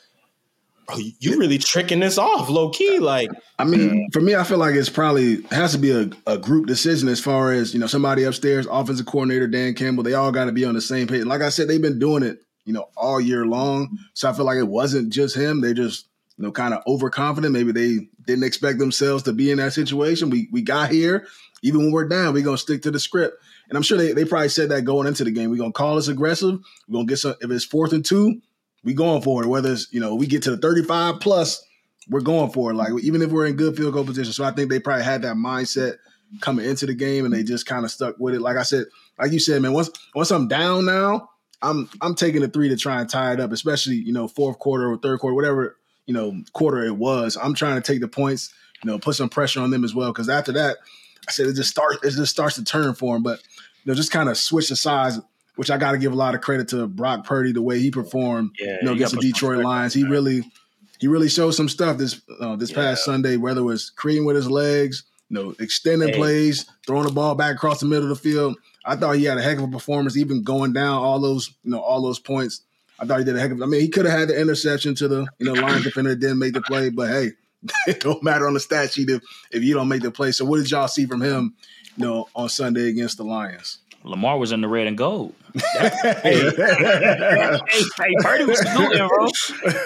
you 0.98 1.38
really 1.38 1.58
tricking 1.58 2.00
this 2.00 2.18
off 2.18 2.48
low 2.48 2.70
key. 2.70 2.98
Like, 2.98 3.28
I 3.58 3.64
mean, 3.64 4.08
for 4.12 4.20
me, 4.20 4.34
I 4.34 4.44
feel 4.44 4.58
like 4.58 4.74
it's 4.74 4.88
probably 4.88 5.42
has 5.50 5.72
to 5.72 5.78
be 5.78 5.90
a, 5.90 6.10
a 6.26 6.38
group 6.38 6.66
decision 6.66 7.08
as 7.08 7.20
far 7.20 7.52
as 7.52 7.74
you 7.74 7.80
know 7.80 7.86
somebody 7.86 8.24
upstairs, 8.24 8.66
offensive 8.70 9.06
coordinator 9.06 9.46
Dan 9.46 9.74
Campbell. 9.74 10.02
They 10.02 10.14
all 10.14 10.32
got 10.32 10.46
to 10.46 10.52
be 10.52 10.64
on 10.64 10.74
the 10.74 10.80
same 10.80 11.06
page. 11.06 11.24
Like 11.24 11.42
I 11.42 11.48
said, 11.48 11.68
they've 11.68 11.80
been 11.80 11.98
doing 11.98 12.22
it, 12.22 12.38
you 12.64 12.72
know, 12.72 12.88
all 12.96 13.20
year 13.20 13.46
long. 13.46 13.98
So 14.14 14.28
I 14.28 14.32
feel 14.32 14.44
like 14.44 14.58
it 14.58 14.68
wasn't 14.68 15.12
just 15.12 15.36
him. 15.36 15.60
They 15.60 15.74
just 15.74 16.08
you 16.36 16.44
know 16.44 16.52
kind 16.52 16.74
of 16.74 16.82
overconfident. 16.86 17.52
Maybe 17.52 17.72
they 17.72 18.08
didn't 18.26 18.44
expect 18.44 18.78
themselves 18.78 19.22
to 19.24 19.32
be 19.32 19.50
in 19.50 19.58
that 19.58 19.72
situation. 19.72 20.30
We 20.30 20.48
we 20.52 20.62
got 20.62 20.90
here. 20.90 21.26
Even 21.62 21.80
when 21.80 21.92
we're 21.92 22.08
down, 22.08 22.32
we're 22.32 22.42
gonna 22.42 22.56
stick 22.56 22.82
to 22.82 22.90
the 22.90 22.98
script. 22.98 23.36
And 23.68 23.76
I'm 23.76 23.82
sure 23.82 23.98
they, 23.98 24.12
they 24.12 24.24
probably 24.24 24.48
said 24.48 24.70
that 24.70 24.82
going 24.82 25.06
into 25.06 25.24
the 25.24 25.30
game. 25.30 25.50
We're 25.50 25.58
gonna 25.58 25.72
call 25.72 25.98
us 25.98 26.08
aggressive. 26.08 26.58
We're 26.88 26.98
gonna 26.98 27.06
get 27.06 27.18
some 27.18 27.34
if 27.40 27.50
it's 27.50 27.64
fourth 27.64 27.92
and 27.92 28.04
two, 28.04 28.40
we 28.84 28.94
going 28.94 29.22
for 29.22 29.42
it. 29.42 29.46
Whether 29.46 29.72
it's 29.72 29.92
you 29.92 30.00
know 30.00 30.14
we 30.14 30.26
get 30.26 30.42
to 30.44 30.50
the 30.50 30.56
35 30.56 31.20
plus, 31.20 31.64
we're 32.08 32.20
going 32.20 32.50
for 32.50 32.70
it. 32.70 32.74
Like 32.74 32.90
even 33.02 33.22
if 33.22 33.30
we're 33.30 33.46
in 33.46 33.56
good 33.56 33.76
field 33.76 33.94
goal 33.94 34.04
position. 34.04 34.32
So 34.32 34.44
I 34.44 34.50
think 34.50 34.70
they 34.70 34.80
probably 34.80 35.04
had 35.04 35.22
that 35.22 35.36
mindset 35.36 35.96
coming 36.40 36.64
into 36.64 36.86
the 36.86 36.94
game, 36.94 37.24
and 37.24 37.34
they 37.34 37.42
just 37.42 37.66
kind 37.66 37.84
of 37.84 37.90
stuck 37.90 38.18
with 38.18 38.34
it. 38.34 38.40
Like 38.40 38.56
I 38.56 38.62
said, 38.62 38.86
like 39.18 39.32
you 39.32 39.40
said, 39.40 39.62
man. 39.62 39.72
Once 39.72 39.90
once 40.14 40.30
I'm 40.30 40.48
down 40.48 40.86
now, 40.86 41.30
I'm 41.62 41.88
I'm 42.00 42.14
taking 42.14 42.40
the 42.40 42.48
three 42.48 42.68
to 42.68 42.76
try 42.76 43.00
and 43.00 43.08
tie 43.08 43.32
it 43.32 43.40
up, 43.40 43.52
especially 43.52 43.96
you 43.96 44.12
know 44.12 44.28
fourth 44.28 44.58
quarter 44.58 44.90
or 44.90 44.96
third 44.96 45.20
quarter, 45.20 45.34
whatever 45.34 45.76
you 46.06 46.14
know 46.14 46.42
quarter 46.52 46.84
it 46.84 46.96
was. 46.96 47.36
I'm 47.40 47.54
trying 47.54 47.80
to 47.80 47.80
take 47.80 48.00
the 48.00 48.08
points, 48.08 48.52
you 48.82 48.90
know, 48.90 48.98
put 48.98 49.16
some 49.16 49.28
pressure 49.28 49.60
on 49.60 49.70
them 49.70 49.84
as 49.84 49.94
well. 49.94 50.12
Because 50.12 50.28
after 50.28 50.52
that, 50.52 50.78
I 51.28 51.32
said 51.32 51.46
it 51.46 51.54
just 51.54 51.70
starts 51.70 51.98
it 52.02 52.10
just 52.10 52.32
starts 52.32 52.56
to 52.56 52.64
turn 52.64 52.94
for 52.94 53.14
them. 53.14 53.22
But 53.22 53.40
you 53.84 53.92
know, 53.92 53.94
just 53.94 54.12
kind 54.12 54.28
of 54.28 54.36
switch 54.36 54.68
the 54.68 54.76
size 54.76 55.18
which 55.60 55.70
I 55.70 55.76
got 55.76 55.92
to 55.92 55.98
give 55.98 56.14
a 56.14 56.16
lot 56.16 56.34
of 56.34 56.40
credit 56.40 56.68
to 56.68 56.86
Brock 56.86 57.26
Purdy 57.26 57.52
the 57.52 57.60
way 57.60 57.78
he 57.78 57.90
performed. 57.90 58.52
Yeah, 58.58 58.78
you 58.80 58.86
know, 58.86 58.92
against 58.94 59.14
the 59.14 59.20
Detroit 59.20 59.62
Lions, 59.62 59.92
he 59.92 60.04
really 60.04 60.42
he 60.98 61.06
really 61.06 61.28
showed 61.28 61.50
some 61.50 61.68
stuff 61.68 61.98
this 61.98 62.22
uh, 62.40 62.56
this 62.56 62.70
yeah. 62.70 62.76
past 62.76 63.04
Sunday. 63.04 63.36
Whether 63.36 63.60
it 63.60 63.64
was 63.64 63.90
creating 63.90 64.24
with 64.24 64.36
his 64.36 64.50
legs, 64.50 65.04
you 65.28 65.34
know, 65.34 65.54
extending 65.58 66.08
hey. 66.08 66.16
plays, 66.16 66.64
throwing 66.86 67.04
the 67.04 67.12
ball 67.12 67.34
back 67.34 67.56
across 67.56 67.78
the 67.78 67.84
middle 67.84 68.04
of 68.04 68.08
the 68.08 68.30
field. 68.30 68.56
I 68.86 68.96
thought 68.96 69.16
he 69.16 69.24
had 69.24 69.36
a 69.36 69.42
heck 69.42 69.58
of 69.58 69.64
a 69.64 69.68
performance, 69.68 70.16
even 70.16 70.42
going 70.42 70.72
down 70.72 71.02
all 71.02 71.20
those 71.20 71.50
you 71.62 71.72
know 71.72 71.80
all 71.80 72.00
those 72.00 72.18
points. 72.18 72.62
I 72.98 73.04
thought 73.04 73.18
he 73.18 73.26
did 73.26 73.36
a 73.36 73.40
heck 73.40 73.50
of. 73.50 73.60
I 73.60 73.66
mean, 73.66 73.82
he 73.82 73.88
could 73.88 74.06
have 74.06 74.18
had 74.18 74.28
the 74.30 74.40
interception 74.40 74.94
to 74.94 75.08
the 75.08 75.26
you 75.38 75.44
know 75.44 75.52
line 75.52 75.82
defender 75.82 76.16
didn't 76.16 76.38
make 76.38 76.54
the 76.54 76.62
play, 76.62 76.88
but 76.88 77.10
hey, 77.10 77.32
it 77.86 78.00
don't 78.00 78.22
matter 78.22 78.46
on 78.46 78.54
the 78.54 78.60
stat 78.60 78.94
sheet 78.94 79.10
if 79.10 79.22
if 79.52 79.62
you 79.62 79.74
don't 79.74 79.88
make 79.88 80.00
the 80.00 80.10
play. 80.10 80.32
So 80.32 80.46
what 80.46 80.56
did 80.56 80.70
y'all 80.70 80.88
see 80.88 81.04
from 81.04 81.20
him, 81.20 81.54
you 81.98 82.06
know, 82.06 82.28
on 82.34 82.48
Sunday 82.48 82.88
against 82.88 83.18
the 83.18 83.24
Lions? 83.24 83.80
Lamar 84.02 84.38
was 84.38 84.52
in 84.52 84.60
the 84.60 84.68
red 84.68 84.86
and 84.86 84.96
gold. 84.96 85.34
hey, 85.54 86.50
hey, 86.50 88.14
Purdy 88.20 88.44
was 88.44 88.58
shooting, 88.58 89.08
bro. 89.08 89.26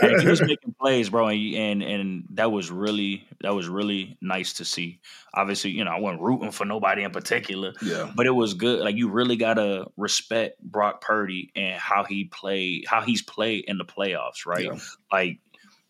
Hey, 0.01 0.21
he 0.21 0.29
was 0.29 0.43
making 0.43 0.75
plays, 0.79 1.09
bro, 1.09 1.29
and, 1.29 1.83
and 1.83 1.83
and 1.83 2.25
that 2.31 2.53
was 2.53 2.71
really 2.71 3.27
that 3.41 3.55
was 3.55 3.69
really 3.69 4.17
nice 4.21 4.55
to 4.55 4.65
see. 4.65 5.01
Obviously, 5.33 5.71
you 5.71 5.85
know, 5.85 5.91
I 5.91 5.99
wasn't 5.99 6.23
rooting 6.23 6.51
for 6.51 6.65
nobody 6.65 7.03
in 7.03 7.11
particular, 7.11 7.73
yeah, 7.83 8.11
but 8.15 8.27
it 8.27 8.31
was 8.31 8.55
good. 8.55 8.81
Like 8.81 8.97
you 8.97 9.09
really 9.09 9.37
gotta 9.37 9.87
respect 9.97 10.63
Brock 10.63 11.01
Purdy 11.01 11.51
and 11.57 11.81
how 11.81 12.05
he 12.05 12.25
played, 12.25 12.85
how 12.87 13.01
he's 13.01 13.23
played 13.23 13.65
in 13.67 13.79
the 13.79 13.85
playoffs, 13.85 14.47
right? 14.47 14.67
Yeah. 14.67 14.79
Like 15.11 15.39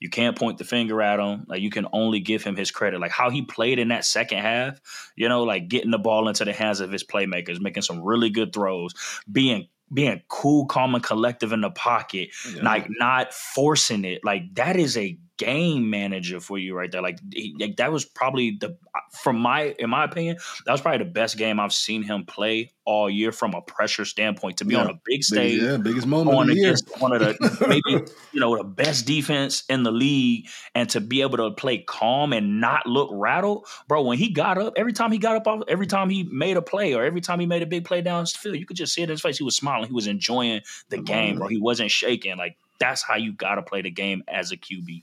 you 0.01 0.11
can't 0.11 0.39
point 0.39 0.59
the 0.59 0.65
finger 0.65 1.01
at 1.01 1.21
him. 1.21 1.45
Like 1.49 1.63
you 1.63 1.71
can 1.71 1.87
only 1.93 2.21
give 2.21 2.43
him 2.43 2.57
his 2.57 2.71
credit. 2.71 3.01
Like 3.01 3.11
how 3.11 3.31
he 3.31 3.43
played 3.43 3.79
in 3.79 3.89
that 3.89 4.05
second 4.05 4.39
half, 4.39 4.81
you 5.17 5.29
know, 5.29 5.45
like 5.45 5.69
getting 5.69 5.91
the 5.91 5.99
ball 5.99 6.29
into 6.29 6.45
the 6.45 6.53
hands 6.53 6.81
of 6.81 6.93
his 6.93 7.05
playmakers, 7.05 7.61
making 7.61 7.83
some 7.83 8.03
really 8.03 8.31
good 8.31 8.53
throws, 8.53 8.93
being 9.31 9.69
being 9.93 10.23
cool, 10.29 10.67
calm, 10.67 10.95
and 10.95 11.05
collective 11.05 11.53
in 11.53 11.61
the 11.61 11.71
pocket, 11.71 12.31
yeah. 12.55 12.63
like 12.63 12.87
not 12.89 13.33
forcing 13.33 14.05
it. 14.05 14.25
Like 14.25 14.55
that 14.55 14.77
is 14.77 14.97
a 14.97 15.19
game 15.39 15.91
manager 15.91 16.41
for 16.41 16.59
you 16.59 16.75
right 16.75 16.91
there. 16.91 17.03
Like, 17.03 17.19
he, 17.33 17.57
like, 17.59 17.77
that 17.77 17.93
was 17.93 18.05
probably 18.05 18.57
the 18.61 18.77
from 19.13 19.39
my 19.39 19.75
in 19.79 19.91
my 19.91 20.05
opinion 20.05 20.37
that 20.67 20.73
was 20.73 20.81
probably 20.81 21.05
the 21.05 21.11
best 21.11 21.37
game 21.37 21.61
I've 21.61 21.73
seen 21.73 22.03
him 22.03 22.25
play 22.25 22.73
all 22.85 23.09
year 23.09 23.33
from 23.33 23.55
a 23.55 23.63
pressure 23.63 24.05
standpoint. 24.05 24.59
To 24.59 24.65
be 24.65 24.75
yeah. 24.75 24.83
on 24.83 24.91
a 24.91 25.01
big 25.05 25.23
stage, 25.23 25.61
yeah, 25.61 25.77
biggest 25.77 26.07
moment 26.07 26.37
on 26.37 26.51
against 26.51 26.89
one 27.01 27.13
of 27.13 27.21
the 27.21 27.67
maybe 27.69 28.05
you 28.33 28.41
know 28.41 28.57
the 28.57 28.65
best 28.65 29.07
defense 29.07 29.65
in 29.69 29.83
the 29.83 29.93
league, 29.93 30.49
and 30.75 30.89
to 30.91 31.01
be 31.01 31.23
able 31.23 31.39
to 31.39 31.51
play 31.53 31.79
calm 31.79 32.33
and 32.33 32.61
not 32.61 32.87
look 32.87 33.11
rattled, 33.13 33.67
bro. 33.89 34.03
When 34.03 34.19
he 34.19 34.33
got 34.33 34.59
up, 34.59 34.75
every 34.77 34.93
time 34.93 35.13
he 35.13 35.19
got 35.19 35.37
up 35.37 35.47
off, 35.47 35.63
every 35.69 35.87
time 35.87 36.11
he 36.11 36.25
made 36.25 36.57
a 36.57 36.63
play 36.63 36.95
or 36.95 37.05
every 37.05 37.21
time 37.21 37.41
he 37.41 37.47
made 37.47 37.63
a 37.63 37.67
big 37.67 37.85
play 37.85 38.03
down 38.03 38.25
the 38.25 38.39
field, 38.39 38.57
you 38.57 38.67
could 38.67 38.77
just 38.77 38.95
see 38.95 39.03
it 39.03 39.05
in 39.05 39.11
his 39.11 39.21
face. 39.21 39.39
He 39.39 39.45
was 39.45 39.57
smiling. 39.57 39.87
He 39.87 39.95
was 39.95 40.07
enjoying 40.07 40.63
the 40.89 40.99
game, 40.99 41.39
bro. 41.39 41.49
He 41.49 41.59
wasn't 41.59 41.91
shaking. 41.91 42.37
Like 42.37 42.57
that's 42.79 43.03
how 43.03 43.17
you 43.17 43.33
got 43.33 43.57
to 43.57 43.63
play 43.63 43.83
the 43.83 43.91
game 43.91 44.23
as 44.29 44.53
a 44.53 44.57
QB. 44.57 45.03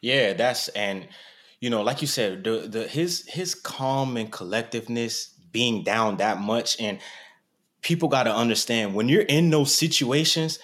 Yeah, 0.00 0.34
that's 0.34 0.68
and 0.68 1.08
you 1.60 1.70
know, 1.70 1.82
like 1.82 2.00
you 2.00 2.06
said, 2.06 2.44
the 2.44 2.68
the 2.68 2.86
his 2.86 3.26
his 3.26 3.54
calm 3.54 4.16
and 4.16 4.30
collectiveness 4.30 5.30
being 5.52 5.82
down 5.82 6.18
that 6.18 6.38
much 6.38 6.78
and 6.80 6.98
people 7.82 8.08
got 8.08 8.24
to 8.24 8.34
understand 8.34 8.94
when 8.94 9.08
you're 9.08 9.22
in 9.22 9.48
those 9.50 9.72
situations, 9.74 10.58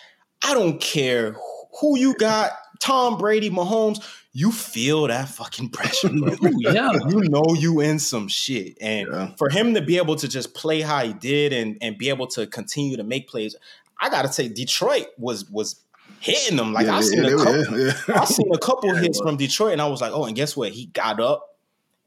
I 0.45 0.55
don't 0.55 0.81
care 0.81 1.37
who 1.81 1.97
you 1.97 2.15
got, 2.17 2.51
Tom 2.81 3.17
Brady, 3.17 3.49
Mahomes, 3.49 4.05
you 4.33 4.51
feel 4.51 5.07
that 5.07 5.29
fucking 5.29 5.71
pressure. 5.71 6.09
Oh, 6.13 6.51
yeah. 6.59 6.93
You 7.09 7.21
know 7.29 7.55
you 7.57 7.81
in 7.81 7.99
some 7.99 8.29
shit. 8.29 8.77
And 8.81 9.09
yeah. 9.11 9.35
for 9.39 9.49
him 9.49 9.75
to 9.75 9.83
be 9.83 9.99
able 9.99 10.17
to 10.17 10.27
just 10.27 10.55
play 10.55 10.81
how 10.81 11.05
he 11.05 11.13
did 11.13 11.53
and 11.53 11.79
and 11.81 11.97
be 11.97 12.09
able 12.09 12.27
to 12.29 12.47
continue 12.47 12.97
to 12.97 13.05
make 13.05 13.29
plays, 13.29 13.55
I 14.01 14.11
gotta 14.11 14.33
say 14.33 14.49
Detroit 14.49 15.07
was 15.17 15.49
was 15.49 15.81
hitting 16.23 16.57
them. 16.57 16.73
Like 16.73 16.87
yeah, 16.87 16.97
I 16.97 17.01
seen 17.01 17.25
yeah, 17.25 17.31
a 17.31 17.37
couple, 17.37 17.79
yeah, 17.81 17.93
I 18.15 18.25
seen 18.25 18.47
a 18.55 18.59
couple 18.59 18.95
hits 18.95 19.21
from 19.21 19.37
Detroit, 19.37 19.73
and 19.73 19.83
I 19.83 19.89
was 19.89 20.01
like, 20.01 20.13
oh, 20.13 20.25
and 20.25 20.37
guess 20.37 20.57
what? 20.57 20.73
He 20.73 20.87
got 20.87 21.21
up 21.21 21.47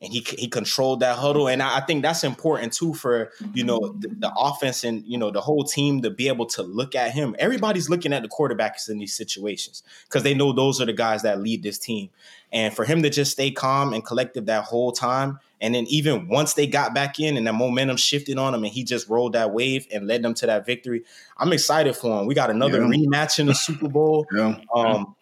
and 0.02 0.12
he 0.12 0.20
he 0.38 0.48
controlled 0.48 1.00
that 1.00 1.18
huddle. 1.18 1.48
And 1.48 1.64
I, 1.64 1.78
I 1.78 1.82
think 1.82 2.02
that's 2.02 2.24
important 2.24 2.74
too 2.74 2.94
for 2.94 3.32
you 3.54 3.64
know 3.64 3.96
the, 4.00 4.10
the, 4.10 4.32
offense 4.38 4.84
and 4.84 5.04
you 5.06 5.18
know 5.18 5.32
the 5.32 5.42
whole 5.42 5.64
team 5.64 6.02
to 6.02 6.10
be 6.10 6.28
able 6.28 6.46
to 6.48 6.64
look 6.64 6.96
at 6.96 7.12
him. 7.12 7.36
Everybody's 7.40 7.90
looking 7.90 8.14
at 8.14 8.22
the 8.22 8.30
quarterbacks 8.30 8.90
in 8.90 9.00
these 9.00 9.14
situations 9.14 9.84
because 10.08 10.24
they 10.24 10.34
know 10.34 10.52
those 10.52 10.82
are 10.82 10.86
the 10.86 10.94
guys 10.94 11.22
that 11.24 11.42
lead 11.42 11.64
this 11.64 11.80
team. 11.80 12.10
And 12.52 12.74
for 12.74 12.86
him 12.86 13.04
to 13.04 13.10
just 13.10 13.32
stay 13.32 13.52
calm 13.52 13.94
and 13.94 14.06
collective 14.06 14.46
that 14.46 14.66
whole 14.66 14.92
time, 14.92 15.40
and 15.62 15.74
then 15.74 15.86
even 15.88 16.28
once 16.28 16.54
they 16.54 16.68
got 16.68 16.94
back 16.94 17.20
in 17.20 17.38
and 17.38 17.48
the 17.48 17.54
momentum 17.54 17.98
shifted 17.98 18.38
on 18.38 18.54
him, 18.54 18.64
and 18.64 18.74
he 18.74 18.84
just 18.84 19.10
rolled 19.10 19.34
that 19.34 19.52
wave 19.52 19.88
and 19.92 20.08
led 20.08 20.24
them 20.24 20.34
to 20.36 20.46
that 20.46 20.66
victory. 20.66 21.04
I'm 21.38 21.52
excited 21.54 21.96
for 21.96 22.20
him. 22.20 22.28
We 22.28 22.36
got 22.36 22.50
another 22.50 22.82
yeah. 22.82 22.88
rematch 22.88 23.40
in 23.40 23.48
the 23.48 23.56
Super 23.56 23.88
Bowl. 23.88 24.28
Yeah. 24.34 24.60
Um, 24.74 25.16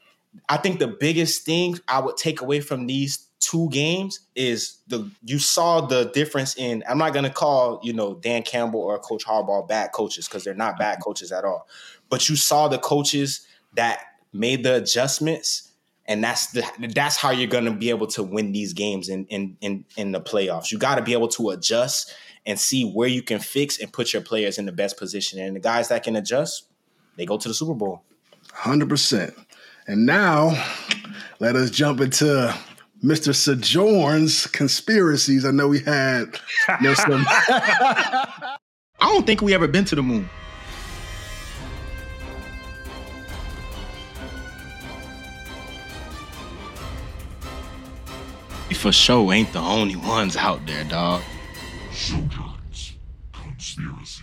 I 0.49 0.57
think 0.57 0.79
the 0.79 0.87
biggest 0.87 1.45
thing 1.45 1.79
I 1.87 1.99
would 1.99 2.17
take 2.17 2.41
away 2.41 2.59
from 2.59 2.87
these 2.87 3.27
two 3.43 3.69
games 3.69 4.21
is 4.35 4.77
the 4.87 5.09
you 5.23 5.39
saw 5.39 5.81
the 5.81 6.05
difference 6.05 6.55
in 6.57 6.83
I'm 6.87 6.97
not 6.97 7.13
gonna 7.13 7.29
call, 7.29 7.79
you 7.83 7.93
know, 7.93 8.15
Dan 8.15 8.43
Campbell 8.43 8.81
or 8.81 8.97
Coach 8.99 9.25
Harbaugh 9.25 9.67
bad 9.67 9.91
coaches 9.91 10.27
because 10.27 10.43
they're 10.43 10.53
not 10.53 10.77
bad 10.77 10.95
mm-hmm. 10.95 11.03
coaches 11.03 11.31
at 11.31 11.43
all. 11.43 11.67
But 12.09 12.29
you 12.29 12.35
saw 12.35 12.67
the 12.67 12.77
coaches 12.77 13.45
that 13.75 14.01
made 14.31 14.63
the 14.63 14.75
adjustments 14.75 15.71
and 16.05 16.23
that's 16.23 16.47
the 16.47 16.63
that's 16.93 17.17
how 17.17 17.31
you're 17.31 17.47
gonna 17.47 17.73
be 17.73 17.89
able 17.89 18.07
to 18.07 18.23
win 18.23 18.51
these 18.51 18.73
games 18.73 19.09
in 19.09 19.25
in 19.25 19.57
in, 19.61 19.85
in 19.97 20.11
the 20.11 20.21
playoffs. 20.21 20.71
You 20.71 20.77
gotta 20.77 21.01
be 21.01 21.13
able 21.13 21.29
to 21.29 21.49
adjust 21.49 22.13
and 22.45 22.59
see 22.59 22.83
where 22.83 23.07
you 23.07 23.21
can 23.21 23.39
fix 23.39 23.79
and 23.79 23.91
put 23.91 24.13
your 24.13 24.21
players 24.21 24.57
in 24.57 24.65
the 24.65 24.71
best 24.71 24.97
position. 24.97 25.39
And 25.39 25.55
the 25.55 25.61
guys 25.61 25.87
that 25.89 26.03
can 26.03 26.15
adjust, 26.15 26.65
they 27.15 27.25
go 27.25 27.37
to 27.37 27.47
the 27.47 27.53
Super 27.53 27.73
Bowl. 27.73 28.01
Hundred 28.51 28.89
percent. 28.89 29.33
And 29.87 30.05
now 30.05 30.51
let 31.39 31.55
us 31.55 31.71
jump 31.71 31.99
into 32.01 32.57
Mr. 33.03 33.35
Sojourn's 33.35 34.47
conspiracies. 34.47 35.43
I 35.45 35.51
know 35.51 35.67
we 35.67 35.79
had 35.81 36.39
you 36.79 36.87
know, 36.87 36.93
some. 36.93 37.25
I 37.27 38.57
don't 39.01 39.25
think 39.25 39.41
we 39.41 39.53
ever 39.53 39.67
been 39.67 39.83
to 39.85 39.95
the 39.95 40.03
moon. 40.03 40.29
For 48.73 48.91
sure, 48.91 49.31
ain't 49.31 49.53
the 49.53 49.59
only 49.59 49.95
ones 49.95 50.35
out 50.35 50.65
there, 50.65 50.83
dog. 50.83 51.21
Sojourn's 51.93 52.93
conspiracy 53.31 54.22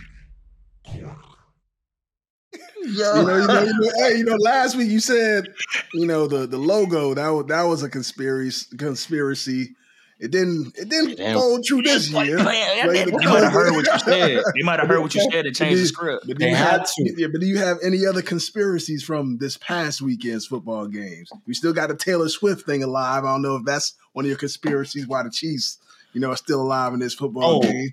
You 2.83 2.97
know, 2.97 3.37
you 3.37 3.47
know, 3.47 3.63
you 3.63 3.73
know, 3.73 3.91
hey, 3.97 4.17
you 4.17 4.23
know, 4.23 4.35
last 4.39 4.75
week 4.75 4.89
you 4.89 4.99
said, 4.99 5.47
you 5.93 6.07
know, 6.07 6.27
the 6.27 6.47
the 6.47 6.57
logo 6.57 7.13
that 7.13 7.29
was 7.29 7.45
that 7.47 7.63
was 7.63 7.83
a 7.83 7.89
conspiracy 7.89 8.75
conspiracy. 8.77 9.75
It 10.19 10.29
didn't. 10.29 10.77
It 10.77 10.87
didn't 10.87 11.17
Damn. 11.17 11.35
hold 11.35 11.63
true 11.65 11.81
this 11.81 12.09
year. 12.11 12.37
you 12.37 12.43
might 12.43 13.43
have 13.43 13.51
heard 13.51 13.73
what 13.73 13.87
you 13.87 13.99
said. 13.99 14.43
You 14.55 14.63
might 14.63 14.79
have 14.79 14.87
heard 14.87 15.01
what 15.01 15.15
you 15.15 15.27
said 15.31 15.45
to 15.45 15.51
change 15.51 15.79
the 15.79 15.87
script. 15.87 16.27
But 16.27 16.37
do 16.37 16.45
you 16.45 16.55
have, 16.55 16.87
yeah, 16.99 17.25
but 17.25 17.41
do 17.41 17.47
you 17.47 17.57
have 17.57 17.77
any 17.83 18.05
other 18.05 18.21
conspiracies 18.21 19.03
from 19.03 19.39
this 19.39 19.57
past 19.57 19.99
weekend's 19.99 20.45
football 20.45 20.85
games? 20.85 21.31
We 21.47 21.55
still 21.55 21.73
got 21.73 21.89
the 21.89 21.95
Taylor 21.95 22.29
Swift 22.29 22.67
thing 22.67 22.83
alive. 22.83 23.23
I 23.25 23.31
don't 23.31 23.41
know 23.41 23.55
if 23.55 23.65
that's 23.65 23.95
one 24.13 24.25
of 24.25 24.29
your 24.29 24.37
conspiracies 24.37 25.07
why 25.07 25.23
the 25.23 25.31
Chiefs, 25.31 25.79
you 26.13 26.21
know, 26.21 26.29
are 26.29 26.37
still 26.37 26.61
alive 26.61 26.93
in 26.93 26.99
this 26.99 27.15
football 27.15 27.55
oh. 27.55 27.61
game. 27.61 27.89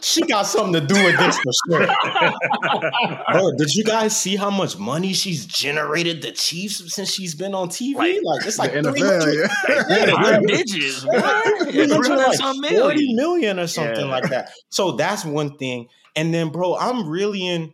She 0.00 0.22
got 0.22 0.42
something 0.42 0.74
to 0.74 0.80
do 0.80 0.94
with 0.94 1.16
this 1.18 1.38
for 1.38 1.52
sure. 1.68 1.86
Bro, 3.32 3.52
did 3.58 3.74
you 3.74 3.84
guys 3.84 4.18
see 4.18 4.36
how 4.36 4.50
much 4.50 4.78
money 4.78 5.12
she's 5.12 5.46
generated 5.46 6.22
the 6.22 6.32
Chiefs 6.32 6.94
since 6.94 7.10
she's 7.10 7.34
been 7.34 7.54
on 7.54 7.68
TV? 7.68 7.96
Like, 7.96 8.18
like 8.24 8.46
it's 8.46 8.58
like 8.58 8.72
NFL, 8.72 9.34
yeah. 9.34 10.40
digits, 10.46 11.04
like 11.04 12.70
40 12.70 13.14
million 13.14 13.58
or 13.58 13.66
something 13.66 14.06
yeah. 14.06 14.12
like 14.12 14.30
that. 14.30 14.52
So 14.68 14.92
that's 14.92 15.24
one 15.24 15.56
thing. 15.56 15.88
And 16.16 16.34
then, 16.34 16.50
bro, 16.50 16.76
I'm 16.76 17.08
really 17.08 17.46
in. 17.46 17.72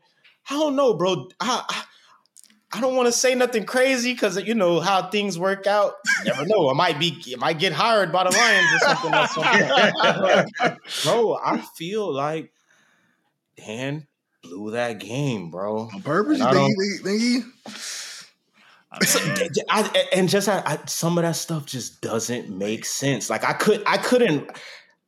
I 0.49 0.55
don't 0.55 0.77
know, 0.77 0.95
bro. 0.95 1.29
I, 1.41 1.65
I 1.69 1.85
I 2.77 2.81
don't 2.81 2.95
want 2.95 3.07
to 3.07 3.13
say 3.13 3.35
nothing 3.35 3.65
crazy 3.65 4.13
because 4.13 4.37
you 4.43 4.55
know 4.55 4.81
how 4.81 5.09
things 5.09 5.39
work 5.39 5.67
out. 5.67 5.95
You 6.19 6.27
never 6.27 6.45
know. 6.45 6.69
I 6.69 6.75
might 6.75 6.99
be, 6.99 7.23
I 7.33 7.37
might 7.39 7.59
get 7.59 7.73
hired 7.73 8.13
by 8.13 8.25
the 8.25 8.37
Lions 8.37 8.69
or 8.75 8.79
something. 8.79 9.15
Or 9.15 9.27
something. 9.29 10.77
bro, 11.05 11.39
I 11.43 11.65
feel 11.77 12.13
like 12.13 12.53
Dan 13.57 14.07
blew 14.43 14.73
that 14.73 15.01
game, 15.01 15.51
bro. 15.51 15.89
On 15.93 16.03
purpose? 16.03 16.39
You 16.39 17.01
think, 17.03 17.19
he, 17.19 17.43
I, 19.71 20.07
and 20.13 20.29
just 20.29 20.49
I, 20.49 20.63
I, 20.67 20.79
some 20.87 21.17
of 21.17 21.23
that 21.23 21.37
stuff 21.37 21.65
just 21.65 22.03
doesn't 22.03 22.51
make 22.51 22.85
sense. 22.85 23.31
Like 23.31 23.45
I 23.45 23.55
could, 23.55 23.83
I 23.87 23.97
couldn't. 23.97 24.51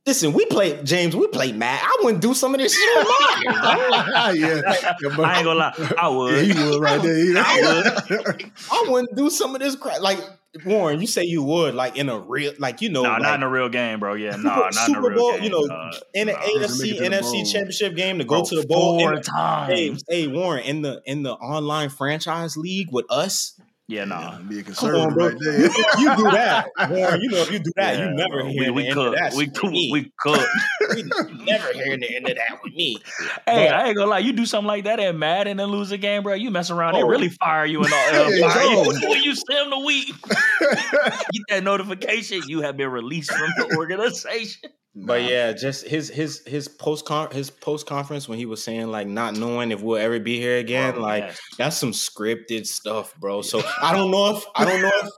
Listen, 0.09 0.33
we 0.33 0.47
played 0.47 0.87
James. 0.87 1.14
We 1.14 1.27
played 1.27 1.55
Matt. 1.55 1.83
I 1.85 1.99
wouldn't 2.03 2.23
do 2.23 2.33
some 2.33 2.55
of 2.55 2.61
this 2.61 2.75
shit 2.75 2.97
on 2.97 3.05
mine. 3.05 4.37
yeah, 4.37 4.62
I 4.64 5.37
ain't 5.37 5.44
gonna 5.44 5.55
lie. 5.55 5.94
I 5.99 6.09
would. 6.09 6.47
Yeah, 6.47 6.55
he 6.55 6.64
would 6.71 6.81
right 6.81 7.03
there. 7.03 7.35
I, 7.37 8.03
would. 8.09 8.51
I 8.73 8.85
wouldn't 8.88 9.14
do 9.14 9.29
some 9.29 9.55
of 9.55 9.61
this 9.61 9.77
crap. 9.77 10.01
Like 10.01 10.18
Warren, 10.64 10.99
you 11.03 11.07
say 11.07 11.25
you 11.25 11.42
would, 11.42 11.75
like 11.75 11.99
in 11.99 12.09
a 12.09 12.18
real, 12.18 12.55
like 12.59 12.81
you 12.81 12.88
know, 12.88 13.03
no, 13.03 13.11
like, 13.11 13.21
not 13.21 13.35
in 13.35 13.42
a 13.42 13.51
real 13.51 13.68
game, 13.68 14.01
bro. 14.01 14.14
Yeah, 14.14 14.37
no, 14.37 14.57
not 14.57 14.73
Super 14.73 14.99
in 14.99 15.05
a 15.05 15.09
real 15.11 15.18
Bowl, 15.18 15.33
game. 15.35 15.42
You 15.42 15.51
know, 15.51 15.66
uh, 15.66 15.92
in 16.14 16.31
an 16.31 16.37
AFC, 16.37 17.01
NFC 17.01 17.53
Championship 17.53 17.94
game 17.94 18.16
to 18.16 18.25
go 18.25 18.37
bro, 18.37 18.44
to 18.44 18.61
the 18.62 18.66
bowl 18.66 18.99
four 18.99 19.21
times. 19.21 20.05
Hey, 20.09 20.23
hey, 20.23 20.27
Warren, 20.27 20.64
in 20.64 20.81
the 20.81 21.03
in 21.05 21.23
the 21.23 21.35
online 21.35 21.90
franchise 21.90 22.57
league 22.57 22.88
with 22.90 23.05
us, 23.11 23.61
yeah, 23.88 24.05
no. 24.05 24.20
Nah. 24.20 24.38
Be 24.42 24.61
a 24.61 24.62
conservative 24.62 25.07
on, 25.07 25.14
right 25.14 25.35
there. 25.40 25.61
you, 25.61 25.70
you 25.98 26.16
do 26.16 26.22
that. 26.24 26.68
Warren, 26.90 27.22
you 27.22 27.31
know, 27.31 27.38
if 27.38 27.51
you 27.51 27.59
do 27.59 27.72
that, 27.77 27.96
yeah, 27.96 28.05
you 28.11 28.14
never 28.14 28.42
bro. 28.42 28.46
hear 28.46 28.61
we, 28.61 28.66
the 28.66 28.72
we 28.72 28.85
end 28.85 28.94
cook. 28.94 29.07
of 29.07 29.14
that. 29.14 29.33
We, 29.33 29.46
cook. 29.46 29.72
we 29.72 30.12
cook. 30.18 30.46
we 30.94 31.03
never 31.44 31.72
hear 31.72 31.96
the 31.96 32.14
end 32.14 32.29
of 32.29 32.37
that 32.37 32.59
with 32.62 32.74
me. 32.74 32.98
Hey, 33.46 33.68
but, 33.68 33.74
I 33.74 33.87
ain't 33.88 33.96
gonna 33.96 34.11
lie. 34.11 34.18
You 34.18 34.35
do 34.35 34.44
something 34.44 34.66
like 34.66 34.85
that 34.85 35.01
and 35.01 35.18
Madden 35.18 35.59
and 35.59 35.72
lose 35.72 35.90
a 35.90 35.96
game, 35.96 36.22
bro. 36.22 36.35
You 36.35 36.51
mess 36.51 36.70
around, 36.70 36.96
oh. 36.96 36.98
they 36.98 37.05
really 37.05 37.31
fire 37.31 37.64
you 37.64 37.83
and 37.83 37.90
all. 37.90 38.44
Uh, 38.44 38.51
fire 38.51 38.62
you. 38.66 39.09
when 39.09 39.22
you 39.22 39.35
stem 39.35 39.70
the 39.70 39.79
week, 39.79 40.14
get 40.61 41.42
that 41.48 41.64
notification. 41.64 42.42
You 42.46 42.61
have 42.61 42.77
been 42.77 42.90
released 42.90 43.33
from 43.33 43.48
the 43.57 43.74
organization. 43.79 44.70
But 45.05 45.23
yeah, 45.23 45.53
just 45.53 45.87
his 45.87 46.09
his 46.09 46.43
his 46.47 46.67
post 46.67 47.05
con 47.05 47.31
his 47.31 47.51
post 47.51 47.87
conference 47.87 48.29
when 48.29 48.39
he 48.39 48.47
was 48.47 48.63
saying 48.63 48.89
like 48.89 49.07
not 49.07 49.37
knowing 49.37 49.71
if 49.71 49.81
we'll 49.81 49.97
ever 49.99 50.19
be 50.19 50.39
here 50.39 50.59
again, 50.59 50.95
bro, 50.95 51.03
like 51.03 51.25
yes. 51.25 51.41
that's 51.57 51.77
some 51.77 51.93
scripted 51.93 52.67
stuff, 52.67 53.15
bro. 53.17 53.43
So 53.43 53.63
I 53.81 53.95
don't 53.95 54.11
know 54.11 54.37
if 54.37 54.45
I 54.57 54.65
don't 54.65 54.83
know 54.83 54.91
if 55.03 55.11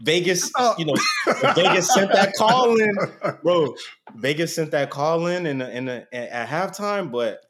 Vegas, 0.00 0.50
oh. 0.56 0.74
you 0.78 0.86
know, 0.86 0.94
Vegas 1.54 1.92
sent 1.92 2.12
that 2.12 2.34
call 2.36 2.78
in, 2.78 2.96
bro. 3.42 3.74
Vegas 4.16 4.54
sent 4.54 4.70
that 4.70 4.90
call 4.90 5.26
in 5.26 5.46
in, 5.46 5.58
the, 5.58 5.76
in 5.76 5.84
the, 5.86 6.14
at 6.14 6.48
halftime, 6.48 7.10
but 7.10 7.40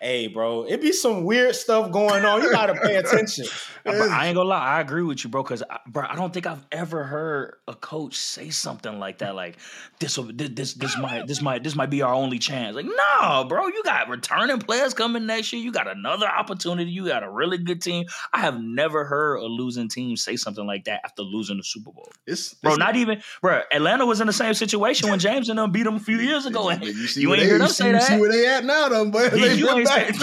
hey, 0.00 0.26
bro, 0.28 0.64
it 0.64 0.80
be 0.80 0.92
some 0.92 1.24
weird 1.24 1.54
stuff 1.54 1.90
going 1.90 2.24
on. 2.24 2.42
You 2.42 2.50
gotta 2.50 2.74
pay 2.74 2.96
attention. 2.96 3.46
I 3.86 4.26
ain't 4.26 4.36
gonna 4.36 4.48
lie, 4.48 4.60
I 4.60 4.80
agree 4.80 5.02
with 5.02 5.22
you, 5.24 5.30
bro. 5.30 5.42
Because 5.42 5.62
bro, 5.86 6.04
I 6.08 6.16
don't 6.16 6.32
think 6.32 6.46
I've 6.46 6.64
ever 6.72 7.04
heard 7.04 7.56
a 7.68 7.74
coach 7.74 8.16
say 8.16 8.50
something 8.50 8.98
like 8.98 9.18
that. 9.18 9.34
Like 9.34 9.58
this, 9.98 10.18
this, 10.34 10.74
this 10.74 10.98
might, 10.98 11.26
this 11.26 11.40
might, 11.40 11.62
this 11.62 11.74
might 11.74 11.90
be 11.90 12.02
our 12.02 12.12
only 12.12 12.38
chance. 12.38 12.74
Like, 12.74 12.86
no, 12.86 13.44
bro, 13.44 13.68
you 13.68 13.82
got 13.84 14.08
returning 14.08 14.58
players 14.58 14.94
coming 14.94 15.26
next 15.26 15.52
year. 15.52 15.62
You 15.62 15.72
got 15.72 15.88
another 15.88 16.26
opportunity. 16.26 16.90
You 16.90 17.06
got 17.06 17.22
a 17.22 17.30
really 17.30 17.58
good 17.58 17.80
team. 17.80 18.06
I 18.32 18.40
have 18.40 18.60
never 18.60 19.04
heard 19.04 19.36
a 19.36 19.46
losing 19.46 19.88
team 19.88 20.16
say 20.16 20.36
something 20.36 20.66
like 20.66 20.84
that 20.84 21.00
after 21.04 21.22
losing 21.22 21.56
the 21.56 21.64
Super 21.64 21.92
Bowl. 21.92 22.10
It's, 22.26 22.54
bro, 22.54 22.72
it's, 22.72 22.78
not 22.78 22.96
even, 22.96 23.22
bro. 23.40 23.62
Atlanta 23.72 24.04
was 24.04 24.20
in 24.20 24.26
the 24.26 24.32
same 24.32 24.54
situation 24.54 25.10
when 25.10 25.18
James 25.18 25.48
and 25.48 25.58
them 25.58 25.70
beat 25.70 25.84
them 25.84 25.96
a 25.96 26.00
few 26.00 26.18
years 26.18 26.46
ago, 26.46 26.68
and 26.68 26.82
you, 26.82 26.92
you 26.92 27.34
ain't 27.34 27.44
hear 27.44 27.58
them 27.58 27.68
say 27.68 27.92
that. 27.92 28.02
See 28.02 28.18
where 28.18 28.30
they 28.30 28.46
at 28.46 28.64
now, 28.64 28.88
though, 28.88 29.10
but 29.10 29.32
they 29.32 29.54
you 29.54 29.85
back. 29.86 30.14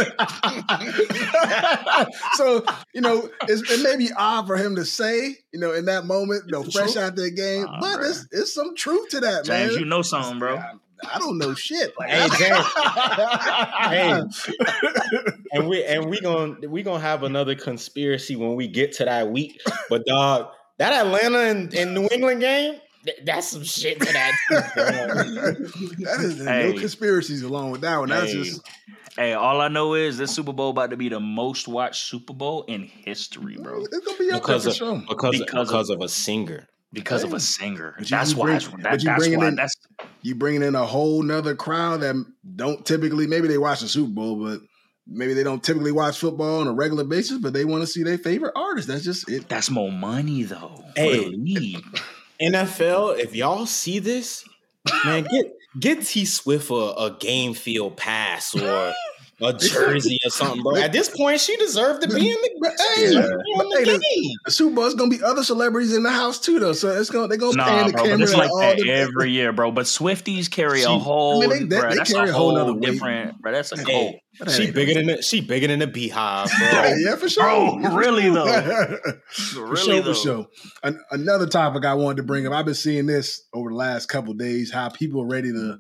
so 2.34 2.64
you 2.94 3.02
know 3.02 3.30
it 3.48 3.84
may 3.84 3.96
be 3.98 4.12
odd 4.14 4.48
for 4.48 4.58
him 4.58 4.76
to 4.76 4.86
say, 4.86 5.38
you 5.52 5.60
know, 5.60 5.74
in 5.74 5.86
that 5.86 6.06
moment, 6.06 6.44
you 6.48 6.52
know, 6.52 6.64
fresh 6.64 6.96
out 6.96 7.16
the 7.16 7.32
game, 7.32 7.66
uh, 7.68 7.80
but 7.80 8.02
it's 8.02 8.28
it's 8.32 8.54
some 8.54 8.76
truth 8.76 9.10
to 9.10 9.20
that, 9.22 9.46
James, 9.46 9.72
man. 9.72 9.80
You 9.80 9.86
know 9.86 10.02
something, 10.02 10.40
bro. 10.40 10.58
I, 10.58 10.74
I 11.12 11.20
don't 11.20 11.38
know 11.38 11.54
shit. 11.54 11.94
Like, 11.98 12.10
hey, 12.12 12.28
James. 12.38 12.66
hey, 13.82 14.24
and 15.52 15.68
we 15.68 15.84
and 15.84 16.10
we 16.10 16.22
gonna 16.22 16.56
we 16.68 16.84
gonna 16.84 17.00
have 17.00 17.24
another 17.24 17.56
conspiracy 17.56 18.36
when 18.36 18.56
we 18.56 18.68
get 18.68 18.94
to 18.94 19.06
that 19.06 19.30
week. 19.30 19.62
But 19.90 20.06
dog, 20.06 20.50
that 20.78 20.94
Atlanta 20.94 21.40
and, 21.40 21.74
and 21.74 21.94
New 21.94 22.08
England 22.12 22.42
game, 22.42 22.80
that's 23.26 23.50
some 23.50 23.64
shit 23.64 24.00
to 24.00 24.14
that. 24.14 24.34
that 24.50 26.18
is 26.20 26.46
hey. 26.46 26.72
no 26.72 26.80
conspiracies 26.80 27.44
along 27.44 27.72
with 27.72 27.82
that 27.82 27.98
one. 27.98 28.10
That's 28.10 28.32
hey. 28.32 28.44
just 28.44 28.62
Hey, 29.16 29.34
all 29.34 29.62
I 29.62 29.68
know 29.68 29.94
is 29.94 30.18
this 30.18 30.34
Super 30.34 30.54
Bowl 30.54 30.72
about 30.72 30.90
to 30.90 30.98
be 30.98 31.08
the 31.08 31.20
most 31.20 31.68
watched 31.68 32.06
Super 32.06 32.34
Bowl 32.34 32.64
in 32.64 32.84
history, 32.84 33.58
bro. 33.58 33.84
It's 33.84 34.00
gonna 34.00 34.18
be 34.18 34.32
because 34.32 34.66
of, 34.66 34.74
sure. 34.74 35.04
because, 35.08 35.38
because, 35.38 35.68
because 35.70 35.90
of, 35.92 36.00
of, 36.00 36.06
a 36.06 36.10
singer. 36.10 36.68
Because 36.92 37.22
hey. 37.22 37.28
of 37.28 37.34
a 37.34 37.40
singer. 37.40 37.96
That's 38.10 38.34
why. 38.34 38.58
Bring, 38.58 38.82
that, 38.82 39.02
that's 39.04 39.28
why. 39.28 39.48
In, 39.48 39.56
that's 39.56 39.76
you 40.24 40.34
bringing 40.34 40.64
in 40.64 40.74
a 40.74 40.86
whole 40.86 41.22
nother 41.22 41.56
crowd 41.56 42.02
that 42.02 42.16
don't 42.56 42.84
typically. 42.86 43.28
Maybe 43.28 43.48
they 43.48 43.60
watch 43.60 43.82
the 43.82 43.88
Super 43.88 44.12
Bowl, 44.12 44.36
but 44.36 44.62
maybe 45.06 45.36
they 45.36 45.44
don't 45.44 45.64
typically 45.64 45.92
watch 45.92 46.18
football 46.18 46.62
on 46.62 46.68
a 46.68 46.74
regular 46.74 47.04
basis. 47.04 47.38
But 47.38 47.54
they 47.54 47.66
want 47.66 47.84
to 47.84 47.88
see 47.88 48.02
their 48.02 48.18
favorite 48.18 48.54
artist. 48.56 48.88
That's 48.88 49.04
just 49.04 49.30
it. 49.30 49.48
That's 49.48 49.70
more 49.70 49.92
money, 49.92 50.42
though. 50.42 50.84
Hey, 50.96 51.36
NFL, 52.42 53.20
if 53.20 53.36
y'all 53.36 53.68
see 53.68 54.00
this, 54.00 54.44
man, 55.06 55.24
get 55.24 55.54
get 55.80 56.04
T 56.04 56.26
Swift 56.26 56.70
a, 56.70 56.74
a 56.74 57.18
game 57.20 57.54
field 57.54 57.98
pass 57.98 58.56
or 58.56 58.94
a 59.42 59.54
jersey 59.58 60.20
or 60.26 60.30
something, 60.30 60.62
bro. 60.64 60.78
At 60.78 60.92
this 60.94 61.10
point, 61.10 61.40
she 61.40 61.56
deserved 61.58 62.02
to 62.04 62.08
be 62.08 62.30
in 62.30 62.36
the, 62.42 62.70
Hey, 62.96 62.96
she 62.96 63.02
yeah. 63.02 63.08
deserved 63.22 63.32
to 63.32 63.44
be 63.44 63.52
in 63.52 63.70
the 63.70 63.92
Hey, 63.92 63.98
game. 64.22 64.32
The 64.46 64.52
Super 64.52 64.76
Bowl 64.76 64.86
is 64.86 64.94
gonna 64.94 65.10
be 65.10 65.24
other 65.24 65.44
celebrities 65.44 65.94
in 65.96 66.04
the 66.04 66.12
house 66.12 66.40
too, 66.40 66.60
though. 66.60 66.74
So 66.74 66.90
it's 66.92 67.10
gonna 67.10 67.28
they're 67.28 67.38
gonna 67.38 67.58
Nah, 67.58 67.66
pan 67.66 67.88
the 67.88 67.94
bro, 67.94 68.02
but 68.04 68.10
camera 68.10 68.24
it's 68.24 68.34
like 68.36 68.50
all 68.52 68.60
that 68.60 68.78
the- 68.78 68.92
every 68.92 69.32
year, 69.32 69.52
bro. 69.52 69.72
But 69.72 69.86
Swifties 69.86 70.50
carry 70.50 70.80
She- 70.80 70.86
a 70.86 70.92
I 70.92 70.98
whole, 71.00 71.42
mean, 71.42 71.50
they- 71.50 71.60
they- 71.60 71.80
bro, 71.80 71.90
they 71.90 71.96
that's 71.98 72.12
carry 72.14 72.30
a 72.30 72.32
a 72.32 72.36
whole 72.36 72.50
whole 72.52 72.58
nother 72.60 72.74
weight. 72.74 72.82
different, 72.94 73.42
bro. 73.42 73.52
That's 73.52 73.72
a 73.72 73.78
Hey, 73.78 73.84
cult. 73.84 74.52
She 74.52 74.72
bigger 74.72 74.96
than 74.96 75.06
the 75.08 75.22
she 75.22 75.42
bigger 75.42 75.68
than 75.68 75.80
the 75.80 75.88
Beyhive, 75.88 76.50
bro. 76.58 76.94
yeah, 76.98 77.16
for 77.16 77.30
sure. 77.30 77.44
Bro, 77.80 77.96
really 77.96 78.30
though. 78.30 78.46
for 79.32 79.66
Really 79.68 79.76
sure, 79.84 80.02
though. 80.02 80.14
for 80.14 80.20
sure. 80.20 80.46
An- 80.84 81.00
another 81.12 81.46
topic 81.48 81.86
I 81.86 81.94
wanted 81.94 82.18
to 82.18 82.24
bring 82.24 82.48
up. 82.48 82.54
I've 82.54 82.66
been 82.66 82.74
seeing 82.74 83.06
this 83.06 83.44
over 83.54 83.70
the 83.70 83.76
last 83.76 84.08
couple 84.08 84.34
days. 84.34 84.72
How 84.72 84.90
people 84.90 85.22
are 85.22 85.28
ready 85.28 85.52
to, 85.52 85.78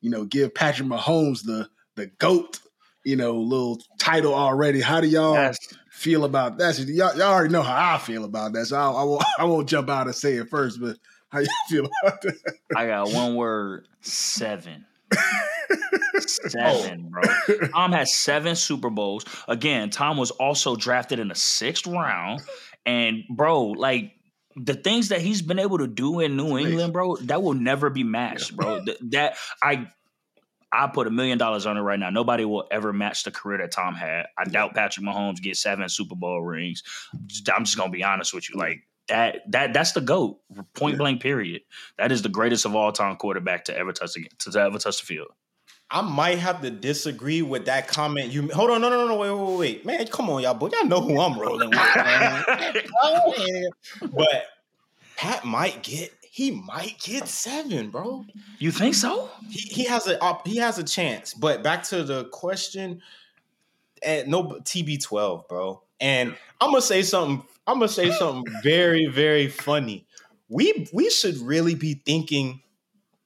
you 0.00 0.10
know, 0.10 0.24
give 0.24 0.54
Patrick 0.54 0.88
Mahomes 0.88 1.44
the 1.44 1.68
the 1.94 2.06
goat, 2.18 2.58
you 3.04 3.16
know, 3.16 3.36
little 3.36 3.80
title 3.98 4.34
already. 4.34 4.80
How 4.80 5.00
do 5.00 5.08
y'all 5.08 5.34
That's 5.34 5.74
feel 5.90 6.24
about 6.24 6.58
that? 6.58 6.78
Y'all, 6.78 7.16
y'all 7.16 7.32
already 7.32 7.52
know 7.52 7.62
how 7.62 7.94
I 7.94 7.98
feel 7.98 8.24
about 8.24 8.52
that. 8.52 8.66
So 8.66 8.76
I, 8.76 8.90
I 8.90 9.04
won't 9.04 9.24
I 9.38 9.44
won't 9.44 9.68
jump 9.68 9.90
out 9.90 10.06
and 10.06 10.14
say 10.14 10.34
it 10.34 10.48
first. 10.48 10.80
But 10.80 10.96
how 11.30 11.40
you 11.40 11.48
feel 11.68 11.88
about 12.02 12.20
that? 12.22 12.54
I 12.76 12.86
got 12.86 13.12
one 13.12 13.34
word: 13.34 13.88
seven. 14.00 14.86
Oh. 16.14 16.80
Seven, 16.80 17.08
bro. 17.08 17.22
Tom 17.72 17.92
has 17.92 18.14
seven 18.14 18.54
Super 18.54 18.90
Bowls. 18.90 19.24
Again, 19.48 19.90
Tom 19.90 20.16
was 20.16 20.30
also 20.30 20.76
drafted 20.76 21.18
in 21.18 21.28
the 21.28 21.34
sixth 21.34 21.86
round. 21.86 22.42
And 22.84 23.24
bro, 23.30 23.68
like 23.68 24.12
the 24.56 24.74
things 24.74 25.08
that 25.08 25.20
he's 25.20 25.42
been 25.42 25.58
able 25.58 25.78
to 25.78 25.86
do 25.86 26.20
in 26.20 26.36
New. 26.36 26.58
England, 26.58 26.92
bro, 26.92 27.16
that 27.16 27.42
will 27.42 27.54
never 27.54 27.90
be 27.90 28.04
matched, 28.04 28.54
bro. 28.54 28.84
Th- 28.84 28.98
that 29.10 29.36
I 29.62 29.88
I 30.72 30.86
put 30.86 31.06
a 31.06 31.10
million 31.10 31.36
dollars 31.38 31.66
on 31.66 31.76
it 31.76 31.80
right 31.82 31.98
now. 31.98 32.10
Nobody 32.10 32.44
will 32.44 32.66
ever 32.70 32.92
match 32.92 33.24
the 33.24 33.30
career 33.30 33.58
that 33.58 33.72
Tom 33.72 33.94
had. 33.94 34.26
I 34.38 34.44
doubt 34.44 34.74
Patrick 34.74 35.04
Mahomes 35.04 35.42
gets 35.42 35.60
seven 35.60 35.88
Super 35.88 36.14
Bowl 36.14 36.40
rings. 36.42 36.82
I'm 37.54 37.64
just 37.64 37.76
gonna 37.76 37.90
be 37.90 38.02
honest 38.02 38.32
with 38.32 38.48
you. 38.48 38.58
Like 38.58 38.82
that 39.08 39.50
that 39.52 39.74
that's 39.74 39.92
the 39.92 40.00
goat. 40.00 40.40
Point 40.74 40.94
Yeah. 40.94 40.98
blank. 40.98 41.20
Period. 41.20 41.62
That 41.98 42.10
is 42.12 42.22
the 42.22 42.28
greatest 42.30 42.64
of 42.64 42.74
all 42.74 42.90
time 42.92 43.16
quarterback 43.16 43.64
to 43.66 43.76
ever 43.76 43.92
touch 43.92 44.14
the 44.14 44.26
to 44.50 44.58
ever 44.60 44.78
touch 44.78 45.00
the 45.00 45.06
field. 45.06 45.28
I 45.90 46.00
might 46.00 46.38
have 46.38 46.62
to 46.62 46.70
disagree 46.70 47.42
with 47.42 47.66
that 47.66 47.86
comment. 47.86 48.32
You 48.32 48.48
hold 48.48 48.70
on, 48.70 48.80
no, 48.80 48.88
no, 48.88 49.06
no, 49.06 49.08
no, 49.08 49.16
wait, 49.16 49.30
wait, 49.30 49.58
wait, 49.58 49.84
man. 49.84 50.06
Come 50.06 50.30
on, 50.30 50.40
y'all, 50.40 50.54
boy. 50.54 50.70
Y'all 50.72 50.86
know 50.86 51.02
who 51.02 51.20
I'm 51.20 51.38
rolling 51.38 51.68
with, 51.68 51.96
man. 51.96 52.44
but 54.14 54.46
Pat 55.16 55.44
might 55.44 55.82
get 55.82 56.10
he 56.34 56.50
might 56.50 56.98
get 56.98 57.28
seven, 57.28 57.90
bro. 57.90 58.24
you 58.58 58.70
think 58.70 58.94
so? 58.94 59.28
He, 59.50 59.68
he 59.68 59.84
has 59.84 60.06
a 60.06 60.18
op- 60.22 60.46
he 60.46 60.56
has 60.56 60.78
a 60.78 60.82
chance. 60.82 61.34
But 61.34 61.62
back 61.62 61.82
to 61.88 62.02
the 62.04 62.24
question, 62.24 63.02
at 64.02 64.28
no 64.28 64.44
TB12, 64.44 65.46
bro. 65.46 65.82
And 66.00 66.34
I'm 66.58 66.70
gonna 66.70 66.80
say 66.80 67.02
something. 67.02 67.46
I'm 67.66 67.74
gonna 67.74 67.88
say 67.88 68.10
something 68.18 68.50
very, 68.62 69.06
very 69.08 69.48
funny. 69.48 70.06
We 70.48 70.88
we 70.94 71.10
should 71.10 71.36
really 71.36 71.74
be 71.74 72.00
thinking 72.06 72.62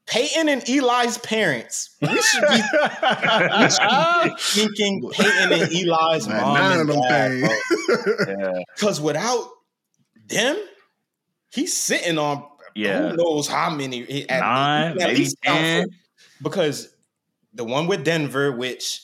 Peyton 0.09 0.49
and 0.49 0.69
Eli's 0.69 1.19
parents. 1.19 1.97
We 2.03 2.09
should 2.21 2.41
be 2.43 2.61
we 3.61 3.71
should 3.71 3.89
be 4.25 4.35
thinking 4.41 5.11
Peyton 5.13 5.53
and 5.53 5.73
Eli's 5.73 6.27
Man, 6.27 6.41
mom 6.43 6.55
nine 6.55 6.81
and 6.81 7.03
dad, 7.03 7.31
things. 7.31 7.63
bro. 7.87 8.37
Yeah. 8.41 8.63
Because 8.75 9.01
without 9.01 9.49
them, 10.29 10.57
he's 11.51 11.77
sitting 11.77 12.19
on 12.19 12.45
Yeah. 12.77 13.11
who 13.11 13.17
knows 13.17 13.49
how 13.49 13.71
many 13.71 14.05
eh, 14.09 14.27
at, 14.29 14.41
Nine, 14.41 14.91
at 14.93 14.97
maybe 14.97 15.19
least 15.21 15.37
ten. 15.43 15.89
because 16.43 16.95
the 17.55 17.65
one 17.65 17.87
with 17.87 18.05
Denver, 18.05 18.53
which 18.53 19.03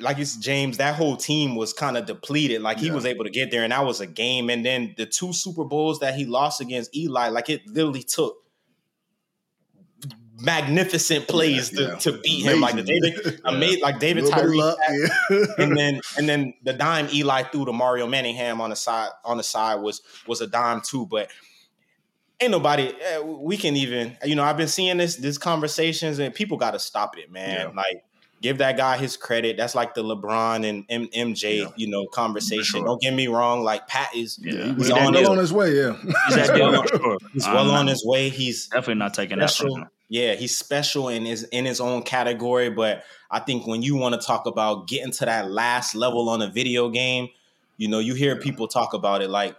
like 0.00 0.18
it's 0.18 0.36
James, 0.36 0.76
that 0.76 0.94
whole 0.94 1.16
team 1.16 1.56
was 1.56 1.72
kind 1.72 1.96
of 1.96 2.06
depleted. 2.06 2.62
Like 2.62 2.78
he 2.78 2.86
Yeah. 2.88 2.94
was 2.94 3.06
able 3.06 3.24
to 3.24 3.30
get 3.30 3.50
there, 3.50 3.62
and 3.64 3.72
that 3.72 3.84
was 3.84 4.00
a 4.00 4.06
game. 4.06 4.48
And 4.50 4.64
then 4.64 4.94
the 4.96 5.06
two 5.06 5.32
Super 5.32 5.64
Bowls 5.64 5.98
that 6.00 6.14
he 6.14 6.26
lost 6.26 6.60
against 6.60 6.94
Eli, 6.96 7.28
like 7.30 7.48
it 7.50 7.66
literally 7.66 8.02
took 8.04 8.36
magnificent 10.42 11.28
plays 11.28 11.70
Yeah, 11.72 11.88
yeah. 11.88 11.94
to, 11.96 12.12
to 12.12 12.18
beat 12.20 12.44
him. 12.46 12.60
Like 12.60 12.74
the 12.76 12.82
David, 12.82 13.40
like 13.82 13.98
David 13.98 14.26
Tyree 14.30 14.60
and 15.58 15.76
then 15.76 16.00
and 16.18 16.28
then 16.28 16.54
the 16.62 16.72
dime 16.72 17.08
Eli 17.12 17.42
threw 17.44 17.64
to 17.66 17.72
Mario 17.72 18.06
Manningham 18.06 18.60
on 18.60 18.70
the 18.70 18.76
side 18.76 19.10
on 19.24 19.36
the 19.36 19.42
side 19.42 19.76
was 19.76 20.02
was 20.26 20.40
a 20.40 20.46
dime 20.46 20.80
too, 20.80 21.06
but 21.06 21.30
ain't 22.40 22.50
nobody 22.50 22.92
eh, 23.00 23.18
we 23.20 23.56
can 23.56 23.76
even 23.76 24.16
you 24.24 24.34
know 24.34 24.42
I've 24.44 24.56
been 24.56 24.68
seeing 24.68 24.96
this 24.96 25.16
this 25.16 25.38
conversations 25.38 26.18
and 26.18 26.34
people 26.34 26.56
got 26.56 26.72
to 26.72 26.78
stop 26.78 27.16
it, 27.18 27.30
man. 27.30 27.68
Yeah. 27.68 27.72
Like 27.76 28.04
give 28.42 28.56
that 28.58 28.76
guy 28.76 28.96
his 28.96 29.16
credit. 29.18 29.56
That's 29.58 29.74
like 29.74 29.92
the 29.94 30.02
LeBron 30.02 30.66
and 30.66 30.84
M- 30.88 31.08
MJ 31.08 31.58
Yeah. 31.60 31.68
you 31.76 31.88
know 31.88 32.06
conversation. 32.06 32.64
sure. 32.64 32.84
Don't 32.84 33.00
get 33.00 33.12
me 33.14 33.26
wrong, 33.28 33.62
like 33.62 33.86
Pat 33.86 34.08
is 34.14 34.38
Yeah. 34.42 34.66
He's 34.74 34.76
He's 34.86 34.90
on, 34.90 34.98
on 34.98 35.12
well 35.12 35.20
his- 35.20 35.28
on 35.28 35.38
his 35.38 35.52
way, 35.52 35.76
yeah. 35.76 35.96
He's 36.26 36.36
that 36.36 36.54
dude. 36.56 36.88
Sure. 37.00 37.18
he's 37.32 37.46
well 37.46 37.64
not- 37.66 37.74
on 37.80 37.86
his 37.86 38.04
way. 38.04 38.28
He's 38.30 38.66
Definitely 38.68 38.94
not 38.94 39.14
taking 39.14 39.38
that 39.38 39.50
from 39.50 39.68
special. 39.68 39.76
him. 39.76 39.88
Yeah, 40.12 40.34
he's 40.34 40.56
special 40.58 41.08
in 41.08 41.24
his 41.24 41.44
in 41.44 41.64
his 41.66 41.80
own 41.80 42.02
category. 42.02 42.68
But 42.70 43.04
I 43.30 43.38
think 43.38 43.66
when 43.68 43.80
you 43.82 43.94
want 43.94 44.20
to 44.20 44.26
talk 44.26 44.46
about 44.46 44.88
getting 44.88 45.12
to 45.12 45.24
that 45.26 45.50
last 45.50 45.94
level 45.94 46.28
on 46.30 46.42
a 46.42 46.48
video 46.50 46.88
game, 46.88 47.28
you 47.76 47.86
know, 47.86 48.00
you 48.00 48.14
hear 48.14 48.34
people 48.36 48.66
talk 48.66 48.92
about 48.92 49.22
it 49.22 49.30
like 49.30 49.54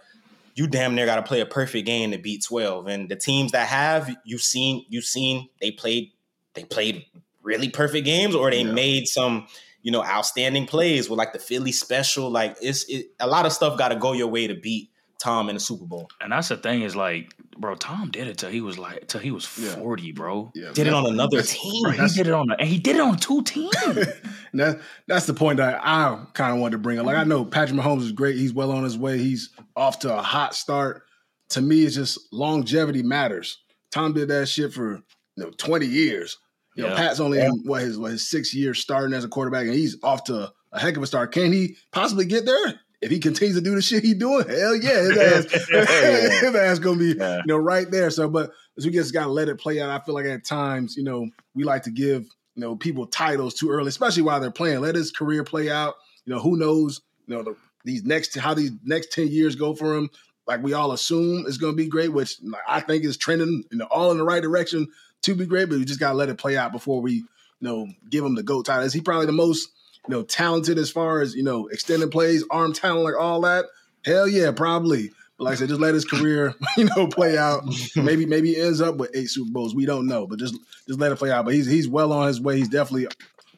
you 0.56 0.68
damn 0.68 0.96
near 0.96 1.06
got 1.06 1.18
to 1.18 1.24
play 1.24 1.40
a 1.42 1.46
perfect 1.46 1.86
game 1.86 2.12
to 2.12 2.18
beat 2.18 2.44
twelve. 2.44 2.88
And 2.88 3.10
the 3.10 3.16
teams 3.16 3.52
that 3.52 3.68
have, 3.68 4.16
you've 4.26 4.42
seen, 4.42 4.86
you've 4.90 5.06
seen 5.06 5.50
they 5.62 5.72
played 5.72 6.12
they 6.54 6.64
played 6.64 7.06
really 7.42 7.70
perfect 7.70 8.06
games, 8.06 8.36
or 8.36 8.52
they 8.52 8.62
Yeah. 8.62 8.72
made 8.72 9.08
some 9.08 9.48
you 9.82 9.92
know 9.92 10.04
outstanding 10.04 10.68
plays 10.68 11.10
with 11.10 11.18
like 11.18 11.34
the 11.34 11.40
Philly 11.40 11.72
special. 11.72 12.30
Like 12.30 12.58
it's 12.62 12.86
it, 12.90 13.08
a 13.20 13.28
lot 13.28 13.46
of 13.46 13.54
stuff 13.54 13.78
got 13.78 13.90
to 13.90 13.96
go 13.96 14.14
your 14.14 14.28
way 14.28 14.48
to 14.48 14.54
beat 14.56 14.90
Tom 15.20 15.50
in 15.50 15.56
the 15.56 15.60
Super 15.60 15.86
Bowl. 15.86 16.10
And 16.20 16.32
that's 16.32 16.50
the 16.50 16.58
thing 16.58 16.82
is 16.82 16.96
like, 16.96 17.36
bro, 17.62 17.76
Tom 17.76 18.10
did 18.12 18.28
it 18.28 18.38
till 18.40 18.50
he 18.50 18.60
was 18.62 18.78
like 18.78 19.08
till 19.08 19.22
he 19.22 19.32
was 19.32 19.48
Yeah. 19.58 19.76
forty, 19.76 20.12
bro. 20.12 20.52
yeah 20.56 20.72
Did 20.74 20.88
it 20.88 20.94
on 20.94 21.06
another 21.06 21.38
that's- 21.38 21.58
team. 21.58 21.84
Bro, 21.84 21.92
he 21.94 22.08
did 22.16 22.28
it 22.28 22.34
on 22.34 22.48
the, 22.48 22.60
and 22.60 22.68
he 22.68 22.78
did 22.80 22.96
it 22.98 23.02
on 23.02 23.18
two 23.18 23.42
teams. 23.44 23.74
And 23.86 24.06
that, 24.60 24.80
that's 25.08 25.26
the 25.28 25.34
point 25.34 25.58
that 25.58 25.80
I 25.84 26.22
kind 26.34 26.54
of 26.54 26.60
wanted 26.60 26.72
to 26.74 26.78
bring 26.80 27.00
up. 27.00 27.06
Like 27.06 27.18
I 27.18 27.24
know 27.24 27.46
Patrick 27.46 27.80
Mahomes 27.80 28.02
is 28.02 28.12
great. 28.12 28.36
He's 28.36 28.54
well 28.54 28.72
on 28.72 28.84
his 28.84 28.98
way. 28.98 29.18
He's 29.20 29.52
off 29.76 30.00
to 30.00 30.14
a 30.18 30.22
hot 30.22 30.54
start. 30.56 31.04
To 31.52 31.62
me, 31.62 31.84
it's 31.86 31.96
just 31.96 32.20
longevity 32.34 33.04
matters. 33.04 33.58
Tom 33.92 34.14
did 34.14 34.28
that 34.30 34.48
shit 34.48 34.74
for 34.74 34.96
you 35.38 35.44
know 35.44 35.52
20 35.58 35.86
years. 35.86 36.38
You 36.76 36.84
know, 36.88 36.96
Pat's 36.96 37.20
only 37.20 37.40
in 37.42 37.52
what 37.66 37.82
his 37.82 37.98
what 38.00 38.12
his 38.12 38.30
six 38.30 38.54
years 38.54 38.80
starting 38.80 39.14
as 39.14 39.26
a 39.26 39.28
quarterback, 39.28 39.66
and 39.66 39.76
he's 39.76 39.98
off 40.04 40.24
to 40.26 40.50
a 40.72 40.80
heck 40.80 40.96
of 40.96 41.04
a 41.04 41.08
start. 41.08 41.34
Can 41.34 41.52
he 41.52 41.76
possibly 41.92 42.24
get 42.26 42.46
there? 42.46 42.80
If 43.02 43.10
he 43.10 43.20
continues 43.20 43.56
to 43.56 43.62
do 43.62 43.74
the 43.74 43.82
shit 43.82 44.04
he 44.04 44.14
doing, 44.14 44.48
hell 44.48 44.76
yeah, 44.76 45.02
his 45.02 45.18
ass, 45.18 45.68
his 46.42 46.56
ass 46.56 46.80
gonna 46.80 47.00
be 47.00 47.16
Yeah. 47.18 47.38
you 47.38 47.44
know 47.48 47.58
right 47.58 47.90
there. 47.90 48.10
So, 48.12 48.30
but 48.30 48.52
as 48.78 48.86
we 48.86 48.92
just 48.92 49.14
gotta 49.14 49.32
let 49.32 49.50
it 49.50 49.60
play 49.60 49.82
out. 49.82 49.90
I 49.90 50.04
feel 50.04 50.14
like 50.16 50.26
at 50.26 50.46
times, 50.46 50.96
you 50.96 51.04
know, 51.04 51.28
we 51.56 51.64
like 51.64 51.84
to 51.84 51.92
give 51.92 52.24
you 52.56 52.62
know 52.62 52.76
people 52.76 53.08
titles 53.08 53.56
too 53.56 53.70
early, 53.72 53.90
especially 53.90 54.22
while 54.24 54.40
they're 54.40 54.52
playing. 54.52 54.82
Let 54.82 54.96
his 54.96 55.12
career 55.12 55.44
play 55.44 55.70
out. 55.72 55.96
You 56.26 56.34
know, 56.36 56.40
who 56.40 56.58
knows? 56.58 57.02
You 57.26 57.36
know, 57.38 57.44
the, 57.44 57.56
these 57.86 58.04
next 58.04 58.38
how 58.38 58.54
these 58.54 58.72
next 58.84 59.12
ten 59.12 59.28
years 59.30 59.56
go 59.56 59.74
for 59.74 59.96
him. 59.96 60.10
Like 60.48 60.62
we 60.62 60.74
all 60.74 60.92
assume 60.92 61.46
it's 61.48 61.58
going 61.58 61.74
to 61.74 61.78
be 61.78 61.88
great, 61.88 62.12
which 62.14 62.38
I 62.68 62.82
think 62.82 63.04
is 63.04 63.18
trending 63.18 63.64
you 63.72 63.78
know 63.78 63.86
all 63.90 64.12
in 64.12 64.18
the 64.18 64.24
right 64.24 64.42
direction 64.44 64.88
to 65.24 65.34
be 65.34 65.46
great. 65.46 65.70
But 65.70 65.80
we 65.80 65.86
just 65.86 66.00
got 66.00 66.12
to 66.12 66.18
let 66.18 66.30
it 66.30 66.38
play 66.38 66.56
out 66.58 66.72
before 66.72 67.02
we 67.02 67.14
you 67.14 67.26
know 67.62 67.88
give 68.10 68.24
him 68.24 68.36
the 68.36 68.44
goat 68.44 68.66
title. 68.68 68.84
Is 68.86 68.94
he 68.94 69.02
probably 69.02 69.26
the 69.26 69.32
most 69.32 69.70
you 70.08 70.16
know 70.16 70.24
talented 70.24 70.78
as 70.78 70.90
far 70.90 71.22
as 71.22 71.36
you 71.36 71.44
know 71.44 71.68
extended 71.68 72.12
plays, 72.12 72.44
arm 72.50 72.74
talent, 72.74 73.04
like 73.04 73.20
all 73.20 73.42
that? 73.42 73.66
Hell 74.06 74.28
yeah, 74.28 74.52
probably. 74.52 75.12
But 75.38 75.46
like 75.46 75.54
I 75.54 75.56
said, 75.56 75.70
just 75.70 75.82
let 75.82 75.94
his 75.94 76.06
career 76.06 76.54
you 76.78 76.86
know 76.86 77.08
play 77.08 77.38
out. 77.38 77.64
maybe 77.96 78.26
maybe 78.26 78.54
he 78.54 78.62
ends 78.62 78.82
up 78.82 78.98
with 78.98 79.12
eight 79.16 79.30
Super 79.30 79.52
Bowls. 79.52 79.76
We 79.76 79.86
don't 79.86 80.08
know, 80.08 80.28
but 80.28 80.40
just 80.40 80.56
just 80.88 81.00
let 81.00 81.12
it 81.12 81.18
play 81.18 81.32
out. 81.32 81.46
But 81.46 81.54
he's 81.54 81.68
he's 81.68 81.88
well 81.88 82.12
on 82.14 82.28
his 82.28 82.42
way. 82.42 82.58
He's 82.58 82.70
definitely 82.70 83.08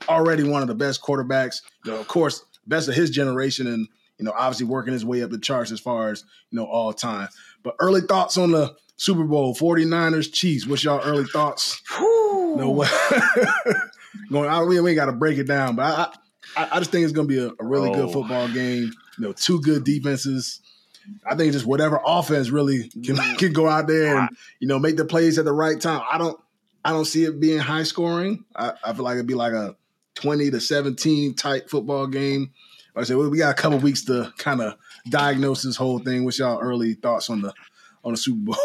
already 0.07 0.43
one 0.43 0.61
of 0.61 0.67
the 0.67 0.75
best 0.75 1.01
quarterbacks. 1.01 1.61
You 1.85 1.91
know, 1.91 1.99
of 1.99 2.07
course, 2.07 2.43
best 2.67 2.89
of 2.89 2.95
his 2.95 3.09
generation, 3.09 3.67
and 3.67 3.87
you 4.17 4.25
know, 4.25 4.33
obviously 4.35 4.65
working 4.65 4.93
his 4.93 5.05
way 5.05 5.23
up 5.23 5.31
the 5.31 5.39
charts 5.39 5.71
as 5.71 5.79
far 5.79 6.09
as 6.09 6.23
you 6.51 6.57
know 6.57 6.65
all 6.65 6.93
time. 6.93 7.29
But 7.63 7.75
early 7.79 8.01
thoughts 8.01 8.37
on 8.37 8.51
the 8.51 8.75
Super 8.97 9.23
Bowl 9.23 9.55
49ers 9.55 10.31
Chiefs. 10.31 10.67
What's 10.67 10.83
y'all 10.83 11.01
early 11.03 11.25
thoughts? 11.25 11.81
No 12.55 12.69
way. 12.69 12.87
going. 14.31 14.67
We, 14.67 14.79
we 14.81 14.91
ain't 14.91 14.97
got 14.97 15.05
to 15.05 15.11
break 15.13 15.37
it 15.37 15.47
down, 15.47 15.75
but 15.75 15.83
I, 15.85 16.13
I 16.57 16.67
I 16.73 16.79
just 16.79 16.91
think 16.91 17.03
it's 17.03 17.13
gonna 17.13 17.27
be 17.27 17.39
a, 17.39 17.49
a 17.59 17.63
really 17.63 17.89
good 17.91 18.05
Oh. 18.09 18.11
football 18.13 18.47
game. 18.49 18.91
You 19.17 19.25
know, 19.25 19.33
two 19.33 19.61
good 19.61 19.83
defenses. 19.83 20.59
I 21.29 21.35
think 21.35 21.51
just 21.51 21.65
whatever 21.65 21.99
offense 22.05 22.49
really 22.49 22.89
can 23.03 23.17
can 23.37 23.53
go 23.53 23.67
out 23.67 23.87
there 23.87 24.17
and 24.17 24.29
you 24.59 24.67
know 24.67 24.79
make 24.79 24.95
the 24.97 25.05
plays 25.05 25.37
at 25.37 25.45
the 25.45 25.53
right 25.53 25.79
time. 25.79 26.01
I 26.09 26.17
don't 26.17 26.39
I 26.85 26.91
don't 26.91 27.05
see 27.05 27.23
it 27.25 27.39
being 27.39 27.59
high 27.59 27.83
scoring. 27.83 28.45
I, 28.55 28.73
I 28.83 28.93
feel 28.93 29.03
like 29.03 29.15
it'd 29.15 29.27
be 29.27 29.33
like 29.35 29.53
a 29.53 29.75
twenty 30.15 30.49
to 30.51 30.59
seventeen 30.61 31.33
type 31.33 31.69
football 31.69 32.07
game. 32.07 32.51
Like 32.95 33.03
I 33.03 33.07
said, 33.07 33.17
we 33.17 33.27
we 33.27 33.37
got 33.37 33.51
a 33.57 33.61
couple 33.61 33.79
weeks 33.79 34.05
to 34.05 34.31
kind 34.37 34.61
of 34.61 34.75
diagnose 35.09 35.63
this 35.63 35.75
whole 35.75 35.99
thing. 35.99 36.23
What's 36.23 36.39
y'all 36.39 36.59
early 36.61 36.93
thoughts 36.93 37.29
on 37.29 37.41
the 37.41 37.53
on 38.03 38.13
the 38.13 38.17
Super 38.17 38.51
Bowl. 38.51 38.55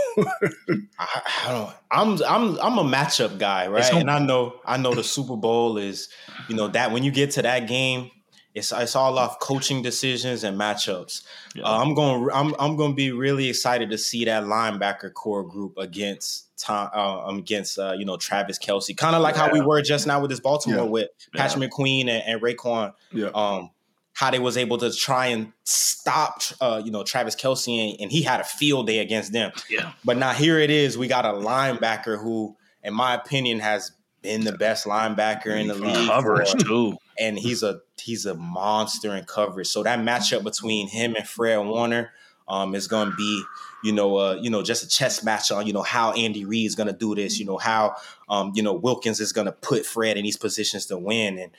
I, 0.99 1.23
I, 1.47 1.53
don't. 1.53 1.75
I'm 1.91 2.23
I'm 2.27 2.59
I'm 2.61 2.79
a 2.79 2.85
matchup 2.85 3.39
guy, 3.39 3.69
right? 3.69 3.93
and 3.93 4.11
I 4.11 4.19
know 4.19 4.57
I 4.65 4.77
know 4.77 4.95
the 4.95 5.05
Super 5.05 5.37
Bowl 5.37 5.79
is, 5.79 6.09
you 6.49 6.57
know, 6.57 6.69
that 6.69 6.93
when 6.93 7.03
you 7.03 7.11
get 7.11 7.33
to 7.33 7.43
that 7.43 7.69
game, 7.69 8.11
it's 8.55 8.73
it's 8.73 8.97
all 8.97 9.19
off 9.19 9.39
coaching 9.39 9.83
decisions 9.83 10.45
and 10.45 10.59
matchups. 10.59 11.23
Yeah. 11.55 11.65
Uh, 11.65 11.83
I'm 11.83 11.95
going. 11.95 12.29
I'm 12.33 12.55
I'm 12.59 12.77
going 12.77 12.93
to 12.93 12.97
be 12.97 13.13
really 13.13 13.49
excited 13.49 13.91
to 13.91 13.99
see 13.99 14.25
that 14.25 14.45
linebacker 14.45 15.13
core 15.13 15.47
group 15.47 15.79
against 15.79 16.49
Tom 16.59 16.91
uh, 16.95 17.27
um, 17.27 17.39
against 17.39 17.79
uh, 17.79 17.95
you 17.97 18.05
know 18.05 18.17
Travis 18.17 18.59
Kelce, 18.59 18.97
kind 18.97 19.15
of 19.15 19.23
like 19.23 19.37
yeah. 19.37 19.47
how 19.47 19.53
we 19.53 19.61
were 19.61 19.81
just 19.83 20.07
now 20.07 20.21
with 20.21 20.31
this 20.31 20.41
Baltimore 20.41 20.85
yeah. 20.85 20.91
with 20.91 21.09
Patrick 21.35 21.71
McQueen 21.71 22.09
and, 22.09 22.23
and 22.27 22.43
Roquan. 22.43 22.93
Yeah. 23.13 23.29
Um, 23.35 23.71
how 24.19 24.33
they 24.33 24.41
was 24.41 24.57
able 24.57 24.77
to 24.79 24.93
try 24.93 25.27
and 25.27 25.53
stop, 25.63 26.43
uh, 26.61 26.83
you 26.85 26.91
know, 26.91 27.05
Travis 27.05 27.37
Kelce, 27.37 27.93
and, 27.93 28.01
and, 28.01 28.11
he 28.11 28.23
had 28.23 28.41
a 28.41 28.45
field 28.45 28.89
day 28.89 28.99
against 28.99 29.33
them. 29.33 29.53
Yeah. 29.71 29.93
But 30.05 30.17
now 30.17 30.33
here 30.33 30.59
it 30.59 30.71
is. 30.71 30.99
We 30.99 31.07
got 31.07 31.25
a 31.25 31.29
linebacker 31.29 32.21
who, 32.21 32.57
in 32.83 32.95
my 32.95 33.15
opinion, 33.15 33.61
has 33.61 33.93
been 34.21 34.43
the 34.43 34.51
best 34.51 34.87
linebacker 34.87 35.57
in 35.57 35.69
the 35.69 35.75
league. 35.75 36.09
Coverage 36.09 36.53
too, 36.55 36.97
and 37.17 37.39
he's 37.39 37.63
a 37.63 37.79
he's 37.97 38.27
a 38.27 38.35
monster 38.35 39.15
in 39.15 39.23
coverage. 39.23 39.69
So 39.69 39.85
that 39.85 40.01
matchup 40.01 40.43
between 40.43 40.89
him 40.89 41.15
and 41.15 41.25
Fred 41.25 41.59
Warner 41.59 42.11
um, 42.49 42.75
is 42.75 42.89
going 42.89 43.11
to 43.11 43.17
be, 43.17 43.45
you 43.85 43.93
know, 43.93 44.17
uh, 44.17 44.35
you 44.43 44.51
know, 44.51 44.65
just 44.65 44.83
a 44.83 44.89
chess 44.89 45.23
match 45.23 45.53
on, 45.53 45.65
you 45.65 45.73
know, 45.73 45.83
how 45.83 46.11
Andy 46.15 46.45
Reid 46.45 46.67
is 46.67 46.75
going 46.75 46.89
to 46.89 46.93
do 46.93 47.15
this. 47.15 47.39
You 47.39 47.47
know 47.47 47.59
how, 47.59 47.95
um, 48.29 48.51
you 48.57 48.65
know, 48.65 48.73
Wilkins 48.73 49.21
is 49.21 49.33
going 49.33 49.47
to 49.47 49.53
put 49.53 49.87
Fred 49.87 50.17
in 50.17 50.25
these 50.25 50.37
positions 50.37 50.87
to 50.87 50.99
win, 50.99 51.39
and 51.39 51.53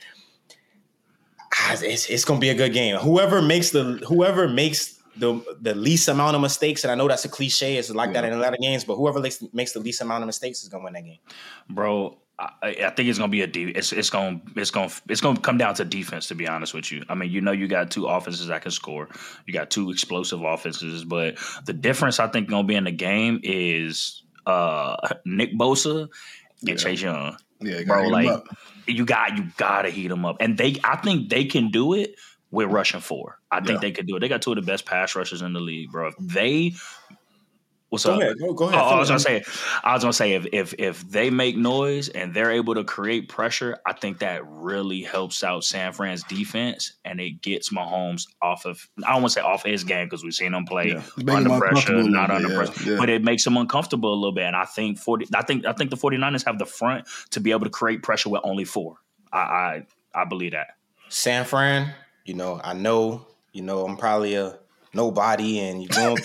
it's, 1.70 2.08
it's 2.08 2.24
going 2.24 2.40
to 2.40 2.44
be 2.44 2.50
a 2.50 2.54
good 2.54 2.72
game. 2.72 2.96
Whoever 2.96 3.42
makes 3.42 3.70
the 3.70 4.02
whoever 4.06 4.48
makes 4.48 5.00
the 5.16 5.42
the 5.60 5.74
least 5.74 6.08
amount 6.08 6.36
of 6.36 6.42
mistakes, 6.42 6.84
and 6.84 6.90
I 6.90 6.94
know 6.94 7.08
that's 7.08 7.24
a 7.24 7.28
cliche, 7.28 7.76
it's 7.76 7.90
like 7.90 8.08
yeah. 8.08 8.22
that 8.22 8.32
in 8.32 8.38
a 8.38 8.40
lot 8.40 8.54
of 8.54 8.60
games, 8.60 8.84
but 8.84 8.96
whoever 8.96 9.20
makes, 9.20 9.42
makes 9.52 9.72
the 9.72 9.80
least 9.80 10.00
amount 10.00 10.22
of 10.22 10.26
mistakes 10.26 10.62
is 10.62 10.68
going 10.68 10.82
to 10.82 10.84
win 10.84 10.94
that 10.94 11.04
game. 11.04 11.18
Bro, 11.68 12.18
I, 12.38 12.50
I, 12.86 12.90
think 12.90 13.08
it's 13.08 13.18
gonna 13.18 13.28
be 13.28 13.42
a 13.42 13.46
de- 13.46 13.70
it's 13.70 13.92
it's 13.92 14.08
gonna 14.08 14.40
it's 14.56 14.70
gonna 14.70 14.90
it's 15.08 15.20
gonna 15.20 15.38
come 15.38 15.58
down 15.58 15.74
to 15.74 15.84
defense. 15.84 16.28
To 16.28 16.34
be 16.34 16.48
honest 16.48 16.72
with 16.72 16.90
you, 16.90 17.04
I 17.08 17.14
mean, 17.14 17.30
you 17.30 17.40
know, 17.40 17.52
you 17.52 17.68
got 17.68 17.90
two 17.90 18.06
offenses 18.06 18.46
that 18.46 18.62
can 18.62 18.70
score. 18.70 19.08
You 19.46 19.52
got 19.52 19.70
two 19.70 19.90
explosive 19.90 20.42
offenses, 20.42 21.04
but 21.04 21.36
the 21.66 21.74
difference 21.74 22.18
I 22.18 22.28
think 22.28 22.48
gonna 22.48 22.66
be 22.66 22.76
in 22.76 22.84
the 22.84 22.92
game 22.92 23.40
is 23.42 24.22
uh 24.46 24.96
Nick 25.26 25.52
Bosa 25.54 26.02
and 26.60 26.68
yeah. 26.68 26.76
Chase 26.76 27.02
Young. 27.02 27.36
Yeah, 27.60 27.82
bro, 27.84 28.08
like 28.08 28.42
you 28.86 29.04
got 29.04 29.36
you 29.36 29.50
gotta 29.56 29.90
heat 29.90 30.08
them 30.08 30.24
up, 30.24 30.36
and 30.40 30.56
they 30.56 30.76
I 30.82 30.96
think 30.96 31.28
they 31.28 31.44
can 31.44 31.70
do 31.70 31.94
it 31.94 32.14
with 32.50 32.70
rushing 32.70 33.00
four. 33.00 33.38
I 33.50 33.58
think 33.58 33.76
yeah. 33.76 33.78
they 33.80 33.92
could 33.92 34.06
do 34.06 34.16
it. 34.16 34.20
They 34.20 34.28
got 34.28 34.42
two 34.42 34.52
of 34.52 34.56
the 34.56 34.62
best 34.62 34.86
pass 34.86 35.14
rushers 35.14 35.42
in 35.42 35.52
the 35.52 35.60
league, 35.60 35.90
bro. 35.90 36.08
If 36.08 36.14
they 36.18 36.72
What's 37.90 38.04
go 38.04 38.14
up? 38.14 38.20
Ahead, 38.20 38.38
go, 38.38 38.54
go 38.54 38.68
ahead. 38.68 38.80
Oh, 38.80 38.84
I 38.84 38.98
was 39.00 39.08
gonna 39.08 39.18
say, 39.18 39.42
I 39.82 39.94
was 39.94 40.04
gonna 40.04 40.12
say, 40.12 40.34
if 40.34 40.46
if 40.52 40.74
if 40.78 41.10
they 41.10 41.28
make 41.28 41.56
noise 41.56 42.08
and 42.08 42.32
they're 42.32 42.52
able 42.52 42.74
to 42.74 42.84
create 42.84 43.28
pressure, 43.28 43.78
I 43.84 43.94
think 43.94 44.20
that 44.20 44.46
really 44.46 45.02
helps 45.02 45.42
out 45.42 45.64
San 45.64 45.92
Fran's 45.92 46.22
defense, 46.22 46.92
and 47.04 47.20
it 47.20 47.42
gets 47.42 47.72
Mahomes 47.72 48.28
off 48.40 48.64
of. 48.64 48.88
I 49.04 49.12
don't 49.12 49.22
want 49.22 49.32
to 49.32 49.40
say 49.40 49.44
off 49.44 49.64
his 49.64 49.82
game 49.82 50.06
because 50.06 50.22
we've 50.22 50.32
seen 50.32 50.54
him 50.54 50.66
play 50.66 50.90
yeah. 50.90 51.34
under 51.34 51.58
pressure, 51.58 52.00
not 52.04 52.30
under 52.30 52.50
yeah, 52.50 52.56
pressure, 52.56 52.90
yeah. 52.92 52.96
but 52.96 53.10
it 53.10 53.24
makes 53.24 53.44
him 53.44 53.56
uncomfortable 53.56 54.14
a 54.14 54.14
little 54.14 54.32
bit. 54.32 54.44
And 54.44 54.54
I 54.54 54.66
think 54.66 54.96
forty, 54.96 55.26
I 55.34 55.42
think 55.42 55.66
I 55.66 55.72
think 55.72 55.90
the 55.90 55.96
49ers 55.96 56.44
have 56.44 56.60
the 56.60 56.66
front 56.66 57.08
to 57.30 57.40
be 57.40 57.50
able 57.50 57.64
to 57.64 57.70
create 57.70 58.04
pressure 58.04 58.28
with 58.28 58.42
only 58.44 58.64
four. 58.64 58.98
I 59.32 59.38
I, 59.38 59.86
I 60.14 60.24
believe 60.26 60.52
that. 60.52 60.76
San 61.08 61.44
Fran, 61.44 61.92
you 62.24 62.34
know, 62.34 62.60
I 62.62 62.72
know, 62.72 63.26
you 63.52 63.62
know, 63.62 63.84
I'm 63.84 63.96
probably 63.96 64.36
a 64.36 64.60
nobody, 64.94 65.58
and 65.58 65.82
you 65.82 65.88
know. 65.96 66.16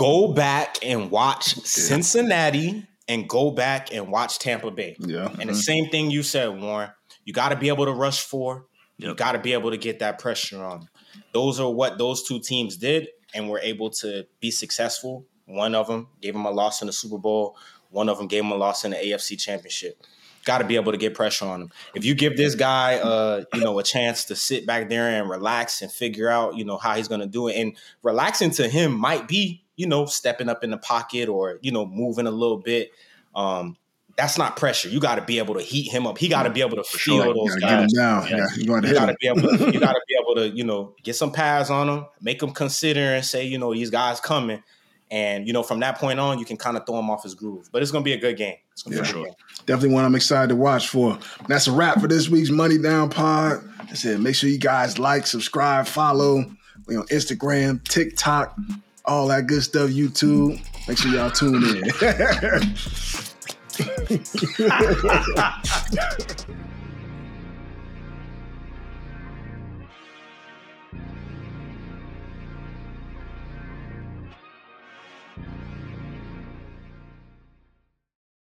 Go 0.00 0.32
back 0.32 0.78
and 0.82 1.10
watch 1.10 1.56
Cincinnati 1.56 2.86
and 3.06 3.28
go 3.28 3.50
back 3.50 3.92
and 3.92 4.10
watch 4.10 4.38
Tampa 4.38 4.70
Bay. 4.70 4.96
Yeah. 4.98 5.26
And 5.26 5.36
mm-hmm. 5.36 5.48
the 5.48 5.54
same 5.54 5.90
thing 5.90 6.10
you 6.10 6.22
said, 6.22 6.58
Warren. 6.58 6.90
You 7.26 7.34
got 7.34 7.50
to 7.50 7.56
be 7.56 7.68
able 7.68 7.84
to 7.84 7.92
rush 7.92 8.22
four. 8.22 8.64
Yep. 8.96 9.08
You 9.08 9.14
got 9.14 9.32
to 9.32 9.38
be 9.38 9.52
able 9.52 9.70
to 9.72 9.76
get 9.76 9.98
that 9.98 10.18
pressure 10.18 10.64
on. 10.64 10.88
Those 11.34 11.60
are 11.60 11.70
what 11.70 11.98
those 11.98 12.22
two 12.22 12.40
teams 12.40 12.78
did 12.78 13.08
and 13.34 13.50
were 13.50 13.60
able 13.60 13.90
to 13.90 14.26
be 14.40 14.50
successful. 14.50 15.26
One 15.44 15.74
of 15.74 15.86
them 15.86 16.08
gave 16.22 16.32
them 16.32 16.46
a 16.46 16.50
loss 16.50 16.80
in 16.80 16.86
the 16.86 16.92
Super 16.94 17.18
Bowl. 17.18 17.56
One 17.90 18.08
of 18.08 18.16
them 18.16 18.26
gave 18.26 18.42
them 18.42 18.52
a 18.52 18.56
loss 18.56 18.84
in 18.84 18.92
the 18.92 18.96
AFC 18.96 19.38
Championship. 19.38 20.02
Got 20.46 20.58
to 20.58 20.64
be 20.64 20.76
able 20.76 20.92
to 20.92 20.98
get 20.98 21.14
pressure 21.14 21.44
on 21.44 21.62
him. 21.62 21.72
If 21.94 22.06
you 22.06 22.14
give 22.14 22.38
this 22.38 22.54
guy, 22.54 22.96
uh, 22.96 23.44
you 23.52 23.60
know, 23.60 23.78
a 23.78 23.82
chance 23.82 24.24
to 24.26 24.36
sit 24.36 24.66
back 24.66 24.88
there 24.88 25.08
and 25.08 25.28
relax 25.28 25.82
and 25.82 25.92
figure 25.92 26.30
out, 26.30 26.56
you 26.56 26.64
know, 26.64 26.78
how 26.78 26.94
he's 26.94 27.08
going 27.08 27.20
to 27.20 27.26
do 27.26 27.48
it, 27.48 27.56
and 27.56 27.76
relaxing 28.02 28.50
to 28.52 28.66
him 28.66 28.98
might 28.98 29.28
be 29.28 29.62
you 29.76 29.86
know, 29.86 30.06
stepping 30.06 30.48
up 30.48 30.64
in 30.64 30.70
the 30.70 30.78
pocket 30.78 31.28
or, 31.28 31.58
you 31.62 31.72
know, 31.72 31.86
moving 31.86 32.26
a 32.26 32.30
little 32.30 32.58
bit. 32.58 32.90
Um, 33.34 33.76
that's 34.16 34.36
not 34.36 34.56
pressure. 34.56 34.88
You 34.88 35.00
got 35.00 35.14
to 35.14 35.22
be 35.22 35.38
able 35.38 35.54
to 35.54 35.62
heat 35.62 35.90
him 35.90 36.06
up. 36.06 36.18
He 36.18 36.28
got 36.28 36.42
to 36.42 36.50
be 36.50 36.60
able 36.60 36.76
to 36.76 36.84
feel 36.84 37.22
sure. 37.22 37.34
those 37.34 37.56
guys. 37.56 37.88
Yeah. 37.94 38.26
Yeah. 38.28 38.46
You, 38.56 38.66
got 38.66 39.06
to 39.06 39.16
be 39.18 39.28
able. 39.28 39.40
To, 39.42 39.72
you 39.72 39.80
got 39.80 39.92
to 39.92 40.00
be 40.06 40.16
able 40.20 40.34
to, 40.34 40.48
you 40.50 40.64
know, 40.64 40.94
get 41.02 41.16
some 41.16 41.32
pads 41.32 41.70
on 41.70 41.88
him, 41.88 42.06
make 42.20 42.42
him 42.42 42.50
consider 42.50 43.00
and 43.14 43.24
say, 43.24 43.44
you 43.44 43.58
know, 43.58 43.72
these 43.72 43.90
guys 43.90 44.20
coming. 44.20 44.62
And 45.10 45.46
you 45.46 45.52
know, 45.52 45.62
from 45.62 45.80
that 45.80 45.98
point 45.98 46.20
on, 46.20 46.38
you 46.38 46.44
can 46.44 46.56
kind 46.56 46.76
of 46.76 46.86
throw 46.86 46.98
him 46.98 47.10
off 47.10 47.24
his 47.24 47.34
groove. 47.34 47.68
But 47.72 47.82
it's 47.82 47.90
going 47.90 48.04
to 48.04 48.08
be 48.08 48.12
a 48.12 48.18
good 48.18 48.36
game. 48.36 48.56
It's 48.72 48.84
yeah, 48.86 49.02
sure. 49.02 49.24
Game. 49.24 49.34
Definitely 49.66 49.94
one 49.94 50.04
I'm 50.04 50.14
excited 50.14 50.48
to 50.50 50.56
watch 50.56 50.88
for. 50.88 51.18
That's 51.48 51.66
a 51.66 51.72
wrap 51.72 52.00
for 52.00 52.06
this 52.06 52.28
week's 52.28 52.50
Money 52.50 52.78
Down 52.78 53.10
Pod. 53.10 53.68
I 53.80 53.94
said, 53.94 54.20
make 54.20 54.36
sure 54.36 54.48
you 54.48 54.58
guys 54.58 54.98
like, 54.98 55.26
subscribe, 55.26 55.86
follow. 55.86 56.44
We 56.86 56.96
on 56.96 57.06
Instagram, 57.06 57.82
TikTok, 57.84 58.56
all 59.10 59.26
that 59.26 59.48
good 59.48 59.62
stuff, 59.62 59.90
YouTube. 59.90 60.60
Make 60.86 60.96
sure 60.96 61.10
y'all 61.10 61.32
tune 61.32 61.64
in. 61.64 61.82